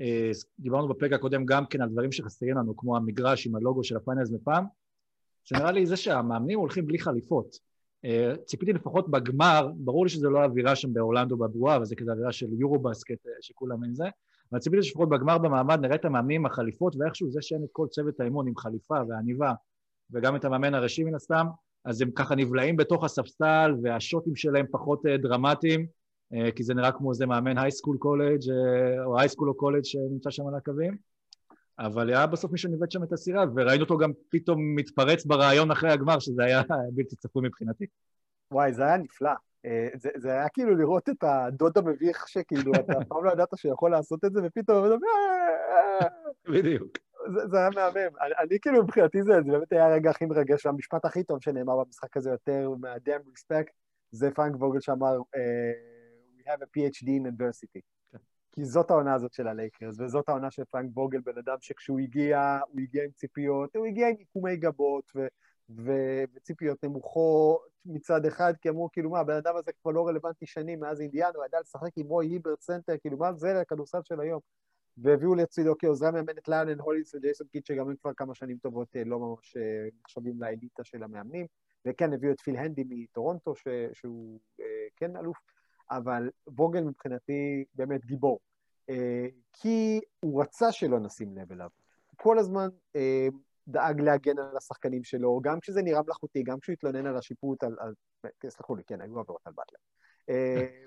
אה, 0.00 0.30
דיברנו 0.58 0.88
בפרק 0.88 1.12
הקודם 1.12 1.44
גם 1.44 1.66
כן 1.66 1.80
על 1.80 1.88
דברים 1.88 2.12
שחסרים 2.12 2.56
לנו, 2.56 2.76
כמו 2.76 2.96
המגרש 2.96 3.46
עם 3.46 3.56
הלוגו 3.56 3.84
של 3.84 3.96
הפיינלס 3.96 4.30
מפעם, 4.30 4.64
שנראה 5.44 5.72
לי 5.72 5.86
זה 5.86 5.96
שהמאמנים 5.96 6.58
הולכים 6.58 6.86
בלי 6.86 6.98
חליפות. 6.98 7.56
אה, 8.04 8.34
ציפיתי 8.44 8.72
לפחות 8.72 9.10
בגמר, 9.10 9.68
ברור 9.76 10.04
לי 10.04 10.10
שזה 10.10 10.28
לא 10.28 10.38
האווירה 10.38 10.76
שם 10.76 10.92
באורלנדו 10.92 11.36
בבועה, 11.36 11.76
אבל 11.76 11.84
זה 11.84 11.96
כזה 11.96 12.12
אווירה 12.12 12.32
של 12.32 12.46
יורו 12.52 12.78
בסקט 12.78 13.26
אה, 13.26 13.32
שכולם 13.40 13.84
עם 13.84 13.94
זה, 13.94 14.04
אבל 14.52 14.60
ציפיתי 14.60 14.82
שלפחות 14.82 15.08
בגמר 15.08 15.38
במעמד 15.38 15.80
נראה 15.80 15.94
את 15.94 16.04
המאמנים 16.04 16.40
עם 16.40 16.46
החליפות, 16.46 16.96
ואיכשהו 16.98 17.30
זה 17.30 17.42
שאין 17.42 17.64
את 17.64 17.68
כל 17.72 17.86
צוות 17.90 18.20
האימון 18.20 18.48
עם 18.48 18.56
חליפה 18.56 18.94
ועניבה, 19.08 19.52
וגם 20.10 20.36
את 20.36 20.44
המאמן 20.44 20.74
הראשי 20.74 21.04
מן 21.04 21.14
הסתם, 21.14 21.46
אז 21.84 22.00
הם 22.00 22.10
ככה 22.10 22.34
נבלעים 22.34 22.76
בתוך 22.76 23.04
הספסל, 23.04 23.74
והשוטים 23.82 24.36
שלהם 24.36 24.66
פחות 24.70 25.06
אה, 25.06 25.16
דרמטיים, 25.16 25.86
אה, 26.34 26.50
כי 26.52 26.62
זה 26.62 26.74
נראה 26.74 26.92
כמו 26.92 27.10
איזה 27.10 27.26
מאמן 27.26 27.58
high 27.58 27.73
school 27.73 27.96
college 27.98 28.40
או 29.04 29.18
high 29.18 29.30
school 29.30 29.48
או 29.48 29.54
קולג' 29.54 29.84
שנמצא 29.84 30.30
שם 30.30 30.46
על 30.46 30.54
הקווים. 30.54 30.96
אבל 31.78 32.08
היה 32.08 32.26
בסוף 32.26 32.52
מי 32.52 32.58
שניווט 32.58 32.90
שם 32.90 33.02
את 33.02 33.12
הסירה, 33.12 33.44
וראינו 33.56 33.84
אותו 33.84 33.98
גם 33.98 34.12
פתאום 34.28 34.74
מתפרץ 34.74 35.26
בריאיון 35.26 35.70
אחרי 35.70 35.90
הגמר, 35.90 36.18
שזה 36.18 36.44
היה 36.44 36.62
בלתי 36.94 37.16
צפוי 37.16 37.46
מבחינתי. 37.46 37.86
וואי, 38.50 38.72
זה 38.72 38.84
היה 38.84 38.96
נפלא. 38.96 39.30
אה, 39.66 39.88
זה, 39.94 40.10
זה 40.16 40.32
היה 40.32 40.48
כאילו 40.48 40.76
לראות 40.76 41.08
את 41.08 41.24
הדוד 41.24 41.78
המביך 41.78 42.28
שכאילו, 42.28 42.72
אתה 42.74 42.92
אף 42.98 43.06
פעם 43.08 43.24
לא 43.24 43.32
ידעת 43.32 43.48
שיכול 43.56 43.90
לעשות 43.90 44.24
את 44.24 44.32
זה, 44.32 44.40
ופתאום 44.44 44.78
הוא 44.78 44.86
מדבר, 44.86 45.06
"אה, 45.06 45.98
אה." 46.00 46.08
בדיוק. 46.52 46.98
זה, 47.34 47.48
זה 47.50 47.58
היה 47.58 47.70
מהמם. 47.74 48.16
אני, 48.20 48.34
אני 48.38 48.58
כאילו, 48.62 48.82
מבחינתי 48.82 49.22
זה, 49.22 49.32
זה 49.46 49.52
באמת 49.52 49.72
היה 49.72 49.86
הרגע 49.86 50.10
הכי 50.10 50.26
מרגש, 50.26 50.66
והמשפט 50.66 51.04
הכי 51.04 51.24
טוב 51.24 51.42
שנאמר 51.42 51.84
במשחק 51.84 52.16
הזה 52.16 52.30
יותר 52.30 52.70
מה- 52.80 53.01
damn 53.01 53.28
respect, 53.28 53.72
זה 54.10 54.30
פרנק 54.30 54.54
ווגל 54.56 54.80
שאמר, 54.80 55.18
We 56.38 56.50
have 56.50 56.62
a 56.62 56.66
PhD 56.66 57.08
in 57.08 57.26
adversity. 57.26 57.80
כי 58.52 58.64
זאת 58.64 58.90
העונה 58.90 59.14
הזאת 59.14 59.32
של 59.32 59.48
הלייקרס, 59.48 60.00
וזאת 60.00 60.28
העונה 60.28 60.50
של 60.50 60.64
פרנק 60.70 60.90
ווגל, 60.96 61.20
בן 61.20 61.38
אדם 61.38 61.56
שכשהוא 61.60 62.00
הגיע, 62.00 62.58
הוא 62.68 62.80
הגיע 62.80 63.04
עם 63.04 63.10
ציפיות, 63.10 63.76
הוא 63.76 63.86
הגיע 63.86 64.08
עם 64.08 64.14
עיקומי 64.18 64.56
גבות 64.56 65.12
ו- 65.16 65.26
וציפיות 65.70 66.84
נמוכות 66.84 67.72
מצד 67.84 68.26
אחד, 68.26 68.54
כי 68.60 68.68
אמרו, 68.68 68.88
כאילו, 68.92 69.10
מה, 69.10 69.20
הבן 69.20 69.36
אדם 69.36 69.56
הזה 69.56 69.72
כבר 69.82 69.90
לא 69.90 70.08
רלוונטי 70.08 70.46
שנים 70.46 70.80
מאז 70.80 71.00
אינדיאנה, 71.00 71.32
הוא 71.36 71.44
ידע 71.44 71.60
לשחק 71.60 71.90
עם 71.96 72.06
רוי 72.06 72.26
היברט 72.26 72.60
סנטר, 72.60 72.94
כאילו, 73.00 73.16
מה 73.16 73.32
זה 73.32 73.54
לכדורסל 73.54 73.98
של 74.04 74.20
היום? 74.20 74.40
והביאו 74.98 75.34
לצידו 75.34 75.74
כעוזרי 75.78 76.08
המאמן 76.08 76.38
את 76.38 76.48
ליונל 76.48 76.80
הולינס 76.80 77.14
וג'ייסון 77.14 77.46
קיד, 77.46 77.66
שגם 77.66 77.88
הם 77.88 77.96
כבר 77.96 78.14
כמה 78.14 78.34
שנים 78.34 78.58
טובות 78.58 78.96
אה, 78.96 79.04
לא 79.04 79.18
ממש 79.18 79.56
אה, 79.56 79.88
נחשבים 80.00 80.42
לאליטה 80.42 80.84
של 80.84 81.02
המאמנים, 81.02 81.46
וכן 81.86 82.12
הביאו 82.12 82.32
את 82.32 82.40
פיל 82.40 82.56
הנדי 82.56 82.84
מטורונטו, 82.88 83.56
ש... 83.56 83.68
שהוא 83.92 84.40
אה, 84.60 84.86
כן 84.96 85.16
אלוף, 85.16 85.36
אבל 85.90 86.30
ווגל 86.46 86.80
מבחינתי 86.80 87.64
באמת 87.74 88.04
גיבור, 88.04 88.38
כי 89.52 90.00
הוא 90.20 90.42
רצה 90.42 90.72
שלא 90.72 90.98
נשים 90.98 91.36
לב 91.36 91.52
אליו. 91.52 91.68
כל 92.16 92.38
הזמן 92.38 92.68
דאג 93.68 94.00
להגן 94.00 94.38
על 94.38 94.56
השחקנים 94.56 95.04
שלו, 95.04 95.40
גם 95.42 95.60
כשזה 95.60 95.82
נראה 95.82 96.02
מלאכותי, 96.02 96.42
גם 96.42 96.60
כשהוא 96.60 96.72
התלונן 96.72 97.06
על 97.06 97.16
השיפוט, 97.16 97.64
על... 97.64 97.76
על... 97.78 97.94
סלחו 98.48 98.76
לי, 98.76 98.82
כן, 98.86 99.00
היו 99.00 99.20
עבירות 99.20 99.40
על 99.44 99.52
באטלר. 99.56 99.78
אה, 100.28 100.84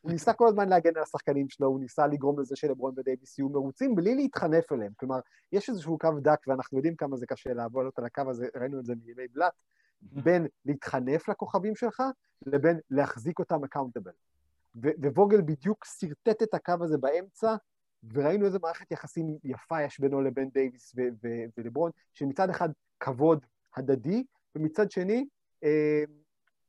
הוא 0.00 0.12
ניסה 0.12 0.32
כל 0.32 0.48
הזמן 0.48 0.68
להגן 0.68 0.96
על 0.96 1.02
השחקנים 1.02 1.48
שלו, 1.48 1.66
הוא 1.66 1.80
ניסה 1.80 2.06
לגרום 2.06 2.40
לזה 2.40 2.56
שלברון 2.56 2.94
ודייוויס 2.96 3.38
יהיו 3.38 3.48
מרוצים 3.48 3.94
בלי 3.94 4.14
להתחנף 4.14 4.72
אליהם. 4.72 4.92
כלומר, 4.96 5.20
יש 5.52 5.68
איזשהו 5.68 5.98
קו 5.98 6.10
דק, 6.22 6.40
ואנחנו 6.46 6.78
יודעים 6.78 6.96
כמה 6.96 7.16
זה 7.16 7.26
קשה 7.26 7.52
לעבוד 7.52 7.86
על 7.96 8.04
הקו 8.04 8.22
הזה, 8.30 8.46
ראינו 8.56 8.80
את 8.80 8.84
זה 8.84 8.94
מימי 9.04 9.28
בלאט, 9.28 9.52
בין 10.02 10.46
להתחנף 10.64 11.28
לכוכבים 11.28 11.76
שלך, 11.76 12.02
לבין 12.46 12.80
להחזיק 12.90 13.38
אותם 13.38 13.64
accountable. 13.64 14.12
וווגל 15.14 15.42
בדיוק 15.42 15.84
שרטט 15.84 16.42
את 16.42 16.54
הקו 16.54 16.74
הזה 16.80 16.98
באמצע, 16.98 17.54
וראינו 18.12 18.46
איזה 18.46 18.58
מערכת 18.62 18.92
יחסים 18.92 19.38
יפה 19.44 19.82
יש 19.82 20.00
בינו 20.00 20.20
לבין 20.20 20.50
דייוויס 20.50 20.92
ו- 20.96 21.08
ו- 21.24 21.44
ולברון, 21.56 21.90
שמצד 22.14 22.50
אחד 22.50 22.68
כבוד 23.00 23.46
הדדי, 23.76 24.24
ומצד 24.56 24.90
שני, 24.90 25.26
אה, 25.64 26.04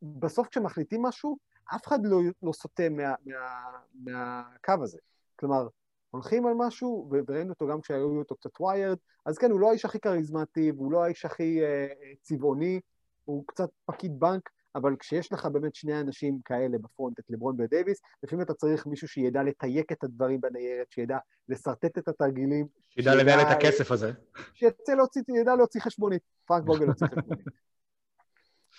בסוף 0.02 0.48
כשמחליטים 0.48 1.02
משהו, 1.02 1.38
אף 1.76 1.88
אחד 1.88 2.00
לא, 2.04 2.18
לא 2.44 2.54
סוטה 2.54 2.90
מה, 2.90 3.14
מה, 3.26 3.72
מהקו 3.94 4.84
הזה. 4.84 4.98
כלומר, 5.36 5.68
הולכים 6.10 6.46
על 6.46 6.54
משהו, 6.58 7.10
וראינו 7.12 7.50
אותו 7.50 7.68
גם 7.68 7.82
כשהיו 7.82 8.20
אותו 8.20 8.36
קצת 8.36 8.62
ויירד, 8.62 8.98
אז 9.26 9.38
כן, 9.38 9.52
הוא 9.52 9.60
לא 9.60 9.70
האיש 9.70 9.86
הכי 9.86 10.00
כריזמטי, 10.00 10.72
והוא 10.72 10.92
לא 10.92 11.04
האיש 11.04 11.26
הכי 11.26 11.62
אה, 11.62 11.68
אה, 11.68 12.14
צבעוני, 12.22 12.80
הוא 13.26 13.44
קצת 13.48 13.70
פקיד 13.86 14.20
בנק, 14.20 14.50
אבל 14.76 14.96
כשיש 15.00 15.34
לך 15.34 15.46
באמת 15.46 15.76
שני 15.76 16.00
אנשים 16.00 16.40
כאלה 16.46 16.78
בפרונט, 16.78 17.20
את 17.20 17.24
לברון 17.30 17.62
ודייוויס, 17.62 18.02
לפעמים 18.24 18.46
אתה 18.46 18.54
צריך 18.54 18.86
מישהו 18.88 19.08
שידע 19.08 19.44
לתייק 19.44 19.92
את 19.92 20.04
הדברים 20.04 20.42
בניירת, 20.42 20.92
שידע 20.92 21.18
לשרטט 21.50 21.98
את 21.98 22.08
התרגילים. 22.08 22.68
שידע 22.90 23.16
לנהל 23.16 23.40
את 23.40 23.48
הכסף 23.50 23.92
הזה. 23.92 24.12
שיצא 24.54 24.94
להוציא, 24.94 25.22
ידע 25.42 25.56
להוציא 25.56 25.82
חשבונית. 25.82 26.22
פרנק 26.46 26.64
ווגל 26.68 26.86
הוציא 26.86 27.08
חשבונית. 27.12 27.48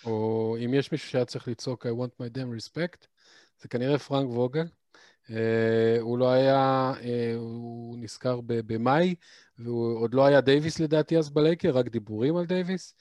או 0.05 0.57
אם 0.65 0.73
יש 0.73 0.91
מישהו 0.91 1.09
שהיה 1.09 1.25
צריך 1.25 1.47
לצעוק 1.47 1.85
I 1.85 1.89
want 1.89 2.21
my 2.21 2.37
damn 2.37 2.59
respect, 2.59 3.07
זה 3.61 3.67
כנראה 3.67 3.99
פרנק 3.99 4.29
ווגל. 4.29 4.65
אה, 5.29 5.97
הוא 6.01 6.17
לא 6.17 6.31
היה, 6.31 6.93
אה, 7.03 7.33
הוא 7.35 7.97
נזכר 7.99 8.39
במאי, 8.45 9.15
והוא 9.57 9.99
עוד 9.99 10.13
לא 10.13 10.25
היה 10.25 10.41
דייוויס 10.41 10.79
לדעתי 10.79 11.17
אז 11.17 11.29
בלייקרס, 11.29 11.69
רק 11.69 11.87
דיבורים 11.87 12.37
על 12.37 12.45
דייוויס. 12.45 12.95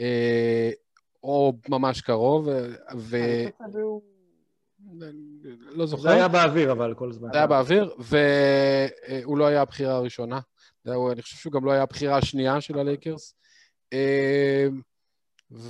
אה, 0.00 0.70
או 1.26 1.52
ממש 1.68 2.00
קרוב, 2.00 2.48
ו... 2.96 3.16
לא 5.50 5.86
זוכר. 5.86 6.02
זה 6.02 6.10
היה 6.10 6.28
באוויר, 6.28 6.72
אבל 6.72 6.94
כל 6.94 7.12
זמן. 7.12 7.28
זה 7.32 7.38
היה 7.38 7.46
באוויר, 7.46 7.94
והוא 7.98 9.38
לא 9.38 9.46
היה 9.46 9.62
הבחירה 9.62 9.94
הראשונה. 9.94 10.40
אני 10.86 11.22
חושב 11.22 11.36
שהוא 11.36 11.52
גם 11.52 11.64
לא 11.64 11.72
היה 11.72 11.82
הבחירה 11.82 12.18
השנייה 12.18 12.60
של 12.60 12.78
הלייקרס. 12.78 13.34
אה, 13.92 14.66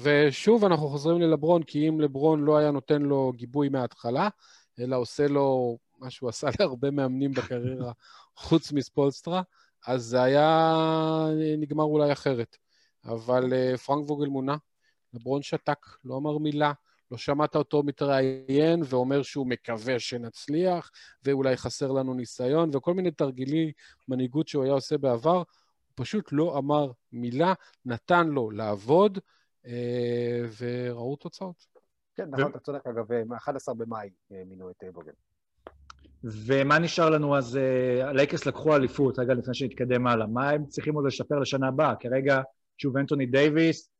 ושוב, 0.02 0.64
אנחנו 0.64 0.88
חוזרים 0.88 1.20
ללברון, 1.20 1.62
כי 1.62 1.88
אם 1.88 2.00
לברון 2.00 2.44
לא 2.44 2.56
היה 2.56 2.70
נותן 2.70 3.02
לו 3.02 3.32
גיבוי 3.36 3.68
מההתחלה, 3.68 4.28
אלא 4.78 4.96
עושה 4.96 5.28
לו 5.28 5.78
מה 5.98 6.10
שהוא 6.10 6.28
עשה 6.28 6.48
להרבה 6.60 6.90
מאמנים 6.90 7.32
בקריירה, 7.32 7.92
חוץ 8.36 8.72
מספולסטרה, 8.72 9.42
אז 9.86 10.02
זה 10.02 10.22
היה 10.22 11.28
נגמר 11.58 11.84
אולי 11.84 12.12
אחרת. 12.12 12.56
אבל 13.04 13.52
אה, 13.52 13.76
פרנק 13.76 14.10
ווגל 14.10 14.26
מונה, 14.26 14.56
לברון 15.16 15.42
שתק, 15.42 15.86
לא 16.04 16.16
אמר 16.16 16.38
מילה, 16.38 16.72
לא 17.10 17.16
שמעת 17.16 17.56
אותו 17.56 17.82
מתראיין 17.82 18.82
ואומר 18.84 19.22
שהוא 19.22 19.46
מקווה 19.46 19.98
שנצליח, 19.98 20.90
ואולי 21.24 21.56
חסר 21.56 21.92
לנו 21.92 22.14
ניסיון, 22.14 22.70
וכל 22.74 22.94
מיני 22.94 23.10
תרגילי 23.10 23.72
מנהיגות 24.08 24.48
שהוא 24.48 24.64
היה 24.64 24.72
עושה 24.72 24.98
בעבר, 24.98 25.36
הוא 25.36 25.44
פשוט 25.94 26.28
לא 26.32 26.58
אמר 26.58 26.90
מילה, 27.12 27.54
נתן 27.84 28.26
לו 28.26 28.50
לעבוד, 28.50 29.18
אה, 29.66 30.42
וראו 30.58 31.16
תוצאות. 31.16 31.66
כן, 32.16 32.28
נכון, 32.30 32.50
אתה 32.50 32.58
צודק, 32.58 32.86
אגב, 32.86 33.12
מ-11 33.12 33.74
במאי 33.74 34.10
אה, 34.32 34.42
מינו 34.46 34.70
את 34.70 34.82
אה, 34.82 34.88
ווגל. 34.94 35.12
ומה 36.24 36.78
נשאר 36.78 37.10
לנו 37.10 37.36
אז? 37.36 37.56
אה, 37.56 38.08
הלייקרס 38.08 38.46
לקחו 38.46 38.76
אליפות, 38.76 39.18
רגע 39.18 39.34
לפני 39.34 39.54
שנתקדם 39.54 40.06
הלאה. 40.06 40.26
מה 40.26 40.50
הם 40.50 40.66
צריכים 40.66 40.94
עוד 40.94 41.06
לשפר 41.06 41.38
לשנה 41.38 41.68
הבאה? 41.68 41.94
כרגע, 42.00 42.42
שוב, 42.78 42.96
אנטוני 42.96 43.26
דייוויס, 43.26 43.88
אה, 43.88 43.95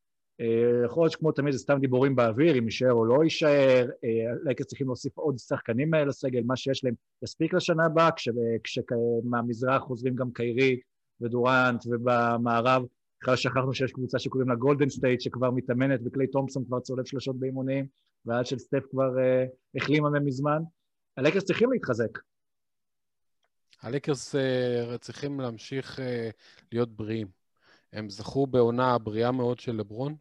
יכול 0.84 1.02
להיות 1.02 1.12
שכמו 1.12 1.32
תמיד 1.32 1.52
זה 1.52 1.58
סתם 1.58 1.78
דיבורים 1.80 2.16
באוויר, 2.16 2.58
אם 2.58 2.64
יישאר 2.64 2.92
או 2.92 3.04
לא 3.04 3.24
יישאר, 3.24 3.86
אה, 4.04 4.32
הלייקרס 4.42 4.66
צריכים 4.66 4.86
להוסיף 4.86 5.18
עוד 5.18 5.38
שחקנים 5.38 5.94
אה, 5.94 6.04
לסגל, 6.04 6.42
מה 6.46 6.56
שיש 6.56 6.84
להם 6.84 6.94
יספיק 7.22 7.54
לשנה 7.54 7.84
הבאה, 7.84 8.10
כשמהמזרח 8.64 9.82
חוזרים 9.82 10.14
גם 10.14 10.32
קיירי 10.32 10.80
ודורנט, 11.20 11.86
ובמערב 11.86 12.82
בכלל 13.20 13.36
שכחנו 13.36 13.74
שיש 13.74 13.92
קבוצה 13.92 14.18
שקוראים 14.18 14.48
לה 14.48 14.54
גולדן 14.54 14.88
סטייט, 14.88 15.20
שכבר 15.20 15.50
מתאמנת, 15.50 16.00
וקליי 16.04 16.26
תומפסון 16.26 16.64
כבר 16.64 16.80
צולב 16.80 17.04
שלושות 17.04 17.38
באימונים, 17.38 17.86
והיד 18.24 18.46
של 18.46 18.58
סטף 18.58 18.82
כבר 18.90 19.18
אה, 19.18 19.44
החלימה 19.76 20.10
מזמן. 20.10 20.62
הלייקרס 21.16 21.44
צריכים 21.44 21.72
להתחזק. 21.72 22.18
הלייקרס 23.82 24.34
אה, 24.34 24.98
צריכים 25.00 25.40
להמשיך 25.40 26.00
אה, 26.00 26.30
להיות 26.72 26.96
בריאים. 26.96 27.28
הם 27.92 28.10
זכו 28.10 28.46
בעונה 28.46 28.98
בריאה 28.98 29.32
מאוד 29.32 29.58
של 29.58 29.72
לברון, 29.72 30.16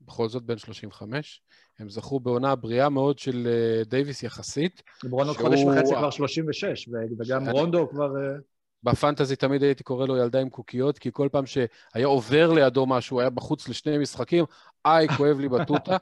בכל 0.00 0.28
זאת 0.28 0.42
בן 0.42 0.58
35. 0.58 1.42
הם 1.78 1.88
זכו 1.90 2.20
בעונה 2.20 2.54
בריאה 2.54 2.88
מאוד 2.88 3.18
של 3.18 3.46
אה, 3.50 3.84
דייוויס 3.84 4.22
יחסית. 4.22 4.82
עוד 5.10 5.34
שהוא- 5.34 5.46
חודש 5.46 5.60
וחצי 5.64 5.94
כבר 5.94 6.10
36, 6.10 6.88
ו- 6.88 6.92
וגם 7.18 7.44
שאני- 7.44 7.50
רונדו 7.58 7.88
כבר... 7.88 8.16
אה, 8.16 8.36
בפנטזי 8.82 9.36
תמיד 9.36 9.62
הייתי 9.62 9.84
קורא 9.84 10.06
לו 10.06 10.16
ילדה 10.16 10.40
עם 10.40 10.50
קוקיות, 10.50 10.98
כי 10.98 11.10
כל 11.12 11.28
פעם 11.32 11.46
שהיה 11.46 12.06
עובר 12.06 12.52
לידו 12.52 12.86
משהו, 12.86 13.20
היה 13.20 13.30
בחוץ 13.30 13.68
לשני 13.68 13.98
משחקים, 13.98 14.44
איי, 14.86 15.08
כואב 15.08 15.38
לי 15.40 15.48
בטוטה, 15.48 15.96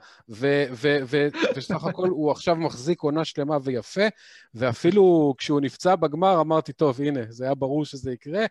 וסך 1.57 1.85
הכל 1.85 2.09
הוא 2.09 2.31
עכשיו 2.31 2.57
מחזיק 2.57 3.01
עונה 3.03 3.25
שלמה 3.25 3.59
ויפה, 3.63 4.07
ואפילו 4.55 5.35
כשהוא 5.39 5.61
נפצע 5.61 5.97
בגמר 5.97 6.41
אמרתי, 6.41 6.73
טוב, 6.73 7.01
הנה, 7.01 7.21
זה 7.29 7.45
היה 7.45 7.55
ברור 7.55 7.85
שזה 7.85 8.13
יקרה, 8.13 8.45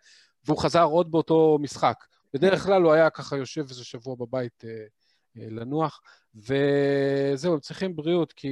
והוא 0.45 0.58
חזר 0.58 0.84
עוד 0.84 1.12
באותו 1.12 1.58
משחק. 1.62 2.04
בדרך 2.34 2.64
כלל 2.64 2.84
הוא 2.84 2.91
היה 2.93 3.10
ככה 3.10 3.38
יושב 3.38 3.66
איזה 3.70 3.84
שבוע 3.86 4.16
בבית 4.16 4.64
אה, 4.66 4.70
לנוח, 5.38 6.02
וזהו, 6.36 7.54
הם 7.54 7.60
צריכים 7.60 7.96
בריאות, 7.96 8.34
כי 8.34 8.50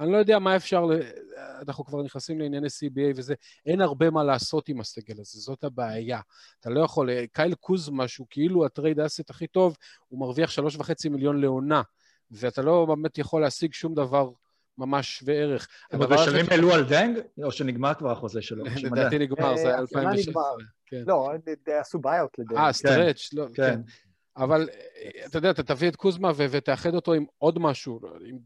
אני 0.00 0.12
לא 0.12 0.16
יודע 0.16 0.38
מה 0.38 0.56
אפשר. 0.56 0.84
אנחנו 1.68 1.84
כבר 1.84 2.02
נכנסים 2.02 2.38
לענייני 2.40 2.66
CBA 2.66 3.12
וזה, 3.16 3.34
אין 3.66 3.80
הרבה 3.80 4.10
מה 4.10 4.24
לעשות 4.24 4.68
עם 4.68 4.80
הסגל 4.80 5.20
הזה, 5.20 5.40
זאת 5.40 5.64
הבעיה. 5.64 6.20
אתה 6.60 6.70
לא 6.70 6.80
יכול, 6.80 7.10
קייל 7.26 7.54
קוזמה, 7.54 8.08
שהוא 8.08 8.26
כאילו 8.30 8.66
ה-trade 8.66 9.00
asset 9.00 9.30
הכי 9.30 9.46
טוב, 9.46 9.76
הוא 10.08 10.20
מרוויח 10.20 10.50
שלוש 10.50 10.76
וחצי 10.76 11.08
מיליון 11.08 11.40
לעונה, 11.40 11.82
ואתה 12.30 12.62
לא 12.62 12.84
באמת 12.84 13.18
יכול 13.18 13.40
להשיג 13.40 13.72
שום 13.72 13.94
דבר 13.94 14.30
ממש 14.78 15.18
שווה 15.18 15.34
ערך. 15.34 15.68
הם 15.90 16.00
עוד 16.00 16.12
משלמים 16.12 16.46
אלו 16.52 16.72
על 16.72 16.84
דנג, 16.84 17.18
או 17.42 17.52
שנגמר 17.52 17.94
כבר 17.94 18.10
החוזה 18.10 18.42
שלו? 18.42 18.64
לדעתי 18.82 19.18
נגמר, 19.18 19.56
זה 19.56 19.62
היה 19.62 19.78
אה, 19.78 19.82
השנה 19.82 20.00
2016. 20.00 20.32
נגמר. 20.32 20.66
כן. 20.86 21.02
לא, 21.06 21.30
אה, 21.68 21.80
עשו 21.80 21.98
buyout 21.98 22.38
לדעתי. 22.38 22.60
אה, 22.60 22.72
stretch, 22.72 23.32
לא, 23.32 23.46
כן. 23.54 23.80
אבל 24.36 24.68
אה, 24.68 25.26
אתה 25.26 25.38
יודע, 25.38 25.50
אתה 25.50 25.62
תביא 25.62 25.88
את 25.88 25.96
קוזמה 25.96 26.30
ו- 26.36 26.46
ותאחד 26.50 26.94
אותו 26.94 27.12
עם 27.12 27.24
עוד 27.38 27.58
משהו, 27.58 28.00
עם, 28.26 28.38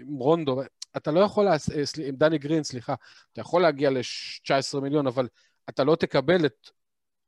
עם 0.00 0.16
רונדו, 0.18 0.62
אתה 0.96 1.10
לא 1.10 1.20
יכול, 1.20 1.44
לעש... 1.44 1.70
אה, 1.70 2.06
עם 2.06 2.16
דני 2.16 2.38
גרין, 2.38 2.62
סליחה, 2.62 2.94
אתה 3.32 3.40
יכול 3.40 3.62
להגיע 3.62 3.90
ל-19 3.90 4.80
מיליון, 4.80 5.06
אבל 5.06 5.28
אתה 5.68 5.84
לא 5.84 5.96
תקבל 5.96 6.46
את 6.46 6.70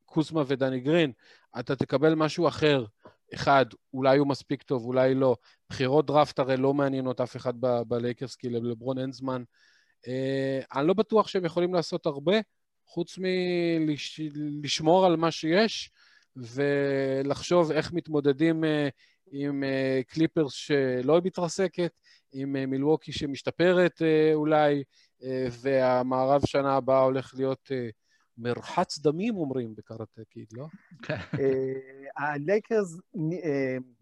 קוזמה 0.05 0.43
ודני 0.47 0.81
גרין, 0.81 1.13
אתה 1.59 1.77
תקבל 1.77 2.15
משהו 2.15 2.49
אחר. 2.49 2.85
אחד, 3.35 3.67
אולי 3.95 4.19
הוא 4.19 4.27
מספיק 4.27 4.63
טוב, 4.63 4.85
אולי 4.85 5.15
לא. 5.15 5.37
בחירות 5.71 6.07
דראפט 6.07 6.39
הרי 6.39 6.57
לא 6.57 6.75
מעניינות 6.75 7.21
אף 7.21 7.37
אחד 7.37 7.55
ב- 7.61 7.83
בלייקרס, 7.87 8.37
כי 8.37 8.49
לברון 8.49 8.99
אין 8.99 9.13
זמן. 9.13 9.43
אה, 10.09 10.61
אני 10.75 10.87
לא 10.87 10.95
בטוח 10.95 11.29
שהם 11.29 11.45
יכולים 11.45 11.75
לעשות 11.75 12.07
הרבה, 12.07 12.37
חוץ 12.87 13.19
מלשמור 13.81 15.07
על 15.07 15.17
מה 15.17 15.31
שיש, 15.31 15.91
ולחשוב 16.37 17.71
איך 17.71 17.93
מתמודדים 17.93 18.65
אה, 18.65 18.89
עם 19.33 19.65
אה, 19.65 20.01
קליפרס 20.09 20.53
שלא 20.53 21.21
מתרסקת, 21.25 22.01
עם 22.33 22.57
אה, 22.57 22.67
מילווקי 22.67 23.13
שמשתפרת 23.13 24.03
אולי, 24.35 24.85
והמערב 25.63 26.43
שנה 26.47 26.77
הבאה 26.77 27.01
הולך 27.01 27.35
להיות 27.37 27.71
מרחץ 28.39 28.99
דמים, 28.99 29.37
אומרים 29.37 29.75
בקראטה 29.75 30.23
קיד, 30.29 30.47
לא? 30.53 30.67
הלייקרס 32.17 32.99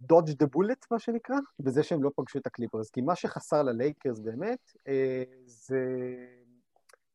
dodged 0.01 0.39
the 0.39 0.47
bullet, 0.47 0.87
מה 0.91 0.99
שנקרא, 0.99 1.37
בזה 1.61 1.83
שהם 1.83 2.03
לא 2.03 2.11
פגשו 2.17 2.39
את 2.39 2.47
הקליפרס. 2.47 2.91
כי 2.91 3.01
מה 3.01 3.17
שחסר 3.17 3.63
ללייקרס 3.63 4.19
באמת, 4.19 4.73
זה 5.47 5.79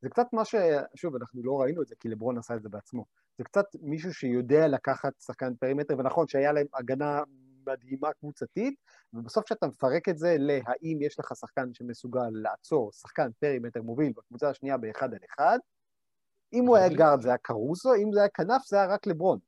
זה 0.01 0.09
קצת 0.09 0.27
מה 0.33 0.45
ש... 0.45 0.55
שוב, 0.95 1.15
אנחנו 1.15 1.43
לא 1.43 1.61
ראינו 1.61 1.81
את 1.81 1.87
זה, 1.87 1.95
כי 1.99 2.09
לברון 2.09 2.37
עשה 2.37 2.55
את 2.55 2.61
זה 2.61 2.69
בעצמו. 2.69 3.05
זה 3.39 3.43
קצת 3.43 3.65
מישהו 3.81 4.13
שיודע 4.13 4.67
לקחת 4.67 5.13
שחקן 5.19 5.55
perimeter, 5.55 5.97
ונכון 5.97 6.27
שהיה 6.27 6.51
להם 6.51 6.65
הגנה 6.73 7.23
מדהימה 7.67 8.13
קבוצתית, 8.13 8.75
ובסוף 9.13 9.45
כשאתה 9.45 9.67
מפרק 9.67 10.09
את 10.09 10.17
זה 10.17 10.35
להאם 10.39 10.97
יש 11.01 11.19
לך 11.19 11.31
שחקן 11.35 11.73
שמסוגל 11.73 12.29
לעצור 12.31 12.91
שחקן 12.91 13.29
perimeter 13.39 13.81
מוביל 13.81 14.13
בקבוצה 14.17 14.49
השנייה 14.49 14.77
באחד 14.77 15.13
על 15.13 15.19
אחד, 15.29 15.59
אם 16.53 16.65
הוא 16.65 16.77
היה 16.77 16.89
גארד 16.89 17.21
זה 17.21 17.29
היה 17.29 17.37
קרוסו, 17.37 17.95
אם 17.95 18.13
זה 18.13 18.19
היה 18.19 18.29
כנף 18.29 18.65
זה 18.67 18.77
היה 18.77 18.85
רק 18.85 19.07
לברון. 19.07 19.39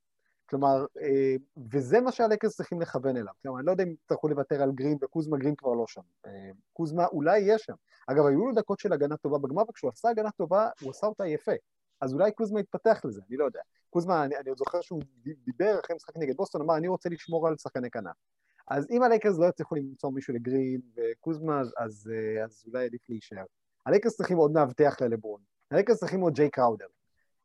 כלומר, 0.50 0.86
אה, 1.02 1.36
וזה 1.72 2.02
מה 2.02 2.12
שהלקרס 2.12 2.56
צריכים 2.56 2.82
לכוון 2.82 3.18
אליו. 3.18 3.34
כלומר, 3.42 3.60
אני 3.60 3.66
לא 3.66 3.72
יודע 3.72 3.84
אם 3.84 3.92
יצטרכו 3.92 4.28
לוותר 4.28 4.64
על 4.64 4.72
גרין, 4.72 4.98
וקוזמה 5.02 5.38
גרין 5.38 5.56
כבר 5.56 5.74
לא 5.74 5.88
שם. 5.88 6.02
אה, 6.26 6.50
קוזמה 6.74 7.06
אולי 7.06 7.40
יהיה 7.40 7.58
שם. 7.58 7.74
אגב, 8.08 8.26
היו 8.26 8.46
לו 8.48 8.56
דקות 8.56 8.80
של 8.80 8.94
הגנה 8.94 9.18
טובה 9.18 9.38
בגמר, 9.38 9.64
וכשהוא 9.70 9.90
עשה 9.90 10.10
הגנה 10.10 10.32
טובה, 10.32 10.70
הוא 10.82 10.92
עשה 10.92 11.08
אותה 11.08 11.28
יפה. 11.28 11.52
אז 12.02 12.14
אולי 12.14 12.32
קוזמה 12.32 12.60
יתפתח 12.60 13.02
לזה, 13.06 13.22
אני 13.30 13.38
לא 13.38 13.46
יודע. 13.46 13.60
קוזמה, 13.90 14.26
אני, 14.26 14.38
אני 14.38 14.50
עוד 14.50 14.58
זוכר 14.58 14.82
שהוא 14.82 15.02
דיבר 15.46 15.80
אחרי 15.86 15.96
משחק 15.96 16.18
נגד 16.18 16.36
בוסטון, 16.36 16.62
אמר, 16.62 16.78
אני 16.78 16.88
רוצה 16.88 17.10
לשמור 17.10 17.48
על 17.48 17.58
שחקני 17.58 17.92
כנף. 17.92 18.16
אז 18.68 18.88
אם 18.92 19.04
הלייקרס 19.04 19.40
לא 19.40 19.46
יצליחו 19.46 19.76
למצוא 19.76 20.12
מישהו 20.12 20.34
לגרין 20.34 20.82
וקוזמה, 20.96 21.60
אז, 21.60 21.74
אז, 21.78 22.12
אה, 22.14 22.44
אז 22.44 22.64
אולי 22.68 22.86
עדיף 22.86 23.10
להישאר. 23.10 23.44
הלייקרס 23.86 24.18
צריכים 24.18 24.38
עוד 24.38 24.52
מאבטח 24.52 25.02
ללברון. 25.02 25.42
הלייקרס 25.72 26.00
צריכים 26.00 26.22
עוד 26.22 26.34
ג'יי 26.34 26.50
קראודר. 26.50 26.88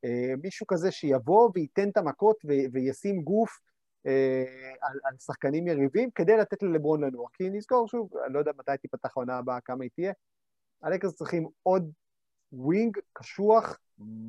אה, 0.05 0.35
מישהו 0.43 0.67
כזה 0.67 0.91
שיבוא 0.91 1.51
וייתן 1.55 1.89
את 1.89 1.97
המכות 1.97 2.37
ו- 2.45 2.73
וישים 2.73 3.23
גוף 3.23 3.59
אה, 4.07 4.45
על, 4.83 4.99
על 5.05 5.17
שחקנים 5.19 5.67
יריבים 5.69 6.11
כדי 6.11 6.37
לתת 6.37 6.63
ללברון 6.63 7.05
לנוח. 7.05 7.31
כי 7.33 7.51
נזכור 7.51 7.89
שוב, 7.89 8.17
אני 8.25 8.35
לא 8.35 8.39
יודע 8.39 8.53
מתי 8.59 8.73
תיפתח 8.83 9.17
העונה 9.17 9.39
הבאה, 9.39 9.61
כמה 9.61 9.85
היא 9.85 9.91
תהיה, 9.95 10.13
הלייקרס 10.83 11.15
צריכים 11.15 11.49
עוד 11.63 11.93
wing 12.57 12.99
קשוח, 13.13 13.79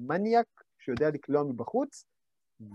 מניאק, 0.07 0.63
שיודע 0.79 1.09
לקלוע 1.09 1.43
מבחוץ, 1.43 2.05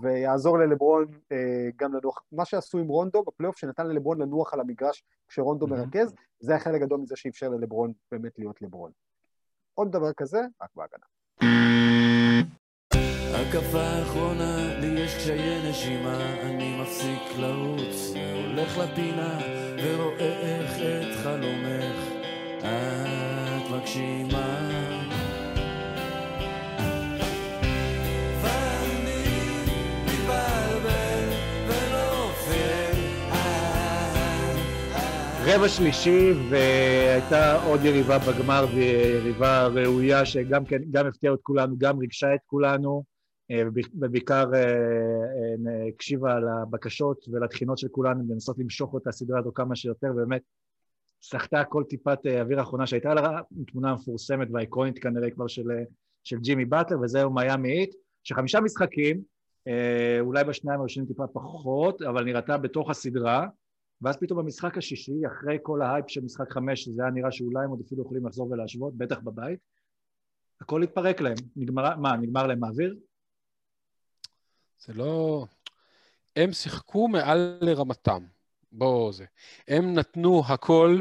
ויעזור 0.00 0.58
ללברון 0.58 1.06
אה, 1.32 1.68
גם 1.76 1.94
לנוח. 1.94 2.22
מה 2.32 2.44
שעשו 2.44 2.78
עם 2.78 2.88
רונדו 2.88 3.22
בפלייאוף, 3.22 3.56
שנתן 3.58 3.86
ללברון 3.86 4.22
לנוח 4.22 4.54
על 4.54 4.60
המגרש 4.60 5.04
כשרונדו 5.28 5.66
מרכז, 5.66 6.14
זה 6.40 6.52
היה 6.52 6.60
חלק 6.60 6.80
גדול 6.80 7.00
מזה 7.00 7.16
שאפשר 7.16 7.48
ללברון 7.48 7.92
באמת 8.10 8.38
להיות 8.38 8.62
לברון. 8.62 8.90
עוד 9.74 9.92
דבר 9.92 10.12
כזה, 10.12 10.40
רק 10.62 10.70
בהגנה. 10.76 11.06
ההקפה 13.34 13.80
האחרונה, 13.80 14.80
לי 14.80 15.00
יש 15.00 15.14
קשיי 15.16 15.70
נשימה, 15.70 16.40
אני 16.40 16.82
מפסיק 16.82 17.38
לרוץ, 17.38 18.12
והולך 18.14 18.78
לפינה, 18.78 19.38
ורואה 19.84 20.40
איך 20.40 20.72
את 20.78 21.24
חלומך 21.24 22.12
את 22.58 23.70
מגשימה. 23.70 24.91
רבע 35.54 35.68
שלישי, 35.68 36.32
והייתה 36.50 37.62
עוד 37.64 37.84
יריבה 37.84 38.18
בגמר, 38.18 38.66
ויריבה 38.74 39.66
ראויה 39.66 40.26
שגם 40.26 40.64
כן, 40.64 40.82
גם 40.90 41.06
הפתיעה 41.06 41.34
את 41.34 41.38
כולנו, 41.42 41.74
גם 41.78 41.98
ריגשה 41.98 42.34
את 42.34 42.40
כולנו, 42.46 43.04
אה, 43.50 43.62
ובעיקר 43.94 44.54
אה, 44.54 44.60
אה, 44.60 45.88
הקשיבה 45.88 46.34
לבקשות 46.40 47.28
ולתחינות 47.32 47.78
של 47.78 47.88
כולנו 47.88 48.24
לנסות 48.32 48.58
למשוך 48.58 48.96
את 48.96 49.06
הסדרה 49.06 49.38
הזו 49.38 49.54
כמה 49.54 49.76
שיותר, 49.76 50.06
ובאמת 50.12 50.42
סחטה 51.22 51.64
כל 51.64 51.84
טיפת 51.88 52.18
אוויר 52.40 52.58
האחרונה 52.58 52.86
שהייתה 52.86 53.14
לה, 53.14 53.40
תמונה 53.66 53.94
מפורסמת 53.94 54.48
והאיקונית 54.52 54.98
כנראה 54.98 55.30
כבר 55.30 55.46
של, 55.46 55.68
של 56.24 56.38
ג'ימי 56.38 56.64
באטלר, 56.64 57.00
וזהו 57.00 57.32
מיאמי 57.34 57.72
היט, 57.72 57.94
שחמישה 58.24 58.60
משחקים, 58.60 59.22
אולי 60.20 60.44
בשניים 60.44 60.80
הראשונים 60.80 61.08
טיפה 61.08 61.26
פחות, 61.32 62.02
אבל 62.02 62.24
נראתה 62.24 62.58
בתוך 62.58 62.90
הסדרה, 62.90 63.46
ואז 64.02 64.16
פתאום 64.16 64.38
במשחק 64.38 64.78
השישי, 64.78 65.26
אחרי 65.26 65.58
כל 65.62 65.82
ההייפ 65.82 66.04
של 66.08 66.20
משחק 66.20 66.52
חמש, 66.52 66.88
זה 66.88 67.02
היה 67.02 67.10
נראה 67.10 67.32
שאולי 67.32 67.64
הם 67.64 67.70
עוד 67.70 67.80
אפילו 67.86 68.02
יכולים 68.02 68.26
לחזור 68.26 68.50
ולהשוות, 68.50 68.94
בטח 68.96 69.18
בבית, 69.18 69.60
הכל 70.60 70.82
התפרק 70.82 71.20
להם. 71.20 71.36
נגמר, 71.56 71.96
מה, 71.96 72.16
נגמר 72.16 72.46
להם 72.46 72.64
האוויר? 72.64 72.96
זה 74.78 74.92
לא... 74.92 75.46
הם 76.36 76.52
שיחקו 76.52 77.08
מעל 77.08 77.58
לרמתם. 77.60 78.24
בואו 78.72 79.12
זה. 79.12 79.24
הם 79.68 79.94
נתנו 79.94 80.42
הכל 80.48 81.00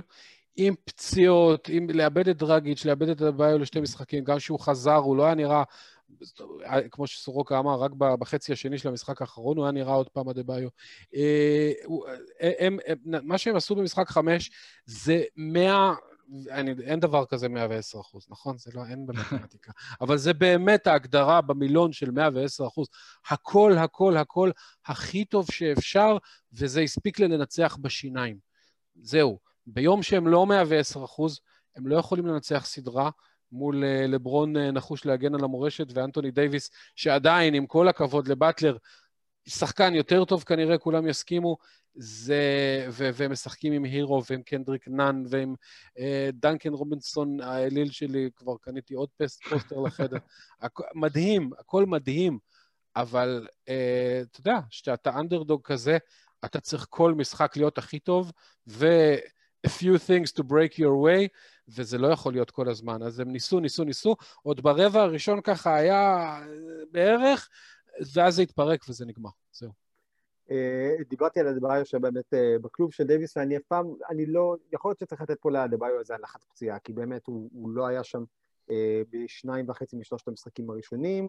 עם 0.55 0.73
פציעות, 0.85 1.69
עם 1.71 1.89
לאבד 1.89 2.27
את 2.27 2.37
דרגיץ', 2.37 2.85
לאבד 2.85 3.09
את 3.09 3.21
הבעיה 3.21 3.57
לשתי 3.57 3.81
משחקים. 3.81 4.23
גם 4.23 4.37
כשהוא 4.37 4.59
חזר, 4.59 4.95
הוא 4.95 5.17
לא 5.17 5.25
היה 5.25 5.35
נראה, 5.35 5.63
כמו 6.91 7.07
שסורוקה 7.07 7.59
אמר, 7.59 7.79
רק 7.79 7.91
בחצי 7.93 8.53
השני 8.53 8.77
של 8.77 8.89
המשחק 8.89 9.21
האחרון, 9.21 9.57
הוא 9.57 9.65
היה 9.65 9.71
נראה 9.71 9.93
עוד 9.93 10.09
פעם 10.09 10.29
אדה-ביו. 10.29 10.69
אה, 11.15 12.67
מה 13.03 13.37
שהם 13.37 13.55
עשו 13.55 13.75
במשחק 13.75 14.09
חמש 14.09 14.51
זה 14.85 15.23
מאה... 15.35 15.93
אני, 16.51 16.73
אין 16.83 16.99
דבר 16.99 17.25
כזה 17.25 17.49
110 17.49 17.99
אחוז, 17.99 18.27
נכון? 18.29 18.57
זה 18.57 18.71
לא, 18.73 18.85
אין 18.85 19.05
במתמטיקה. 19.05 19.71
אבל 20.01 20.17
זה 20.17 20.33
באמת 20.33 20.87
ההגדרה 20.87 21.41
במילון 21.41 21.93
של 21.93 22.11
110 22.11 22.67
אחוז. 22.67 22.87
הכל, 23.29 23.73
הכל, 23.77 24.17
הכל 24.17 24.51
הכי 24.85 25.25
טוב 25.25 25.51
שאפשר, 25.51 26.17
וזה 26.53 26.81
הספיק 26.81 27.19
לנצח 27.19 27.77
בשיניים. 27.81 28.37
זהו. 29.01 29.39
ביום 29.67 30.03
שהם 30.03 30.27
לא 30.27 30.45
110 30.47 31.05
אחוז, 31.05 31.39
הם 31.75 31.87
לא 31.87 31.95
יכולים 31.95 32.25
לנצח 32.25 32.65
סדרה 32.65 33.09
מול 33.51 33.83
אה, 33.83 34.07
לברון 34.07 34.55
אה, 34.55 34.59
נחוש 34.59 35.05
להגן 35.05 35.35
על 35.35 35.43
המורשת, 35.43 35.87
ואנטוני 35.93 36.31
דייוויס, 36.31 36.71
שעדיין, 36.95 37.53
עם 37.53 37.65
כל 37.65 37.87
הכבוד 37.87 38.27
לבטלר, 38.27 38.77
שחקן 39.45 39.95
יותר 39.95 40.25
טוב 40.25 40.43
כנראה, 40.43 40.77
כולם 40.77 41.07
יסכימו, 41.07 41.57
זה, 41.95 42.43
ו, 42.89 43.09
והם 43.13 43.31
משחקים 43.31 43.73
עם 43.73 43.83
הירו 43.83 44.23
ועם 44.29 44.41
קנדריק 44.41 44.87
נאן 44.87 45.23
ועם 45.29 45.55
אה, 45.99 46.29
דנקן 46.33 46.73
רובינסון 46.73 47.41
האליל 47.41 47.91
שלי, 47.91 48.29
כבר 48.35 48.53
קניתי 48.61 48.93
עוד 48.93 49.09
פסט 49.17 49.43
פוסטר 49.43 49.79
לחדר. 49.79 50.17
הכ, 50.61 50.81
מדהים, 50.95 51.49
הכל 51.59 51.85
מדהים, 51.85 52.39
אבל 52.95 53.47
אה, 53.69 54.21
אתה 54.31 54.39
יודע, 54.39 54.59
כשאתה 54.69 55.19
אנדרדוג 55.19 55.61
כזה, 55.63 55.97
אתה 56.45 56.59
צריך 56.59 56.85
כל 56.89 57.13
משחק 57.13 57.57
להיות 57.57 57.77
הכי 57.77 57.99
טוב, 57.99 58.31
ו... 58.67 58.87
a 59.63 59.69
few 59.69 59.97
things 59.97 60.31
to 60.31 60.43
break 60.43 60.77
your 60.77 60.95
way, 60.95 61.29
וזה 61.75 61.97
לא 61.97 62.07
יכול 62.07 62.33
להיות 62.33 62.51
כל 62.51 62.69
הזמן. 62.69 63.03
אז 63.03 63.19
הם 63.19 63.31
ניסו, 63.31 63.59
ניסו, 63.59 63.83
ניסו, 63.83 64.15
עוד 64.43 64.61
ברבע 64.61 65.01
הראשון 65.01 65.41
ככה 65.41 65.75
היה 65.75 66.39
בערך, 66.91 67.49
ואז 68.13 68.35
זה 68.35 68.41
התפרק 68.41 68.89
וזה 68.89 69.05
נגמר, 69.05 69.29
זהו. 69.51 69.71
אה, 70.51 70.95
דיברתי 71.09 71.39
על 71.39 71.47
אדבאיו 71.47 71.85
שבאמת 71.85 72.33
אה, 72.33 72.55
בכלוב 72.61 72.93
של 72.93 73.03
דייוויס, 73.03 73.37
ואני 73.37 73.57
אף 73.57 73.61
פעם, 73.67 73.93
אני 74.09 74.25
לא, 74.25 74.55
יכול 74.73 74.89
להיות 74.89 74.99
שצריך 74.99 75.21
לתת 75.21 75.39
פה 75.39 75.51
לאדבאיו 75.51 75.99
איזה 75.99 76.15
הנחת 76.15 76.43
פציעה, 76.43 76.79
כי 76.79 76.93
באמת 76.93 77.27
הוא, 77.27 77.49
הוא 77.53 77.69
לא 77.69 77.87
היה 77.87 78.03
שם 78.03 78.23
אה, 78.71 79.01
בשניים 79.09 79.69
וחצי 79.69 79.95
משלושת 79.95 80.27
המשחקים 80.27 80.69
הראשונים, 80.69 81.27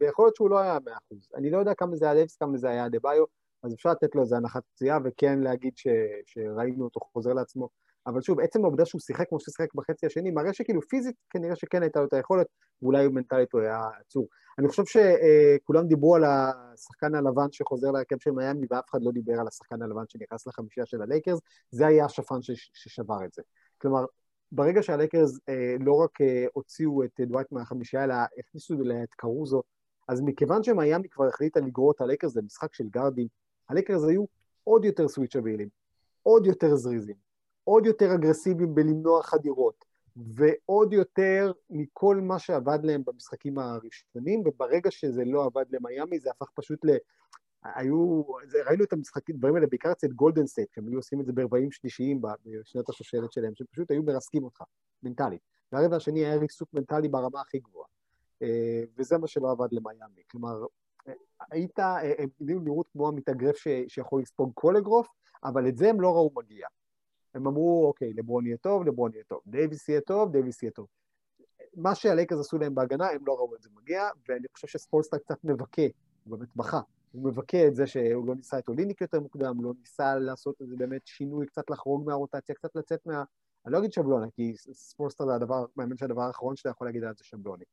ויכול 0.00 0.24
להיות 0.24 0.36
שהוא 0.36 0.50
לא 0.50 0.58
היה 0.58 0.78
מאה 0.84 0.96
אחוז. 0.96 1.28
אני 1.34 1.50
לא 1.50 1.58
יודע 1.58 1.74
כמה 1.74 1.96
זה 1.96 2.04
היה 2.04 2.14
דייוויס, 2.14 2.36
כמה 2.36 2.58
זה 2.58 2.68
היה 2.68 2.86
אדבאיו, 2.86 3.24
אז 3.62 3.74
אפשר 3.74 3.90
לתת 3.90 4.14
לו 4.14 4.22
איזה 4.22 4.36
הנחת 4.36 4.62
פציעה, 4.74 4.98
וכן 5.04 5.40
להגיד 5.40 5.76
ש, 5.76 5.86
שראינו 6.26 6.84
אותו 6.84 7.00
חוזר 7.00 7.32
לעצמו. 7.32 7.68
אבל 8.06 8.20
שוב, 8.20 8.40
עצם 8.40 8.64
העובדה 8.64 8.84
שהוא 8.84 9.00
שיחק 9.00 9.28
כמו 9.28 9.40
ששיחק 9.40 9.74
בחצי 9.74 10.06
השני, 10.06 10.30
מראה 10.30 10.52
שכאילו 10.52 10.82
פיזית 10.82 11.16
כנראה 11.30 11.56
שכן 11.56 11.82
הייתה 11.82 12.00
לו 12.00 12.06
את 12.06 12.12
היכולת, 12.12 12.46
ואולי 12.82 13.08
מנטלית 13.08 13.52
הוא 13.52 13.60
היה 13.60 13.80
עצור. 14.00 14.28
אני 14.58 14.68
חושב 14.68 14.82
שכולם 14.84 15.86
דיברו 15.86 16.16
על 16.16 16.24
השחקן 16.24 17.14
הלבן 17.14 17.46
שחוזר 17.52 17.90
להרכב 17.90 18.16
של 18.18 18.30
מיאמי, 18.30 18.66
ואף 18.70 18.84
אחד 18.90 18.98
לא 19.02 19.10
דיבר 19.12 19.40
על 19.40 19.48
השחקן 19.48 19.82
הלבן 19.82 20.02
שנכנס 20.08 20.46
לחמישייה 20.46 20.86
של 20.86 21.02
הלייקרס, 21.02 21.38
זה 21.70 21.86
היה 21.86 22.04
השפן 22.04 22.36
ששבר 22.74 23.24
את 23.24 23.32
זה. 23.32 23.42
כלומר, 23.78 24.04
ברגע 24.52 24.82
שהלייקרס 24.82 25.38
אה, 25.48 25.74
לא 25.80 25.92
רק 25.92 26.20
אה, 26.20 26.46
הוציאו 26.52 27.04
את 27.04 27.20
דווייט 27.20 27.52
מהחמישייה, 27.52 28.04
אלא 28.04 28.14
הכניסו 28.38 28.74
אליה 28.80 29.02
את 29.02 29.14
קרוסו, 29.14 29.62
אז 30.08 30.20
מכיוון 30.20 30.62
שמיאמי 30.62 31.08
כבר 31.08 31.26
החליטה 31.26 31.60
לגרור 31.60 31.92
את 31.92 32.00
הלייקרס 32.00 32.36
למשחק 32.36 32.74
של 32.74 32.84
גארדים, 32.90 33.26
הלייקרס 33.68 34.04
היו 34.04 34.24
עוד 34.64 34.84
יותר 34.84 35.08
סוויצ'בילים, 35.08 35.68
עוד 36.22 36.46
יותר 36.46 36.74
זריזים, 36.74 37.16
עוד 37.64 37.86
יותר 37.86 38.14
אגרסיביים 38.14 38.74
בלמנוע 38.74 39.22
חדירות, 39.22 39.84
ועוד 40.16 40.92
יותר 40.92 41.52
מכל 41.70 42.16
מה 42.16 42.38
שעבד 42.38 42.78
להם 42.82 43.02
במשחקים 43.06 43.58
הראשונים, 43.58 44.42
וברגע 44.46 44.90
שזה 44.90 45.24
לא 45.24 45.44
עבד 45.44 45.64
למיאמי 45.70 46.18
זה 46.18 46.30
הפך 46.30 46.50
פשוט 46.54 46.84
ל... 46.84 46.88
היו, 47.64 48.22
ראינו 48.66 48.84
את 48.84 48.92
המשחקים, 48.92 49.34
הדברים 49.34 49.54
האלה 49.54 49.66
בעיקר 49.66 49.92
אצל 49.92 50.06
גולדן 50.06 50.46
סטייט, 50.46 50.70
כשהם 50.70 50.88
היו 50.88 50.98
עושים 50.98 51.20
את 51.20 51.26
זה 51.26 51.32
ברבעים 51.32 51.72
שלישיים 51.72 52.20
בשנת 52.22 52.88
השושלת 52.88 53.32
שלהם, 53.32 53.54
שפשוט 53.54 53.90
היו 53.90 54.02
מרסקים 54.02 54.44
אותך, 54.44 54.62
מנטלית. 55.02 55.40
והרבע 55.72 55.96
השני 55.96 56.24
היה 56.24 56.36
ריסוק 56.36 56.68
מנטלי 56.74 57.08
ברמה 57.08 57.40
הכי 57.40 57.58
גבוהה. 57.58 57.86
אה, 58.42 58.82
וזה 58.98 59.18
מה 59.18 59.26
שלא 59.26 59.50
עבד 59.50 59.68
למיאמי. 59.72 60.22
כלומר, 60.30 60.64
היית, 61.50 61.78
אה, 61.78 62.12
הם 62.18 62.28
נראו 62.40 62.84
כמו 62.92 63.08
המתאגרף 63.08 63.56
שיכול 63.88 64.22
לספוג 64.22 64.52
כל 64.54 64.76
אגרוף, 64.76 65.08
אבל 65.44 65.68
את 65.68 65.76
זה 65.76 65.90
הם 65.90 66.00
לא 66.00 66.14
ראו 66.14 66.30
מגיע. 66.36 66.66
הם 67.34 67.46
אמרו, 67.46 67.86
אוקיי, 67.86 68.12
לברון 68.12 68.46
יהיה 68.46 68.56
טוב, 68.56 68.86
לברון 68.86 69.12
יהיה 69.14 69.24
טוב, 69.24 69.40
דייוויס 69.46 69.88
יהיה 69.88 70.00
טוב, 70.00 70.32
דייוויס 70.32 70.62
יהיה 70.62 70.72
טוב. 70.72 70.86
מה 71.76 71.94
שהלייקרס 71.94 72.40
עשו 72.40 72.58
להם 72.58 72.74
בהגנה, 72.74 73.10
הם 73.10 73.26
לא 73.26 73.32
ראו 73.32 73.54
את 73.54 73.62
זה 73.62 73.68
מגיע, 73.74 74.08
ואני 74.28 74.46
חושב 74.52 74.66
שספולסטרה 74.68 75.18
קצת 75.18 75.44
מבכה, 75.44 75.82
הוא 76.24 76.38
באמת 76.38 76.56
בכה. 76.56 76.80
הוא 77.12 77.24
מבכה 77.24 77.66
את 77.66 77.74
זה 77.74 77.86
שהוא 77.86 78.26
לא 78.26 78.34
ניסה 78.34 78.58
את 78.58 78.68
אוליניק 78.68 79.00
יותר 79.00 79.20
מוקדם, 79.20 79.64
לא 79.64 79.72
ניסה 79.80 80.14
לעשות 80.14 80.60
איזה 80.60 80.76
באמת 80.76 81.06
שינוי, 81.06 81.46
קצת 81.46 81.70
לחרוג 81.70 82.06
מהרוטציה, 82.06 82.54
קצת 82.54 82.76
לצאת 82.76 83.06
מה... 83.06 83.24
אני 83.66 83.72
לא 83.72 83.78
אגיד 83.78 83.92
שבלונה, 83.92 84.26
כי 84.30 84.54
ספולסטר 84.72 85.26
זה 85.26 85.34
הדבר, 85.34 85.64
מאמין 85.76 85.96
שהדבר 85.96 86.22
האחרון 86.22 86.56
שאתה 86.56 86.68
יכול 86.68 86.86
להגיד 86.86 87.02
עליו 87.02 87.14
זה 87.18 87.24
שבלוני. 87.24 87.64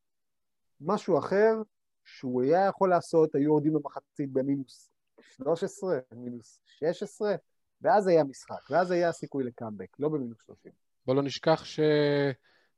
משהו 0.82 1.18
אחר 1.18 1.62
שהוא 2.06 2.42
היה 2.42 2.66
יכול 2.66 2.90
לעשות, 2.90 3.36
היו 3.36 3.44
יורדים 3.44 3.74
במחצית 3.74 4.32
במינוס 4.32 4.90
13, 5.22 6.00
מינוס 6.16 6.60
16, 6.66 7.36
ואז 7.82 8.08
היה 8.08 8.24
משחק, 8.24 8.70
ואז 8.70 8.92
היה 8.92 9.12
סיכוי 9.12 9.44
לקאמבק, 9.44 10.00
לא 10.00 10.10
במינוס 10.10 10.38
30. 10.46 10.72
בוא 11.06 11.16
לא 11.16 11.24
נשכח 11.24 11.64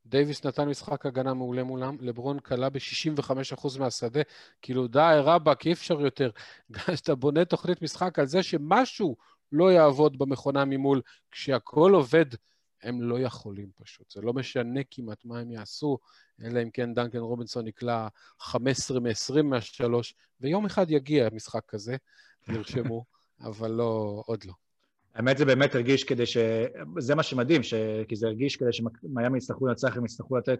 שדייוויס 0.05 0.45
נתן 0.45 0.69
משחק 0.69 1.05
הגנה 1.05 1.33
מעולה 1.33 1.63
מולם, 1.63 1.97
לברון 1.99 2.39
כלה 2.39 2.69
ב-65% 2.69 3.79
מהשדה, 3.79 4.21
כאילו 4.61 4.87
די, 4.87 5.15
רבאק, 5.15 5.65
אי 5.65 5.73
אפשר 5.73 6.01
יותר. 6.01 6.29
כשאתה 6.73 7.15
בונה 7.15 7.45
תוכנית 7.45 7.81
משחק 7.81 8.19
על 8.19 8.27
זה 8.27 8.43
שמשהו 8.43 9.15
לא 9.51 9.71
יעבוד 9.71 10.17
במכונה 10.17 10.65
ממול, 10.65 11.01
כשהכול 11.31 11.93
עובד, 11.93 12.25
הם 12.83 13.01
לא 13.01 13.19
יכולים 13.19 13.69
פשוט. 13.75 14.11
זה 14.11 14.21
לא 14.21 14.33
משנה 14.33 14.79
כמעט 14.91 15.25
מה 15.25 15.39
הם 15.39 15.51
יעשו, 15.51 15.97
אלא 16.43 16.63
אם 16.63 16.69
כן 16.69 16.93
דנקן 16.93 17.17
רובינסון 17.17 17.65
נקלע 17.65 18.07
15 18.39 18.99
מ-20 18.99 19.41
מהשלוש, 19.43 20.13
ויום 20.41 20.65
אחד 20.65 20.91
יגיע 20.91 21.29
משחק 21.33 21.65
כזה, 21.67 21.95
נרשמו, 22.47 23.05
אבל 23.47 23.71
לא, 23.71 24.23
עוד 24.25 24.43
לא. 24.43 24.53
האמת 25.15 25.37
זה 25.37 25.45
באמת 25.45 25.75
הרגיש 25.75 26.03
כדי 26.03 26.25
ש... 26.25 26.37
זה 26.99 27.15
מה 27.15 27.23
שמדהים, 27.23 27.63
ש... 27.63 27.73
כי 28.07 28.15
זה 28.15 28.27
הרגיש 28.27 28.55
כדי 28.55 28.73
שמיאמי 28.73 29.37
יצטרכו 29.37 29.67
לנצח, 29.67 29.97
הם 29.97 30.05
יצטרכו 30.05 30.37
לתת 30.37 30.59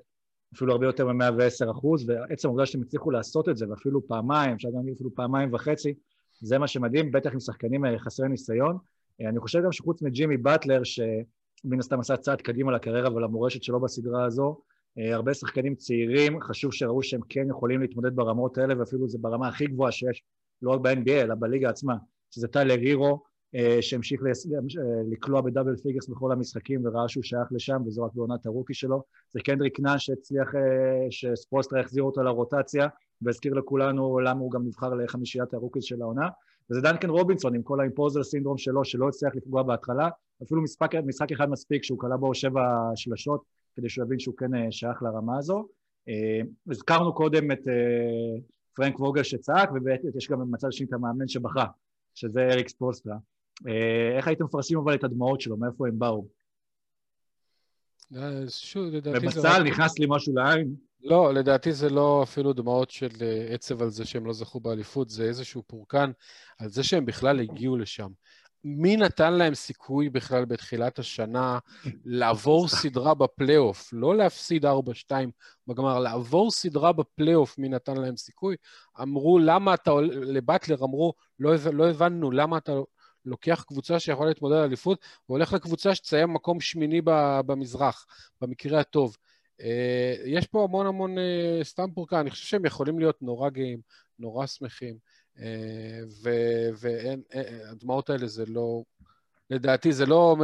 אפילו 0.56 0.72
הרבה 0.72 0.86
יותר 0.86 1.08
מ-110 1.08 1.72
אחוז, 1.72 2.10
ועצם 2.10 2.48
העובדה 2.48 2.66
שהם 2.66 2.82
הצליחו 2.82 3.12
לעשות 3.12 3.50
את 3.50 3.58
זה, 3.58 3.70
ואפילו 3.70 4.08
פעמיים, 4.08 4.56
אפשר 4.56 4.70
גם 4.70 4.76
להגיד 4.76 4.94
אפילו 4.96 5.16
פעמיים 5.16 5.54
וחצי, 5.54 5.94
זה 6.42 6.58
מה 6.58 6.68
שמדהים, 6.68 7.12
בטח 7.12 7.34
עם 7.34 7.40
שחקנים 7.40 7.86
אה, 7.86 8.00
חסרי 8.00 8.30
ניסיון. 8.30 8.78
אה, 9.22 9.30
אני 9.30 9.40
חושב 9.40 9.64
גם 9.64 9.72
שחוץ 9.72 10.02
מג'ימי 10.02 10.38
באטלר, 10.38 10.82
שמן 10.84 11.80
הסתם 11.80 12.00
עשה 12.00 12.18
צעד 12.18 12.42
קדימה 12.42 12.72
לקריירה 12.72 13.14
ולמורשת 13.14 13.64
שלו 13.64 13.80
בסדרה 13.80 14.26
הזו, 14.26 14.62
אה, 14.98 15.16
הרבה 15.16 15.34
שחקנים 15.34 15.76
צעירים, 15.76 16.42
חשוב 16.42 16.74
שראו 16.74 17.04
שהם 17.04 17.22
כן 17.30 17.48
יכולים 17.50 17.82
להתמודד 17.82 18.16
ברמות 18.16 18.58
האלה, 18.58 18.80
ואפילו 18.80 19.10
זה 19.10 19.18
ברמה 19.22 19.48
הכי 19.48 19.68
גבוהה 19.68 19.92
שיש, 19.92 20.24
לא 20.62 20.72
רק 20.72 20.82
ב-NBA, 20.82 21.12
אלא 21.12 21.36
בליגה 21.36 21.70
עצמה, 21.70 21.96
שזה 22.32 22.48
טיילר 22.48 22.74
הירו, 22.74 23.24
שהמשיך 23.82 24.22
לס- 24.24 24.48
אה, 24.48 24.60
לקלוע 25.12 25.42
ב 25.42 25.47
double 25.47 25.76
figures 25.76 26.08
בכל 26.10 26.32
המשחקים 26.32 26.82
וראה 26.86 27.10
שהוא 27.10 27.24
שייך 27.24 27.48
לשם, 27.52 27.82
וזו 27.86 28.04
רק 28.04 28.12
בעונת 28.14 28.46
הרוקי 28.46 28.74
שלו. 28.74 29.04
זה 29.34 29.40
קנדריק 29.40 29.80
נאן 29.80 30.00
שהצליח, 30.00 30.56
אה, 30.56 31.08
שספולסטרה 31.10 31.80
החזיר 31.80 32.04
אותו 32.04 32.24
לרוטציה, 32.24 32.88
והזכיר 33.22 33.54
לכולנו 33.54 34.20
למה 34.20 34.40
הוא 34.40 34.52
גם 34.52 34.66
נבחר 34.66 34.94
לחמישיית 34.94 35.54
הרוקיז 35.54 35.84
של 35.84 36.02
העונה. 36.02 36.30
וזה 36.72 36.82
דנקן 36.82 37.10
רובינסון 37.10 37.56
עם 37.56 37.64
כל 37.64 37.80
ה 37.80 37.85
impostor 37.85 38.24
syndrome 38.24 38.58
שלו, 38.58 38.86
שלא 38.86 39.08
הצליח 39.08 39.36
לפגוע 39.36 39.64
בהתחלה, 39.64 40.10
אפילו 40.44 40.62
משחק, 40.62 40.92
משחק 41.06 41.32
אחד 41.32 41.50
מספיק 41.50 41.84
שהוא 41.84 42.00
קלע 42.00 42.18
בו 42.18 42.36
שבע 42.36 42.62
שלשות, 42.96 43.44
כדי 43.76 43.90
שהוא 43.90 44.06
יבין 44.06 44.20
שהוא 44.20 44.38
כן 44.38 44.56
אה, 44.56 44.72
שייך 44.72 45.04
לרמה 45.04 45.38
הזו. 45.38 45.68
אה, 46.10 46.42
הזכרנו 46.70 47.14
קודם 47.14 47.52
את 47.52 47.68
אה, 47.68 48.42
פרנק 48.76 49.00
ווגל 49.00 49.24
שצעק, 49.24 49.70
ובאמת 49.76 50.02
יש 50.16 50.28
גם 50.28 50.40
במצב 50.40 50.68
השני 50.68 50.88
את 50.88 50.94
המאמן 50.94 51.28
שבכה, 51.28 51.66
שזה 52.14 52.42
אריק 52.42 52.70
ספולסטרה. 52.70 53.16
אה, 53.68 54.18
איך 54.18 54.28
הייתם 54.28 54.46
מפרשים 54.46 54.78
אבל 54.78 54.96
את 54.96 55.04
הדמעות 55.04 55.42
שלו, 55.42 55.58
מאיפה 55.58 55.88
הם 55.88 56.00
באו? 56.00 56.26
אה, 58.16 58.44
שוב, 58.48 58.86
לדעתי 58.86 59.30
זה... 59.30 59.40
ובצה"ל 59.40 59.64
נכנס 59.64 60.00
לי 60.00 60.06
משהו 60.10 60.36
לעין. 60.36 60.76
לא, 61.04 61.34
לדעתי 61.34 61.74
זה 61.74 61.90
לא 61.90 62.24
אפילו 62.24 62.54
דמעות 62.54 62.90
של 62.90 63.10
אה, 63.22 63.54
עצב 63.54 63.82
על 63.82 63.90
זה 63.90 64.06
שהם 64.06 64.26
לא 64.26 64.34
זכו 64.34 64.60
באליפות, 64.60 65.10
זה 65.10 65.24
איזשהו 65.24 65.64
פורקן 65.68 66.12
על 66.58 66.70
זה 66.70 66.84
שהם 66.84 67.06
בכלל 67.06 67.40
הגיעו 67.40 67.78
לשם. 67.78 68.10
מי 68.64 68.98
נתן 68.98 69.34
להם 69.34 69.54
סיכוי 69.54 70.10
בכלל 70.10 70.46
בתחילת 70.46 71.00
השנה 71.00 71.60
לעבור 72.06 72.68
סדרה 72.68 73.14
בפלייאוף, 73.14 73.90
לא 73.94 74.16
להפסיד 74.18 74.66
4-2 74.66 74.70
בגמר, 75.68 76.00
לעבור 76.00 76.52
סדרה 76.52 76.92
בפלייאוף, 76.92 77.58
מי 77.58 77.70
נתן 77.70 77.98
להם 77.98 78.18
סיכוי? 78.18 78.56
אמרו, 79.02 79.40
למה 79.40 79.74
אתה, 79.74 79.92
לבטלר 80.12 80.84
אמרו, 80.84 81.14
לא, 81.40 81.52
לא 81.74 81.90
הבנו, 81.90 82.32
למה 82.32 82.58
אתה 82.58 82.72
לוקח 83.26 83.64
קבוצה 83.68 84.00
שיכולה 84.00 84.30
להתמודד 84.30 84.56
על 84.56 84.64
אליפות, 84.64 85.00
והולך 85.30 85.54
לקבוצה 85.54 85.96
שתסיים 85.96 86.34
מקום 86.34 86.60
שמיני 86.60 87.02
במזרח, 87.46 88.06
במקרה 88.42 88.80
הטוב. 88.80 89.18
אה, 89.62 90.16
יש 90.26 90.48
פה 90.48 90.64
המון 90.64 90.86
המון 90.86 91.18
אה, 91.18 91.60
סתם 91.64 91.92
פורקן, 91.94 92.18
אני 92.18 92.30
חושב 92.30 92.46
שהם 92.46 92.66
יכולים 92.66 93.00
להיות 93.00 93.22
נורא 93.22 93.50
גאים, 93.50 93.80
נורא 94.20 94.46
שמחים, 94.46 94.98
אה, 95.40 96.00
והדמעות 96.78 98.10
האלה 98.10 98.28
זה 98.28 98.46
לא, 98.46 98.84
לדעתי 99.50 99.94
זה 99.94 100.06
לא 100.06 100.36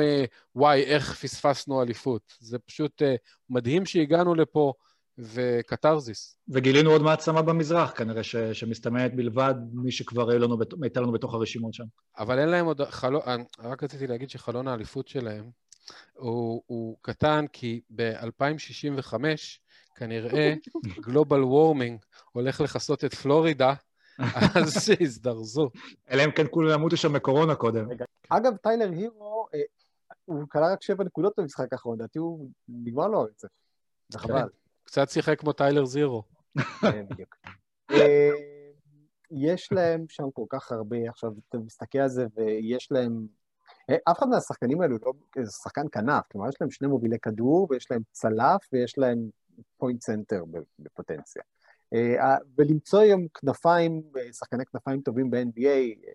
וואי, 0.55 0.83
איך 0.83 1.13
פספסנו 1.13 1.81
אליפות, 1.81 2.33
זה 2.39 2.59
פשוט 2.59 3.01
מדהים 3.49 3.85
שהגענו 3.85 4.35
לפה, 4.35 4.73
וקתרזיס. 5.19 6.37
וגילינו 6.49 6.91
עוד 6.91 7.01
מעצמה 7.01 7.41
במזרח, 7.41 7.91
כנראה 7.91 8.23
ש, 8.23 8.35
שמסתמנת 8.35 9.15
בלבד 9.15 9.55
מי 9.73 9.91
שכבר 9.91 10.29
היו 10.29 10.39
לנו, 10.39 10.57
בת- 10.57 10.73
הייתה 10.81 11.01
לנו 11.01 11.11
בתוך 11.11 11.33
הרשימות 11.33 11.73
שם. 11.73 11.83
אבל 12.17 12.39
אין 12.39 12.49
להם 12.49 12.65
עוד 12.65 12.81
חלון, 12.81 13.21
רק 13.59 13.83
רציתי 13.83 14.07
להגיד 14.07 14.29
שחלון 14.29 14.67
האליפות 14.67 15.07
שלהם 15.07 15.49
הוא, 16.13 16.63
הוא 16.67 16.97
קטן, 17.01 17.45
כי 17.53 17.81
ב-2065 17.95 19.13
כנראה 19.95 20.53
גלובל 20.99 21.43
וורמינג 21.43 21.99
הולך 22.31 22.61
לכסות 22.61 23.05
את 23.05 23.13
פלורידה, 23.13 23.73
אז 24.55 24.83
שיזדרזו. 24.85 25.69
אלא 26.11 26.25
אם 26.25 26.31
כן 26.31 26.45
כולם 26.51 26.79
ימותו 26.79 26.97
שם 26.97 27.13
מקורונה 27.13 27.55
קודם. 27.55 27.87
אגב, 28.29 28.55
טיילר 28.57 28.89
הירו, 28.89 29.47
אה, 29.53 29.59
הוא 30.25 30.43
כלה 30.49 30.73
רק 30.73 30.81
שבע 30.83 31.03
נקודות 31.03 31.33
במשחק 31.37 31.73
האחרון, 31.73 31.97
לדעתי 31.97 32.19
הוא 32.19 32.49
נגמר 32.69 33.07
לו 33.07 33.19
הרצף. 33.21 33.47
זה 34.09 34.19
חבל. 34.19 34.49
קצת 34.87 35.09
שיחק 35.09 35.39
כמו 35.39 35.53
טיילר 35.53 35.85
זירו. 35.85 36.23
כן, 36.81 37.05
בדיוק. 37.09 37.35
אה, 37.91 38.29
יש 39.31 39.71
להם 39.71 40.05
שם 40.09 40.31
כל 40.33 40.45
כך 40.49 40.71
הרבה, 40.71 40.97
עכשיו 41.09 41.31
אתה 41.49 41.57
מסתכל 41.57 41.97
על 41.97 42.09
זה 42.09 42.25
ויש 42.35 42.91
להם, 42.91 43.27
אה, 43.89 43.95
אף 44.11 44.19
אחד 44.19 44.27
מהשחקנים 44.27 44.81
האלו 44.81 44.97
לא 45.05 45.43
שחקן 45.45 45.85
כנף, 45.91 46.23
כלומר 46.31 46.49
יש 46.49 46.55
להם 46.61 46.71
שני 46.71 46.87
מובילי 46.87 47.19
כדור 47.19 47.67
ויש 47.69 47.91
להם 47.91 48.01
צלף 48.11 48.67
ויש 48.73 48.97
להם 48.97 49.29
point 49.77 50.01
center 50.01 50.43
בפוטנציה. 50.79 51.41
אה, 51.93 52.37
ולמצוא 52.57 52.99
היום 52.99 53.27
כנפיים, 53.27 54.01
שחקני 54.31 54.65
כנפיים 54.65 55.01
טובים 55.01 55.29
ב-NBA, 55.29 56.09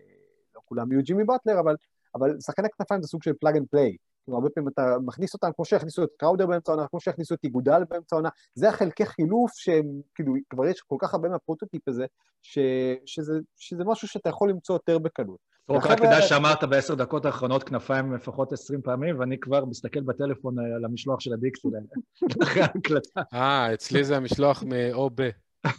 לא 0.55 0.61
כולם 0.65 0.91
יהיו 0.91 1.03
ג'ימי 1.03 1.23
באטלר, 1.23 1.59
אבל, 1.59 1.75
אבל 2.15 2.39
שחקני 2.39 2.67
כנפיים 2.77 3.01
זה 3.01 3.07
סוג 3.07 3.23
של 3.23 3.33
plug 3.33 3.57
and 3.57 3.67
play. 3.71 3.97
כלומר, 4.25 4.39
הרבה 4.39 4.49
פעמים 4.49 4.69
אתה 4.69 4.95
מכניס 5.05 5.33
אותם, 5.33 5.49
כמו 5.55 5.65
שהכניסו 5.65 6.03
את 6.03 6.09
קראודר 6.17 6.45
באמצע 6.45 6.71
העונה, 6.71 6.87
כמו 6.87 6.99
שהכניסו 6.99 7.35
את 7.35 7.39
איגודל 7.43 7.83
באמצע 7.89 8.15
העונה, 8.15 8.29
זה 8.55 8.69
החלקי 8.69 9.05
חילוף 9.05 9.51
שהם, 9.55 9.85
כאילו, 10.15 10.33
כבר 10.49 10.65
יש 10.65 10.81
כל 10.81 10.95
כך 10.99 11.13
הרבה 11.13 11.29
מהפרוטוטיפ 11.29 11.87
הזה, 11.87 12.05
ש, 12.41 12.59
שזה, 13.05 13.33
שזה 13.57 13.83
משהו 13.85 14.07
שאתה 14.07 14.29
יכול 14.29 14.49
למצוא 14.49 14.75
יותר 14.75 14.99
בקלות. 14.99 15.53
רק 15.69 15.77
החבר'ה 15.77 15.95
תדע 15.95 16.21
שאמרת 16.21 16.63
בעשר 16.63 16.95
דקות 16.95 17.25
האחרונות 17.25 17.63
כנפיים 17.63 18.13
לפחות 18.13 18.53
עשרים 18.53 18.81
פעמים, 18.81 19.19
ואני 19.19 19.39
כבר 19.39 19.65
מסתכל 19.65 20.01
בטלפון 20.01 20.59
אה, 20.59 20.75
על 20.75 20.85
המשלוח 20.85 21.19
של 21.19 21.33
הדיקסי 21.33 21.67
אחרי 22.43 22.61
ההקלטה. 22.61 23.21
אה, 23.33 23.73
אצלי 23.73 24.03
זה 24.03 24.17
המשלוח 24.17 24.63
מאו 24.63 25.09
ב. 25.15 25.29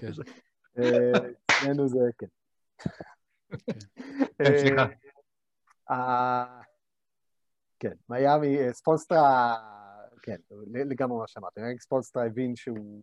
כן. 0.00 0.10
אה, 0.78 1.12
אצלנו 1.46 1.88
זה, 1.88 1.98
כן. 2.18 2.26
כן, 4.38 4.58
סליחה. 4.58 4.86
כן, 7.78 7.92
מיאמי, 8.08 8.58
אה, 8.58 8.72
ספונסטרה, 8.72 9.56
כן, 10.22 10.36
לגמרי 10.72 11.18
מה 11.18 11.26
שאמרתי, 11.26 11.60
ספונסטרה 11.80 12.26
הבין 12.26 12.56
שהוא, 12.56 13.02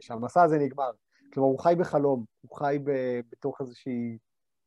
שהמסע 0.00 0.42
הזה 0.42 0.58
נגמר. 0.58 0.90
כלומר, 1.32 1.48
הוא 1.48 1.58
חי 1.58 1.74
בחלום, 1.78 2.24
הוא 2.40 2.58
חי 2.58 2.78
ב- 2.84 3.20
בתוך 3.32 3.60
איזושהי 3.60 4.18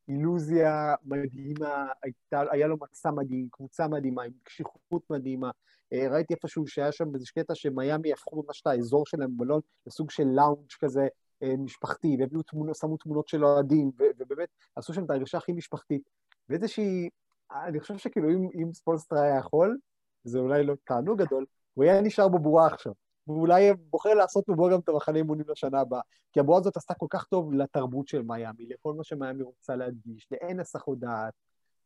אילוזיה 0.08 0.96
מדהימה, 1.04 1.88
הייתה, 2.04 2.42
היה 2.52 2.68
לו 2.68 2.78
מסע 2.82 3.12
מדהים, 3.12 3.48
קבוצה 3.52 3.88
מדהימה, 3.88 4.24
עם 4.24 4.32
קשיחות 4.44 5.02
מדהימה. 5.10 5.52
אה, 5.94 6.08
ראיתי 6.12 6.34
איפשהו 6.34 6.68
שהיה 6.68 6.92
שם 6.92 7.16
איזה 7.16 7.26
קטע 7.36 7.56
שמיאמי 7.56 8.14
הפכו 8.14 8.44
ממש 8.44 8.62
את 8.62 8.68
האזור 8.68 9.06
שלהם 9.06 9.38
במלון 9.38 9.62
לסוג 9.88 10.12
של 10.12 10.24
לאונג' 10.24 10.72
כזה 10.80 11.08
אה, 11.44 11.58
משפחתי, 11.58 12.18
והביאו 12.20 12.42
תמונות, 12.42 12.76
שמו 12.76 12.98
תמונות 12.98 13.28
של 13.28 13.46
אוהדים, 13.46 13.92
ובאמת 14.18 14.50
עשו 14.76 14.94
שם 14.94 15.06
את 15.06 15.10
ההרגשה 15.10 15.38
הכי 15.38 15.52
משפחתית. 15.52 16.02
ואיזושהי, 16.50 17.10
אני 17.52 17.80
חושב 17.80 17.98
שכאילו 17.98 18.30
אם, 18.30 18.50
אם 18.54 18.74
ספולסטרה 18.74 19.22
היה 19.22 19.38
יכול, 19.38 19.78
זה 20.24 20.40
אולי 20.40 20.64
לא 20.64 20.74
תענוג 20.84 21.22
גדול, 21.22 21.46
הוא 21.74 21.84
היה 21.84 22.02
נשאר 22.02 22.28
בבועה 22.28 22.68
עכשיו. 22.68 22.94
ואולי 23.28 23.74
בוחר 23.90 24.14
לעשות 24.14 24.44
בבועה 24.50 24.72
גם 24.72 24.80
את 24.80 24.90
המחנה 24.90 25.18
אימונים 25.18 25.46
לשנה 25.50 25.80
הבאה. 25.80 26.02
כי 26.34 26.40
הבועה 26.40 26.60
הזאת 26.60 26.78
עשתה 26.78 26.94
כל 26.94 27.08
כך 27.10 27.24
טוב 27.24 27.54
לתרבות 27.54 28.08
של 28.08 28.22
מיאמי, 28.22 28.66
לכל 28.66 28.94
מה 28.94 29.04
שמיאמי 29.04 29.44
רוצה 29.44 29.76
להדגיש, 29.76 30.28
לאין 30.32 30.60
הסחות 30.60 31.00
דעת, 31.00 31.34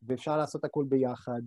ואפשר 0.04 0.38
לעשות 0.38 0.66
הכל 0.66 0.86
ביחד. 0.88 1.42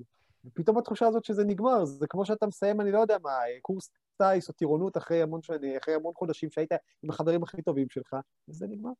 ופתאום 0.44 0.78
התחושה 0.78 1.06
הזאת 1.06 1.24
שזה 1.24 1.44
נגמר, 1.44 1.84
זה 1.84 2.06
כמו 2.06 2.26
שאתה 2.26 2.46
מסיים, 2.46 2.80
אני 2.80 2.92
לא 2.92 2.98
יודע 2.98 3.16
מה, 3.22 3.30
קורס 3.62 3.90
טיס 4.16 4.48
או 4.48 4.54
טירונות 4.54 4.96
אחרי 4.96 5.22
המון 5.22 5.42
שנים, 5.42 5.76
אחרי 5.82 5.94
המון 5.94 6.12
חודשים 6.16 6.50
שהיית 6.50 6.72
עם 7.02 7.10
החברים 7.10 7.42
הכי 7.42 7.62
טובים 7.62 7.86
שלך, 7.90 8.16
וזה 8.48 8.66
נגמר. 8.66 8.90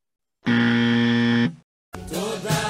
תודה 2.07 2.62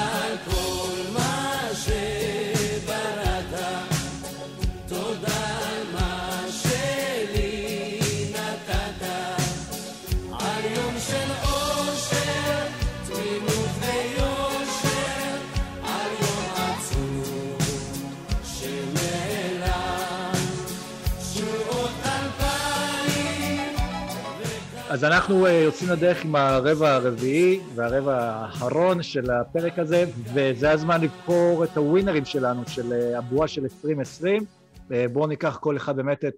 אז 24.94 25.04
אנחנו 25.04 25.46
אה, 25.46 25.52
יוצאים 25.52 25.90
לדרך 25.90 26.24
עם 26.24 26.36
הרבע 26.36 26.94
הרביעי 26.94 27.60
והרבע 27.74 28.14
האחרון 28.14 29.02
של 29.02 29.30
הפרק 29.30 29.78
הזה, 29.78 30.04
וזה 30.34 30.70
הזמן 30.70 31.00
לבחור 31.00 31.64
את 31.64 31.76
הווינרים 31.76 32.24
שלנו, 32.24 32.62
של 32.68 32.92
אה, 32.92 33.18
הבועה 33.18 33.48
של 33.48 33.62
2020. 33.62 34.44
אה, 34.92 35.08
בואו 35.08 35.26
ניקח 35.26 35.58
כל 35.60 35.76
אחד 35.76 35.96
באמת 35.96 36.24
את, 36.24 36.34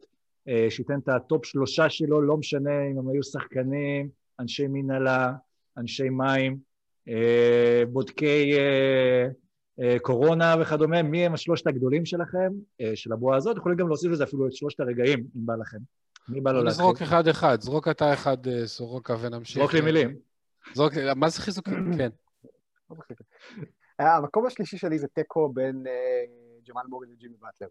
שייתן 0.71 0.99
את 0.99 1.09
הטופ 1.09 1.45
שלושה 1.47 1.91
שלו, 1.91 2.23
לא 2.23 2.37
משנה 2.37 2.71
אם 2.93 2.99
הם 2.99 3.09
היו 3.09 3.23
שחקנים, 3.23 4.09
אנשי 4.41 4.67
מנהלה, 4.69 5.33
אנשי 5.77 6.09
מים, 6.09 6.59
בודקי 7.93 8.53
קורונה 10.03 10.55
וכדומה, 10.61 11.03
מי 11.03 11.27
הם 11.27 11.35
השלושת 11.35 11.67
הגדולים 11.67 12.07
שלכם, 12.07 12.53
של 12.95 13.13
הבועה 13.13 13.37
הזאת, 13.37 13.57
יכולים 13.57 13.79
גם 13.79 13.89
להוסיף 13.89 14.11
לזה 14.11 14.25
אפילו 14.25 14.47
את 14.47 14.53
שלושת 14.53 14.81
הרגעים, 14.81 15.19
אם 15.19 15.47
בא 15.47 15.55
לכם. 15.55 15.79
מי 16.29 16.41
בא 16.41 16.53
לו 16.53 16.64
להתחיל? 16.64 16.85
נזרוק 16.85 17.03
אחד-אחד, 17.03 17.61
זרוק 17.61 17.89
אתה 17.89 18.12
אחד, 18.12 18.47
אה, 18.47 18.66
סורוקה, 18.66 19.14
ונמשיך. 19.20 19.59
זרוק 19.59 19.72
לי 19.72 19.81
מילים. 19.81 20.16
זרוק 20.74 20.95
לי, 20.95 21.03
מה 21.16 21.29
זה 21.29 21.43
חיזוקים? 21.43 21.74
כן. 21.99 22.11
אה, 24.01 24.16
המקום 24.16 24.47
השלישי 24.47 24.79
שלי 24.79 24.99
זה 24.99 25.07
תיקו 25.09 25.49
בין 25.49 25.87
אה, 25.87 26.24
ג'מאל 26.68 26.87
מורי 26.89 27.07
לג'ימי 27.11 27.37
באטלר. 27.41 27.68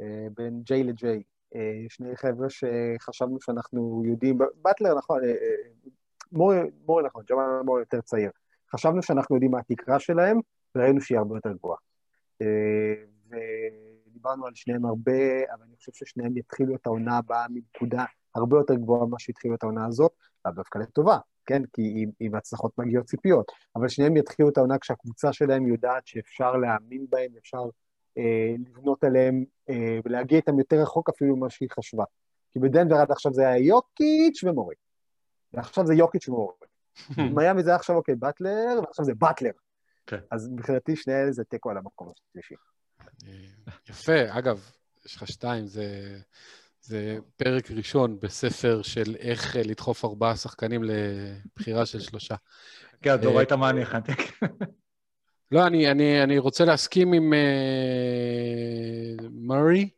אה, 0.00 0.26
בין 0.36 0.62
ג'יי 0.64 0.84
לג'יי. 0.84 1.22
אה, 1.54 1.84
שני 1.88 2.16
חבר'ה 2.16 2.46
שחשבנו 2.50 3.40
שאנחנו 3.40 4.02
יודעים, 4.06 4.38
באטלר 4.62 4.98
נכון, 4.98 5.24
אה, 5.24 5.28
אה, 5.28 5.90
מורי, 6.32 6.58
מורי 6.86 7.04
נכון, 7.04 7.24
ג'מאל 7.30 7.62
מורי 7.64 7.80
יותר 7.80 8.00
צעיר. 8.00 8.30
חשבנו 8.72 9.02
שאנחנו 9.02 9.36
יודעים 9.36 9.50
מה 9.50 9.58
התקרה 9.58 9.98
שלהם, 10.00 10.40
וראינו 10.74 11.00
שהיא 11.00 11.18
הרבה 11.18 11.36
יותר 11.36 11.52
גבוהה. 11.52 11.78
אה, 12.42 12.94
ודיברנו 14.26 14.46
על 14.46 14.52
שניהם 14.54 14.84
הרבה, 14.86 15.52
אבל 15.54 15.62
אני 15.68 15.76
חושב 15.76 15.92
ששניהם 15.92 16.36
יתחילו 16.36 16.74
את 16.76 16.86
העונה 16.86 17.18
הבאה 17.18 17.46
מנקודה 17.50 18.04
הרבה 18.34 18.56
יותר 18.56 18.74
גבוהה 18.74 19.06
ממה 19.06 19.18
שהתחילו 19.18 19.54
את 19.54 19.62
העונה 19.62 19.86
הזאת, 19.86 20.12
לאו 20.44 20.54
דווקא 20.54 20.78
לטובה, 20.78 21.18
כן? 21.46 21.62
כי 21.72 21.92
עם, 21.96 22.10
עם 22.20 22.34
הצלחות 22.34 22.78
מגיעות 22.78 23.06
ציפיות. 23.06 23.52
אבל 23.76 23.88
שניהם 23.88 24.16
יתחילו 24.16 24.48
את 24.48 24.58
העונה 24.58 24.78
כשהקבוצה 24.78 25.32
שלהם 25.32 25.66
יודעת 25.66 26.06
שאפשר 26.06 26.56
להאמין 26.56 27.06
בהם, 27.10 27.30
אפשר 27.38 27.64
אה, 28.18 28.54
לבנות 28.68 29.04
עליהם 29.04 29.44
אה, 29.70 29.98
ולהגיע 30.04 30.38
איתם 30.38 30.58
יותר 30.58 30.76
רחוק 30.82 31.08
אפילו 31.08 31.36
ממה 31.36 31.50
שהיא 31.50 31.68
חשבה. 31.72 32.04
כי 32.52 32.58
בדנבר 32.58 32.96
עד 32.96 33.10
עכשיו 33.10 33.32
זה 33.32 33.48
היה 33.48 33.58
יוקיץ' 33.58 34.44
ומורי. 34.44 34.74
ועכשיו 35.52 35.86
זה 35.86 35.94
יוקיץ' 35.94 36.28
ומורי. 36.28 36.54
מיאמי 37.36 37.62
זה 37.62 37.70
היה 37.70 37.76
עכשיו 37.76 37.96
אוקיי 37.96 38.14
באטלר, 38.14 38.80
ועכשיו 38.82 39.04
זה 39.04 39.14
באטלר. 39.14 39.50
כן. 40.06 40.18
אז 40.30 40.48
מבחינתי 40.48 40.96
שני 40.96 41.14
אלה 41.14 41.32
זה 41.32 41.44
תיקו 41.44 41.70
על 41.70 41.76
המקום 41.76 42.12
השלישי. 42.12 42.54
אה, 43.24 43.30
יפה, 43.88 44.38
אגב, 44.38 44.70
יש 45.06 45.16
לך 45.16 45.28
שתיים, 45.28 45.66
זה, 45.66 46.18
זה 46.80 47.18
פרק 47.36 47.70
ראשון 47.70 48.20
בספר 48.20 48.82
של 48.82 49.16
איך 49.18 49.56
אה, 49.56 49.62
לדחוף 49.62 50.04
ארבעה 50.04 50.36
שחקנים 50.36 50.82
לבחירה 50.84 51.86
של 51.86 52.00
שלושה. 52.00 52.34
כן, 53.02 53.10
אה, 53.10 53.16
ראית 53.28 53.52
מה 53.52 53.70
אני 53.70 53.82
הכנתי. 53.82 54.12
לא, 55.52 55.66
אני, 55.66 55.90
אני, 55.90 56.22
אני 56.22 56.38
רוצה 56.38 56.64
להסכים 56.64 57.12
עם 57.12 57.32
uh, 57.32 57.36
מרי, 59.32 59.88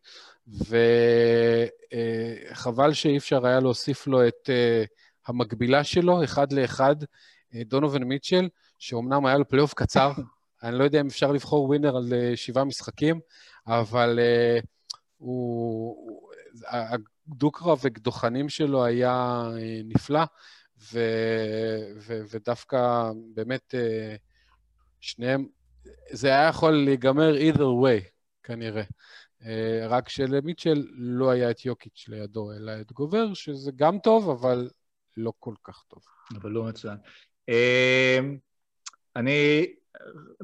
וחבל 2.50 2.92
שאי 2.92 3.16
אפשר 3.16 3.46
היה 3.46 3.60
להוסיף 3.60 4.06
לו 4.06 4.28
את 4.28 4.50
המקבילה 5.26 5.84
שלו, 5.84 6.24
אחד 6.24 6.52
לאחד, 6.52 6.96
דונובין 7.54 8.02
מיטשל, 8.02 8.48
שאומנם 8.78 9.26
היה 9.26 9.38
לו 9.38 9.48
פלייאוף 9.48 9.74
קצר, 9.74 10.12
אני 10.62 10.78
לא 10.78 10.84
יודע 10.84 11.00
אם 11.00 11.06
אפשר 11.06 11.32
לבחור 11.32 11.64
ווינר 11.64 11.96
על 11.96 12.12
אה, 12.12 12.36
שבעה 12.36 12.64
משחקים, 12.64 13.20
אבל 13.66 14.18
אה, 14.18 14.66
הוא, 15.18 16.30
הדו-קרב 16.68 17.78
הקדחני 17.82 18.48
שלו 18.48 18.84
היה 18.84 19.42
אה, 19.54 19.58
נפלא, 19.84 20.24
ו, 20.92 21.00
ו, 21.98 22.20
ודווקא 22.30 23.10
באמת... 23.34 23.74
שניהם, 25.00 25.46
זה 26.10 26.28
היה 26.28 26.48
יכול 26.48 26.72
להיגמר 26.72 27.34
either 27.34 27.58
way, 27.58 28.08
כנראה. 28.42 28.82
אה, 29.44 29.86
רק 29.88 30.08
שלמיטשל 30.08 30.86
לא 30.92 31.30
היה 31.30 31.50
את 31.50 31.64
יוקיץ' 31.64 32.04
לידו, 32.08 32.52
אלא 32.52 32.72
את 32.80 32.92
גובר, 32.92 33.34
שזה 33.34 33.70
גם 33.76 33.98
טוב, 33.98 34.30
אבל 34.30 34.70
לא 35.16 35.32
כל 35.38 35.54
כך 35.64 35.82
טוב. 35.88 36.02
אבל 36.34 36.50
לא 36.50 36.64
מצוין. 36.64 36.96
אני, 39.16 39.66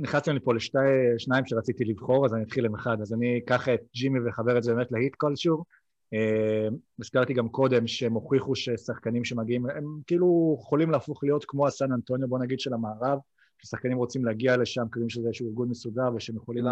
נכנסתי 0.01 0.33
לי 0.33 0.41
פה 0.41 0.53
לשניים 0.55 1.47
שרציתי 1.47 1.85
לבחור, 1.85 2.27
אז 2.27 2.35
אני 2.35 2.43
אתחיל 2.43 2.67
עם 2.67 2.75
אחד. 2.75 3.01
אז 3.01 3.13
אני 3.13 3.39
אקח 3.39 3.69
את 3.69 3.81
ג'ימי 3.95 4.21
ואחבר 4.21 4.59
את 4.59 4.63
זה 4.63 4.75
באמת 4.75 4.93
להיט 4.93 5.15
כלשהו. 5.15 5.65
אמ, 6.13 6.77
הזכרתי 7.01 7.35
גם 7.35 7.49
קודם 7.49 7.87
שהם 7.87 8.13
הוכיחו 8.13 8.55
ששחקנים 8.55 9.25
שמגיעים, 9.25 9.67
הם 9.67 9.85
כאילו 10.07 10.59
יכולים 10.61 10.91
להפוך 10.91 11.25
להיות 11.25 11.45
כמו 11.45 11.67
הסן 11.67 11.93
אנטוניו, 11.93 12.29
בוא 12.29 12.39
נגיד, 12.39 12.61
של 12.61 12.75
המערב, 12.75 13.19
ששחקנים 13.63 13.97
רוצים 13.97 14.25
להגיע 14.25 14.57
לשם, 14.57 14.85
קוראים 14.93 15.09
שזה 15.09 15.27
איזשהו 15.27 15.49
ארגון 15.49 15.69
מסודר 15.69 16.15
ושהם 16.17 16.37
יכולים... 16.37 16.65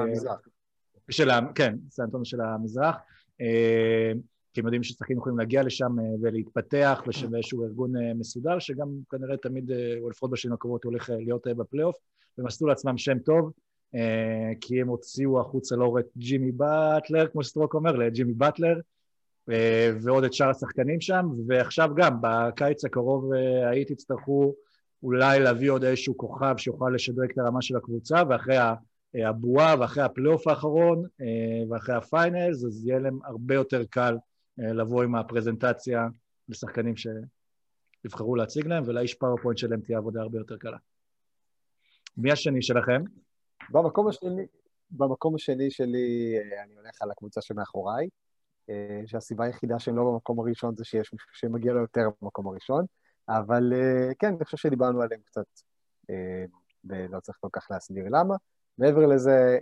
של 1.11 1.31
ה... 1.31 1.41
כן, 1.55 1.77
סן 1.91 2.03
אנטוניו 2.03 2.25
של 2.25 2.41
המזרח. 2.41 2.97
אה, 3.41 4.13
כי 4.53 4.61
הם 4.61 4.67
יודעים 4.67 4.83
ששחקנים 4.83 5.19
יכולים 5.19 5.39
להגיע 5.39 5.63
לשם 5.63 5.99
אה, 6.01 6.05
ולהתפתח, 6.21 7.03
ושבאיזשהו 7.07 7.65
ארגון 7.65 7.97
אה, 7.97 8.15
מסודר, 8.15 8.59
שגם 8.59 8.89
כנראה 9.11 9.37
תמיד, 9.37 9.71
אה, 9.71 9.95
או 10.01 10.11
לפחות 10.11 10.31
בשנים 10.31 10.55
הקרובות, 10.55 10.85
הולך 10.85 11.11
אה, 11.11 11.17
להיות 11.17 11.47
אה, 11.47 11.55
בפלייאוף, 11.55 11.97
והם 12.39 12.47
עשו 12.47 12.67
לעצמם 12.67 12.99
שם 12.99 13.19
טוב, 13.19 13.53
אה, 13.95 14.53
כי 14.61 14.81
הם 14.81 14.89
הוציאו 14.89 15.41
החוצה 15.41 15.77
לא 15.77 15.99
את 15.99 16.07
ג'ימי 16.17 16.53
באטלר, 16.53 17.27
כמו 17.29 17.43
שסטרוק 17.45 17.75
אומר, 17.75 17.93
לג'ימי 17.97 18.33
באטלר, 18.33 18.81
אה, 19.51 19.91
ועוד 20.03 20.25
את 20.25 20.33
שאר 20.33 20.51
השחקנים 20.51 21.01
שם, 21.01 21.29
ועכשיו 21.47 21.91
גם, 21.97 22.17
בקיץ 22.21 22.85
הקרוב 22.85 23.33
אה, 23.33 23.69
הייתי 23.71 23.95
תצטרכו 23.95 24.55
אולי 25.03 25.41
להביא 25.41 25.71
עוד 25.71 25.85
איזשהו 25.85 26.17
כוכב 26.17 26.55
שיוכל 26.59 26.93
לשדרג 26.95 27.31
את 27.31 27.39
הרמה 27.39 27.63
של 27.63 27.77
הקבוצה, 27.77 28.23
ואחרי 28.29 28.57
ה- 28.57 28.75
אה, 29.17 29.29
הבועה 29.29 29.75
ואחרי 29.81 30.03
הפלייאוף 30.03 30.47
האחרון 30.47 31.07
אה, 31.21 31.27
ואחרי 31.71 31.95
ה 31.95 32.04
finals, 32.04 32.65
אז 32.65 32.87
יהיה 32.87 32.99
להם 32.99 33.19
הרבה 33.25 33.55
יותר 33.55 33.85
קל 33.91 34.17
אה, 34.61 34.73
לבוא 34.73 35.03
עם 35.03 35.15
הפרזנטציה 35.15 36.09
לשחקנים 36.49 36.95
שיבחרו 36.97 38.37
להציג 38.37 38.67
להם, 38.67 38.83
ולאיש 38.87 39.15
PowerPoint 39.15 39.59
שלהם 39.59 39.81
תהיה 39.81 39.99
עבודה 39.99 40.21
הרבה 40.21 40.39
יותר 40.39 40.57
קלה. 40.57 40.77
מי 42.17 42.33
השני 42.33 42.63
שלכם? 42.63 43.03
במקום 43.71 44.09
השני, 44.09 44.47
במקום 44.91 45.35
השני 45.35 45.71
שלי 45.71 46.35
אה, 46.39 46.63
אני 46.63 46.75
הולך 46.75 47.03
על 47.03 47.11
הקבוצה 47.11 47.41
שמאחוריי, 47.41 48.09
אה, 48.71 49.01
שהסיבה 49.07 49.45
היחידה 49.45 49.79
שהם 49.79 49.97
לא 49.97 50.05
במקום 50.05 50.41
הראשון 50.41 50.77
זה 50.77 50.85
שיש 50.85 51.13
מישהו 51.13 51.29
שמגיע 51.33 51.73
לו 51.73 51.81
יותר 51.81 52.09
במקום 52.23 52.47
הראשון, 52.49 52.85
אבל 53.29 53.73
אה, 53.73 54.15
כן, 54.19 54.35
אני 54.35 54.45
חושב 54.45 54.57
שדיברנו 54.57 55.03
עליהם 55.03 55.21
קצת, 55.25 55.47
ולא 56.85 57.21
צריך 57.21 57.39
כל 57.41 57.49
כך 57.53 57.67
להסביר 57.71 58.05
למה. 58.09 58.35
מעבר 58.79 59.07
לזה, 59.07 59.59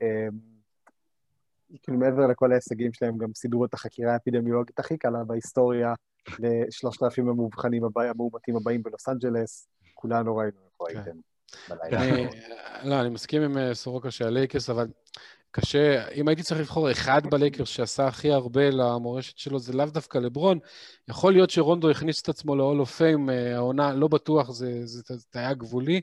כאילו 1.83 1.99
מעבר 1.99 2.27
לכל 2.27 2.53
ההישגים 2.53 2.93
שלהם, 2.93 3.19
גם 3.19 3.35
סידרו 3.35 3.65
את 3.65 3.75
החקירה 3.75 4.13
האפידמיולוגית 4.13 4.79
הכי 4.79 4.99
קלה 4.99 5.25
בהיסטוריה 5.25 5.95
לשלושת 6.39 7.03
אלפים 7.03 7.29
המאובחנים 7.29 7.83
המאומתים 7.97 8.57
הבאים 8.57 8.83
בלוס 8.83 9.09
אנג'לס, 9.09 9.69
כולנו 9.95 10.37
ראינו 10.37 10.59
איפה 10.67 10.85
כן. 10.89 10.97
הייתם. 10.97 11.30
אני, 11.71 12.27
לא, 12.85 13.01
אני 13.01 13.09
מסכים 13.09 13.43
עם 13.43 13.59
אה, 13.59 13.75
סורוקה 13.75 14.11
של 14.11 14.27
הלייקרס, 14.27 14.71
אבל 14.71 14.87
קשה, 15.51 16.09
אם 16.09 16.29
הייתי 16.29 16.43
צריך 16.43 16.61
לבחור 16.61 16.91
אחד 16.91 17.23
בלייקרס 17.31 17.69
שעשה 17.69 18.07
הכי 18.07 18.33
הרבה 18.33 18.71
למורשת 18.71 19.39
שלו, 19.39 19.59
זה 19.59 19.73
לאו 19.73 19.87
דווקא 19.87 20.19
לברון. 20.19 20.59
יכול 21.09 21.33
להיות 21.33 21.51
שרונדו 21.51 21.91
הכניס 21.91 22.23
את 22.23 22.29
עצמו 22.29 22.57
ל-Hall 22.57 22.87
of 22.87 22.99
Fame, 22.99 23.31
אה, 23.31 23.57
העונה, 23.57 23.95
לא 23.95 24.09
בטוח, 24.09 24.51
זה, 24.51 24.87
זה, 24.87 25.03
זה, 25.07 25.17
זה 25.17 25.39
היה 25.39 25.55
גבולי. 25.55 26.01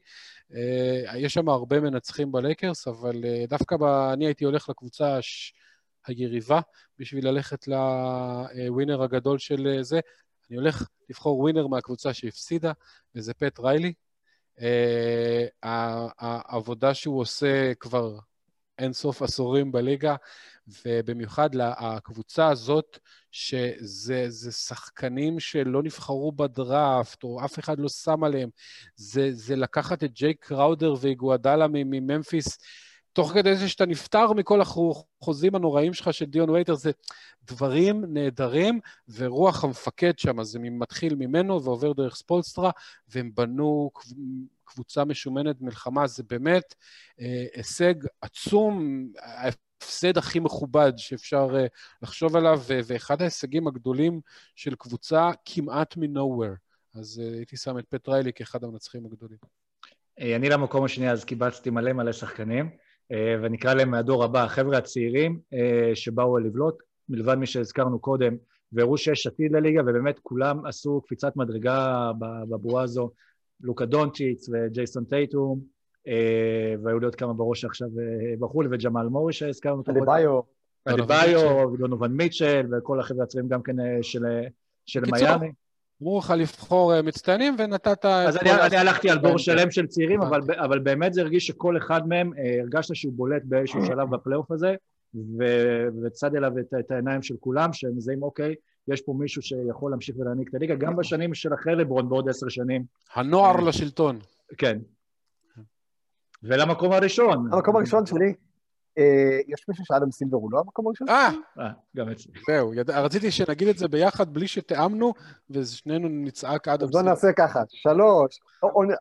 אה, 0.53 1.17
יש 1.17 1.33
שם 1.33 1.49
הרבה 1.49 1.79
מנצחים 1.79 2.31
בלייקרס, 2.31 2.87
אבל 2.87 3.15
דווקא 3.49 3.77
ב, 3.77 3.83
אני 3.83 4.25
הייתי 4.25 4.45
הולך 4.45 4.69
לקבוצה 4.69 5.17
הש, 5.17 5.53
היריבה 6.07 6.59
בשביל 6.99 7.27
ללכת 7.27 7.67
לווינר 7.67 9.03
הגדול 9.03 9.37
של 9.37 9.77
זה. 9.81 9.99
אני 10.49 10.57
הולך 10.57 10.87
לבחור 11.09 11.39
ווינר 11.39 11.67
מהקבוצה 11.67 12.13
שהפסידה, 12.13 12.71
וזה 13.15 13.33
פט 13.33 13.59
ריילי. 13.59 13.93
Uh, 14.59 15.67
העבודה 16.19 16.93
שהוא 16.93 17.19
עושה 17.19 17.73
כבר 17.79 18.17
אין 18.79 18.93
סוף 18.93 19.21
עשורים 19.21 19.71
בליגה, 19.71 20.15
ובמיוחד 20.85 21.49
לקבוצה 21.55 22.47
הזאת, 22.47 22.99
שזה 23.31 24.25
זה 24.27 24.51
שחקנים 24.51 25.39
שלא 25.39 25.83
נבחרו 25.83 26.31
בדראפט, 26.31 27.23
או 27.23 27.45
אף 27.45 27.59
אחד 27.59 27.79
לא 27.79 27.89
שם 27.89 28.23
עליהם. 28.23 28.49
זה, 28.95 29.29
זה 29.31 29.55
לקחת 29.55 30.03
את 30.03 30.11
ג'ייק 30.11 30.45
קראודר 30.45 30.93
ואיגואדלה 31.01 31.65
מממפיס, 31.69 32.57
תוך 33.17 33.31
כדי 33.33 33.55
זה 33.55 33.69
שאתה 33.69 33.85
נפטר 33.85 34.33
מכל 34.33 34.61
החוזים 34.61 35.55
הנוראים 35.55 35.93
שלך 35.93 36.13
של 36.13 36.25
דיון 36.25 36.49
וייטר, 36.49 36.75
זה 36.75 36.91
דברים 37.43 38.05
נהדרים, 38.07 38.79
ורוח 39.15 39.63
המפקד 39.63 40.19
שם, 40.19 40.43
זה 40.43 40.59
מתחיל 40.59 41.15
ממנו 41.15 41.63
ועובר 41.63 41.93
דרך 41.93 42.15
ספולסטרה, 42.15 42.71
והם 43.07 43.31
בנו 43.35 43.91
קבוצה 44.65 45.05
משומנת 45.05 45.61
מלחמה, 45.61 46.07
זה 46.07 46.23
באמת 46.23 46.75
אה, 47.21 47.45
הישג 47.55 47.93
עצום, 48.21 49.05
ההפסד 49.19 50.17
הכי 50.17 50.39
מכובד 50.39 50.93
שאפשר 50.97 51.47
אה, 51.55 51.65
לחשוב 52.01 52.35
עליו, 52.35 52.61
ואחד 52.67 53.21
ההישגים 53.21 53.67
הגדולים 53.67 54.21
של 54.55 54.75
קבוצה 54.75 55.29
כמעט 55.45 55.97
מ-nowhere. 55.97 56.55
אז 56.99 57.21
אה, 57.23 57.37
הייתי 57.37 57.57
שם 57.57 57.79
את 57.79 57.85
פט 57.89 58.09
ריילי 58.09 58.33
כאחד 58.33 58.63
המנצחים 58.63 59.05
הגדולים. 59.05 59.37
אה, 60.19 60.35
אני 60.35 60.49
למקום 60.49 60.85
השני 60.85 61.11
אז 61.11 61.25
קיבצתי 61.25 61.69
מלא 61.69 61.93
מלא 61.93 62.11
שחקנים, 62.11 62.69
ונקרא 63.11 63.73
להם 63.73 63.91
מהדור 63.91 64.23
הבא, 64.23 64.43
החבר'ה 64.43 64.77
הצעירים 64.77 65.39
אה, 65.53 65.91
שבאו 65.95 66.37
לבלוט, 66.39 66.75
מלבד 67.09 67.35
מי 67.35 67.45
שהזכרנו 67.45 67.99
קודם, 67.99 68.35
והראו 68.71 68.97
שיש 68.97 69.27
עתיד 69.27 69.51
לליגה, 69.51 69.81
ובאמת 69.81 70.19
כולם 70.19 70.65
עשו 70.65 71.01
קפיצת 71.01 71.35
מדרגה 71.35 72.11
בבועה 72.49 72.83
הזו, 72.83 73.11
לוקה 73.61 73.85
דונצ'יץ 73.85 74.49
וג'ייסון 74.49 75.05
טייטום, 75.05 75.59
אה, 76.07 76.75
והיו 76.83 76.99
לי 76.99 77.05
עוד 77.05 77.15
כמה 77.15 77.33
בראש 77.33 77.61
שעכשיו 77.61 77.87
בחרו 78.39 78.61
לי, 78.61 78.69
וג'מאל 78.71 79.05
מורי 79.05 79.33
שהזכרנו. 79.33 79.83
אדיביו. 79.89 80.39
אדיביו, 80.85 81.71
ודונובן 81.73 82.11
מיטשל, 82.11 82.67
וכל 82.71 82.99
החבר'ה 82.99 83.23
הצעירים 83.23 83.49
גם 83.49 83.63
כן 83.63 83.75
של, 84.01 84.23
של 84.85 85.01
מיאמי. 85.11 85.51
אמרו 86.01 86.19
לך 86.19 86.33
לבחור 86.37 87.01
מצטיינים 87.01 87.55
ונתת... 87.59 88.05
אז 88.05 88.37
אני, 88.37 88.51
אני 88.51 88.77
הלכתי 88.77 89.09
על 89.09 89.17
בור 89.17 89.37
שלם 89.37 89.71
של 89.71 89.87
צעירים, 89.87 90.21
אבל, 90.21 90.41
אבל 90.57 90.79
באמת 90.79 91.13
זה 91.13 91.21
הרגיש 91.21 91.47
שכל 91.47 91.77
אחד 91.77 92.07
מהם, 92.07 92.31
הרגשת 92.61 92.95
שהוא 92.95 93.13
בולט 93.13 93.41
באיזשהו 93.45 93.85
שלב 93.85 94.09
בפלייאוף 94.09 94.51
הזה, 94.51 94.75
וצד 96.03 96.35
אליו 96.35 96.51
את, 96.59 96.73
את 96.79 96.91
העיניים 96.91 97.21
של 97.21 97.35
כולם, 97.39 97.73
שהם 97.73 97.91
מזהים, 97.97 98.23
אוקיי, 98.23 98.55
יש 98.87 99.01
פה 99.01 99.13
מישהו 99.19 99.41
שיכול 99.41 99.91
להמשיך 99.91 100.15
ולהעניק 100.19 100.49
את 100.49 100.55
הליגה, 100.55 100.75
גם 100.75 100.95
בשנים 100.95 101.33
של 101.33 101.53
אחרי 101.53 101.75
לברון 101.75 102.09
בעוד 102.09 102.29
עשר 102.29 102.49
שנים. 102.49 102.83
הנוער 103.15 103.55
לשלטון. 103.59 104.19
כן. 104.57 104.79
ולמקום 106.43 106.91
הראשון. 106.91 107.53
המקום 107.53 107.75
הראשון 107.75 108.05
שלי, 108.05 108.25
אה, 108.25 108.31
יש 109.47 109.65
מישהו 109.69 109.85
שאדם 109.85 110.11
סילבר 110.11 110.37
הוא 110.37 110.51
לא 110.51 110.59
המקום 110.59 110.87
הראשון? 110.87 111.09
אה! 111.09 111.29
אה, 111.59 111.69
גם 111.97 112.09
אצלי. 112.09 112.33
זהו, 112.47 112.71
רציתי 112.87 113.31
שנגיד 113.31 113.67
את 113.67 113.77
זה 113.77 113.87
ביחד 113.87 114.33
בלי 114.33 114.47
שתיאמנו, 114.47 115.13
ושנינו 115.49 116.07
נצעק 116.09 116.67
אדם 116.67 116.87
סילבר. 116.87 116.99
בוא 116.99 117.09
נעשה 117.09 117.27
ככה, 117.37 117.61
שלוש, 117.67 118.39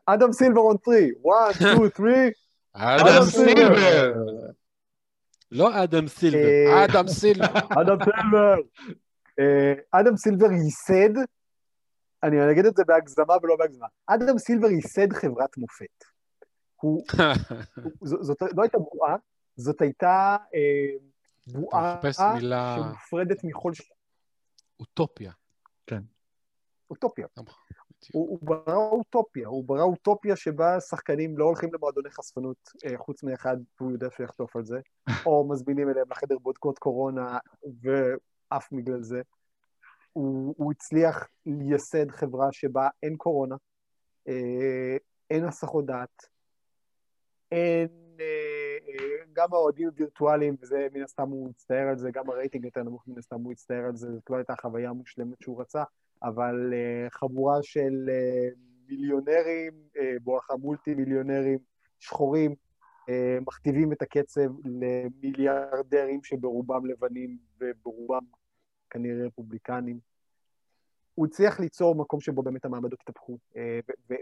אדם 0.05 0.31
סילבר 0.31 0.61
on 0.61 0.77
three, 0.77 1.11
one, 1.21 1.51
two, 1.75 1.89
three. 1.89 2.31
אדם 2.73 3.23
סילבר! 3.23 4.13
לא 5.51 5.83
אדם 5.83 6.07
סילבר, 6.07 6.37
אה, 6.37 6.85
אדם 6.85 7.07
סילבר. 7.07 7.45
אדם 7.81 7.97
סילבר. 8.03 8.55
אדם 9.91 10.17
סילבר 10.17 10.51
ייסד, 10.51 11.19
אני 12.23 12.51
אגיד 12.51 12.65
את 12.65 12.75
זה 12.75 12.83
בהגזמה 12.87 13.33
ולא 13.43 13.55
בהגזמה, 13.55 13.87
אדם 14.07 14.37
סילבר 14.37 14.67
ייסד 14.67 15.13
חברת 15.13 15.57
מופת. 15.57 16.03
הוא, 16.75 17.03
זאת 18.21 18.41
לא 18.55 18.61
הייתה 18.61 18.77
בועה, 18.77 19.15
זאת 19.57 19.81
הייתה 19.81 20.37
בועה 21.47 21.99
שמופרדת 22.11 23.43
מכל... 23.43 23.71
אוטופיה. 24.79 25.31
כן. 25.87 26.01
אוטופיה. 26.89 27.27
הוא, 28.13 28.29
הוא 28.29 28.39
ברא 28.41 28.75
אוטופיה, 28.75 29.47
הוא 29.47 29.65
ברא 29.65 29.83
אוטופיה 29.83 30.35
שבה 30.35 30.79
שחקנים 30.79 31.37
לא 31.37 31.45
הולכים 31.45 31.73
למועדוני 31.73 32.09
חשפנות, 32.09 32.71
חוץ 32.97 33.23
מאחד, 33.23 33.57
והוא 33.79 33.91
יודע 33.91 34.07
שהוא 34.11 34.23
יחטוף 34.23 34.55
על 34.55 34.65
זה, 34.65 34.79
או 35.25 35.47
מזמינים 35.49 35.89
אליהם 35.89 36.07
לחדר 36.11 36.37
בודקות 36.37 36.79
קורונה, 36.79 37.37
ואף 37.81 38.67
בגלל 38.71 39.01
זה. 39.01 39.21
הוא, 40.13 40.55
הוא 40.57 40.71
הצליח 40.71 41.27
לייסד 41.45 42.11
חברה 42.11 42.51
שבה 42.51 42.89
אין 43.03 43.17
קורונה, 43.17 43.55
אין 45.29 45.45
הסחות 45.45 45.85
דעת, 45.85 46.25
אין... 47.51 47.87
גם 49.33 49.47
האוהדים 49.53 49.89
וירטואליים, 49.95 50.55
וזה 50.61 50.87
מן 50.93 51.03
הסתם 51.03 51.29
הוא 51.29 51.49
הצטער 51.49 51.87
על 51.87 51.97
זה, 51.97 52.11
גם 52.11 52.29
הרייטינג 52.29 52.65
יותר 52.65 52.83
נמוך 52.83 53.07
מן 53.07 53.17
הסתם 53.17 53.41
הוא 53.41 53.51
הצטער 53.51 53.85
על 53.85 53.95
זה, 53.95 54.13
זאת 54.13 54.29
לא 54.29 54.35
הייתה 54.35 54.53
חוויה 54.61 54.93
מושלמת 54.93 55.41
שהוא 55.41 55.61
רצה, 55.61 55.83
אבל 56.23 56.73
uh, 56.73 57.09
חבורה 57.09 57.63
של 57.63 58.09
uh, 58.09 58.57
מיליונרים, 58.87 59.73
uh, 59.95 59.99
בואכה 60.21 60.55
מולטי 60.55 60.95
מיליונרים 60.95 61.59
שחורים, 61.99 62.55
מכתיבים 63.47 63.91
את 63.91 64.01
הקצב 64.01 64.49
למיליארדרים 64.65 66.23
שברובם 66.23 66.85
לבנים 66.85 67.37
וברובם 67.59 68.23
כנראה 68.89 69.25
רפובליקנים. 69.25 69.99
הוא 71.15 71.27
הצליח 71.27 71.59
ליצור 71.59 71.95
מקום 71.95 72.19
שבו 72.19 72.43
באמת 72.43 72.65
המעמדות 72.65 73.01
התהפכו, 73.01 73.37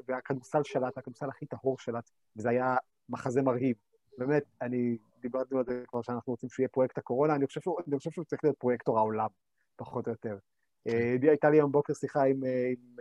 והכדורסל 0.08 0.64
שלט, 0.64 0.97
הכדורסל 0.97 1.30
הכי 1.30 1.45
טהור 1.45 1.80
שלט, 1.80 2.10
וזה 2.36 2.49
היה 2.49 2.76
מחזה 3.10 3.41
מרהיב. 3.41 3.76
באמת, 4.18 4.43
אני 4.61 4.97
דיברתי 5.22 5.55
על 5.55 5.63
זה 5.66 5.84
כבר 5.88 6.01
שאנחנו 6.01 6.34
רוצים 6.34 6.49
שהוא 6.49 6.63
יהיה 6.63 6.70
פרויקט 6.70 6.97
הקורונה, 6.97 7.36
אני 7.36 7.47
חושב 7.47 7.61
שהוא, 7.61 7.78
אני 7.88 7.97
חושב 7.97 8.11
שהוא 8.11 8.26
צריך 8.26 8.43
להיות 8.43 8.57
פרויקטור 8.57 8.97
העולם, 8.97 9.28
פחות 9.76 10.07
או 10.07 10.11
יותר. 10.11 10.38
כן. 10.84 11.18
הייתה 11.22 11.49
לי 11.49 11.57
היום 11.57 11.72
בוקר 11.72 11.93
שיחה 11.93 12.24
עם, 12.24 12.43
עם, 12.43 12.95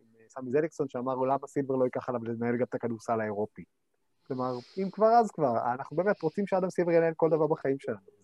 עם 0.00 0.28
סמי 0.28 0.50
זליקסון, 0.50 0.88
שאמר, 0.88 1.14
למה 1.14 1.46
סילבר 1.46 1.76
לא 1.76 1.84
ייקח 1.84 2.08
עליו 2.08 2.24
לנהל 2.24 2.56
גם 2.56 2.64
את 2.68 2.74
הכדורסל 2.74 3.20
האירופי. 3.20 3.64
כלומר, 4.26 4.52
אם 4.78 4.90
כבר 4.90 5.06
אז 5.06 5.30
כבר, 5.30 5.72
אנחנו 5.74 5.96
באמת 5.96 6.22
רוצים 6.22 6.46
שאדם 6.46 6.70
סילבר 6.70 6.92
ינהל 6.92 7.14
כל 7.16 7.30
דבר 7.30 7.46
בחיים 7.46 7.78
שלנו. 7.78 8.21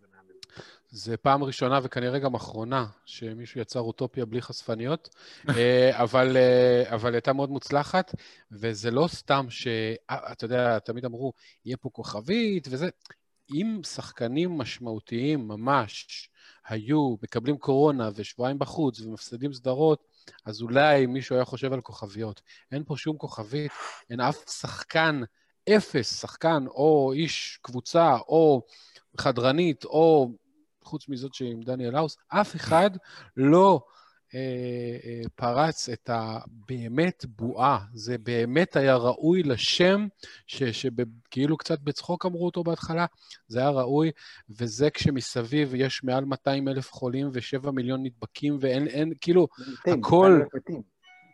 זה 0.91 1.17
פעם 1.17 1.45
ראשונה 1.45 1.81
וכנראה 1.83 2.19
גם 2.19 2.35
אחרונה 2.35 2.87
שמישהו 3.05 3.61
יצר 3.61 3.81
אוטופיה 3.81 4.25
בלי 4.25 4.43
חשפניות, 4.43 5.09
אבל, 6.05 6.37
אבל 6.85 7.15
הייתה 7.15 7.33
מאוד 7.33 7.51
מוצלחת, 7.51 8.15
וזה 8.53 8.91
לא 8.91 9.09
סתם 9.09 9.47
ש... 9.51 9.69
אתה 10.11 10.45
יודע, 10.45 10.79
תמיד 10.79 11.05
אמרו, 11.05 11.33
יהיה 11.65 11.77
פה 11.77 11.91
כוכבית 11.93 12.69
וזה. 12.71 12.89
אם 13.55 13.81
שחקנים 13.85 14.59
משמעותיים 14.59 15.49
ממש 15.49 16.29
היו 16.69 17.17
מקבלים 17.23 17.59
קורונה 17.59 18.11
ושבועיים 18.15 18.59
בחוץ 18.59 19.01
ומפסדים 19.01 19.53
סדרות, 19.53 20.03
אז 20.45 20.63
אולי 20.63 21.07
מישהו 21.07 21.37
היה 21.37 21.45
חושב 21.45 21.73
על 21.73 21.81
כוכביות. 21.81 22.41
אין 22.73 22.85
פה 22.85 22.97
שום 22.97 23.17
כוכבית, 23.17 23.73
אין 24.11 24.21
אף 24.21 24.49
שחקן, 24.49 25.21
אפס 25.69 26.21
שחקן 26.21 26.65
או 26.67 27.13
איש 27.13 27.59
קבוצה 27.63 28.17
או 28.17 28.63
חדרנית 29.17 29.85
או 29.85 30.31
חוץ 30.85 31.09
מזאת 31.09 31.35
שעם 31.35 31.61
דניאל 31.61 31.97
האוס, 31.97 32.17
אף 32.29 32.57
אחד 32.57 32.91
לא 33.37 33.81
אה, 34.35 34.41
אה, 35.05 35.23
פרץ 35.35 35.89
את 35.89 36.11
הבאמת 36.13 37.25
בועה. 37.29 37.79
זה 37.95 38.19
באמת 38.19 38.77
היה 38.77 38.97
ראוי 38.97 39.43
לשם, 39.43 40.07
שכאילו 40.47 41.57
קצת 41.57 41.81
בצחוק 41.81 42.27
אמרו 42.27 42.47
אותו 42.47 42.65
בהתחלה, 42.65 43.07
זה 43.49 43.59
היה 43.59 43.71
ראוי, 43.71 44.11
וזה 44.51 44.91
כשמסביב 44.91 45.75
יש 45.75 46.05
מעל 46.05 46.25
200 46.25 46.69
אלף 46.69 46.93
חולים 46.93 47.31
ו-7 47.33 47.71
מיליון 47.71 48.03
נדבקים, 48.03 48.59
ואין, 48.61 48.87
אין, 48.87 49.13
כאילו, 49.21 49.49
מתים, 49.59 50.01
הכל... 50.01 50.41
מתים. 50.55 50.83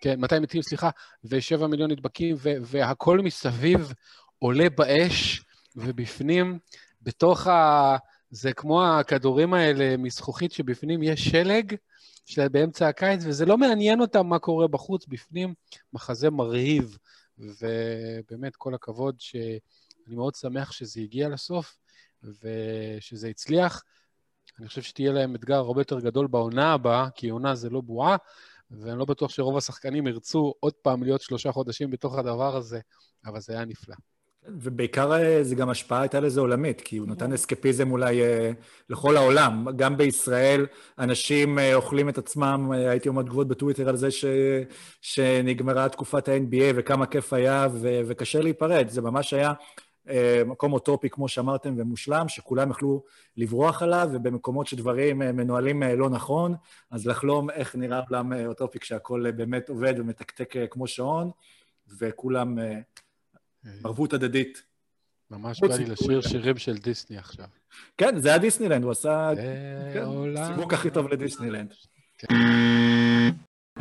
כן, 0.01 0.21
200 0.21 0.43
מתים, 0.43 0.63
סליחה, 0.63 0.91
ו-7 1.25 1.67
מיליון 1.67 1.91
נדבקים, 1.91 2.37
והכל 2.41 3.19
מסביב 3.19 3.93
עולה 4.45 4.71
באש, 4.71 5.43
ובפנים, 5.77 6.59
בתוך 7.03 7.47
ה... 7.47 7.97
זה 8.31 8.53
כמו 8.53 8.85
הכדורים 8.85 9.55
האלה 9.55 9.97
מזכוכית 9.97 10.53
שבפנים 10.53 11.03
יש 11.03 11.29
שלג 11.29 11.75
של 12.27 12.49
באמצע 12.49 12.89
הקיץ, 12.89 13.21
וזה 13.25 13.47
לא 13.47 13.59
מעניין 13.59 14.01
אותם 14.01 14.27
מה 14.27 14.39
קורה 14.39 14.69
בחוץ, 14.69 15.07
בפנים 15.07 15.55
מחזה 15.93 16.31
מרהיב, 16.31 16.99
ובאמת 17.39 18.57
כל 18.57 18.75
הכבוד 18.75 19.17
שאני 19.19 19.59
מאוד 20.15 20.35
שמח 20.35 20.73
שזה 20.73 21.01
הגיע 21.01 21.29
לסוף 21.29 21.77
ושזה 22.23 23.29
הצליח. 23.29 23.83
אני 24.59 24.69
חושב 24.69 24.83
שתהיה 24.83 25.13
להם 25.13 25.35
אתגר 25.35 25.57
הרבה 25.57 25.81
יותר 25.81 26.01
גדול 26.01 26.27
בעונה 26.27 26.73
הבאה, 26.73 27.11
כי 27.15 27.29
עונה 27.29 27.55
זה 27.55 27.71
לא 27.71 27.81
בועה, 27.81 28.17
ואני 28.71 28.99
לא 28.99 29.05
בטוח 29.05 29.31
שרוב 29.31 29.57
השחקנים 29.57 30.07
ירצו 30.07 30.55
עוד 30.61 30.73
פעם 30.73 31.03
להיות 31.03 31.21
שלושה 31.21 31.53
חודשים 31.53 31.91
בתוך 31.91 32.19
הדבר 32.19 32.57
הזה, 32.57 32.81
אבל 33.27 33.41
זה 33.41 33.53
היה 33.53 33.65
נפלא. 33.65 33.97
ובעיקר 34.49 35.13
אה, 35.13 35.45
זה 35.45 35.55
גם 35.55 35.71
השפעה 35.71 36.01
הייתה 36.01 36.21
לזה 36.21 36.41
עולמית, 36.41 36.81
כי 36.81 36.97
הוא 36.97 37.09
נתן 37.09 37.33
אסקפיזם 37.33 37.91
אולי 37.91 38.23
אה, 38.23 38.51
לכל 38.89 39.17
העולם. 39.17 39.67
גם 39.77 39.97
בישראל 39.97 40.67
אנשים 40.99 41.59
אה, 41.59 41.75
אוכלים 41.75 42.09
את 42.09 42.19
עצמם, 42.19 42.73
הייתי 42.73 43.09
אומר 43.09 43.23
תגובות 43.23 43.49
בטוויטר 43.49 43.89
על 43.89 43.97
זה 43.97 44.11
ש... 44.11 44.25
שנגמרה 45.01 45.89
תקופת 45.89 46.29
ה-NBA 46.29 46.73
וכמה 46.75 47.07
כיף 47.07 47.33
היה, 47.33 47.67
ו... 47.73 48.01
וקשה 48.07 48.41
להיפרד. 48.41 48.89
זה 48.89 49.03
ממש 49.03 49.35
היה 49.35 49.53
מקום 50.47 50.73
אוטופי, 50.73 51.11
כמו 51.11 51.29
שאמרתם, 51.29 51.75
ומושלם, 51.77 52.29
שכולם 52.29 52.71
יכלו 52.71 53.05
לברוח 53.37 53.83
עליו, 53.83 54.09
ובמקומות 54.13 54.67
שדברים 54.67 55.19
מנוהלים 55.19 55.83
לא 55.83 56.11
נכון, 56.11 56.55
אז 56.91 57.07
לחלום 57.07 57.51
איך 57.51 57.77
נראה 57.77 58.01
עולם 58.09 58.33
אוטופי 58.47 58.79
כשהכול 58.79 59.31
באמת 59.31 59.69
עובד 59.69 59.95
ומתקתק 59.97 60.55
כמו 60.71 60.87
שעון, 60.87 61.31
וכולם 61.99 62.59
ערבות 63.85 64.13
הדדית. 64.13 64.63
ממש 65.31 65.59
חוץ 65.59 65.71
בא 65.71 65.77
לי 65.77 65.85
לשיר. 65.85 66.21
שירים 66.21 66.59
של 66.59 66.77
דיסני 66.77 67.19
עכשיו. 67.19 67.47
כן, 67.99 68.19
זה 68.19 68.29
היה 68.29 68.39
דיסנילנד, 68.39 68.83
הוא 68.83 68.93
עשה 68.93 69.31
כן. 69.95 70.05
סיווג 70.47 70.75
הכי 70.75 70.91
טוב 70.91 71.09
לדיסנילנד. 71.09 71.75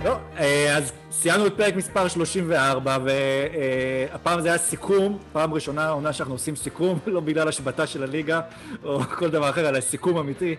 לא, 0.03 0.17
אה, 0.37 0.77
אז 0.77 0.91
סיימנו 1.11 1.47
את 1.47 1.53
פרק 1.57 1.75
מספר 1.75 2.07
34, 2.07 2.97
והפעם 3.03 4.41
זה 4.41 4.47
היה 4.47 4.57
סיכום, 4.57 5.19
פעם 5.31 5.53
ראשונה 5.53 5.89
עונה 5.89 6.13
שאנחנו 6.13 6.35
עושים 6.35 6.55
סיכום, 6.55 6.99
לא 7.07 7.19
בגלל 7.19 7.47
השבתה 7.47 7.87
של 7.87 8.03
הליגה 8.03 8.41
או 8.83 8.99
כל 8.99 9.29
דבר 9.29 9.49
אחר, 9.49 9.69
אלא 9.69 9.81
סיכום 9.81 10.17
אמיתי 10.17 10.55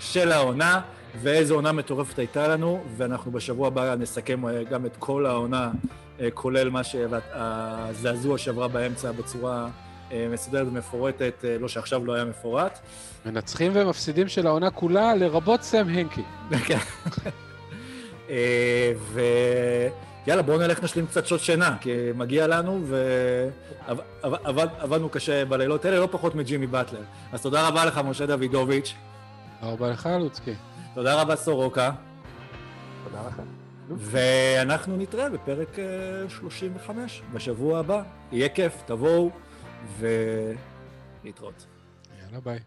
של 0.00 0.32
העונה, 0.32 0.80
ואיזו 1.22 1.54
עונה 1.54 1.72
מטורפת 1.72 2.18
הייתה 2.18 2.48
לנו, 2.48 2.82
ואנחנו 2.96 3.32
בשבוע 3.32 3.66
הבא 3.66 3.94
נסכם 3.94 4.46
אה, 4.46 4.64
גם 4.64 4.86
את 4.86 4.96
כל 4.98 5.26
העונה, 5.26 5.70
אה, 6.20 6.28
כולל 6.34 6.70
מה 6.70 6.84
שהזעזוע 6.84 8.38
שעברה 8.38 8.68
באמצע 8.68 9.12
בצורה 9.12 9.68
אה, 10.12 10.26
מסודרת 10.32 10.66
ומפורטת, 10.66 11.44
לא 11.60 11.68
שעכשיו 11.68 12.06
לא 12.06 12.14
היה 12.14 12.24
מפורט. 12.24 12.78
מנצחים 13.26 13.72
ומפסידים 13.74 14.28
של 14.28 14.46
העונה 14.46 14.70
כולה, 14.70 15.14
לרבות 15.14 15.62
סם 15.62 15.88
הנקי. 15.88 16.22
כן. 16.66 16.78
ויאללה, 19.12 20.42
בואו 20.42 20.58
נלך 20.58 20.82
נשלים 20.82 21.06
קצת 21.06 21.26
שעות 21.26 21.40
שינה, 21.40 21.76
כי 21.80 21.90
מגיע 22.14 22.46
לנו, 22.46 22.82
ועבדנו 24.22 25.08
קשה 25.08 25.44
בלילות 25.44 25.84
האלה, 25.84 25.98
לא 25.98 26.08
פחות 26.10 26.34
מג'ימי 26.34 26.66
באטלר. 26.66 27.02
אז 27.32 27.42
תודה 27.42 27.68
רבה 27.68 27.84
לך, 27.84 28.00
משה 28.04 28.26
דוידוביץ', 28.26 28.94
תודה 29.60 29.72
רבה 29.72 29.90
לך, 29.90 30.08
לוצקי. 30.20 30.54
תודה 30.94 31.22
רבה, 31.22 31.36
סורוקה, 31.36 31.90
תודה 33.04 33.28
לכם. 33.28 33.42
ואנחנו 33.88 34.96
נתראה 34.96 35.30
בפרק 35.30 35.78
אה, 35.78 35.84
35 36.28 37.22
בשבוע 37.32 37.78
הבא. 37.78 38.02
יהיה 38.32 38.48
כיף, 38.48 38.82
תבואו, 38.86 39.30
ולהתראות. 39.98 41.66
יאללה, 42.22 42.40
ביי. 42.40 42.58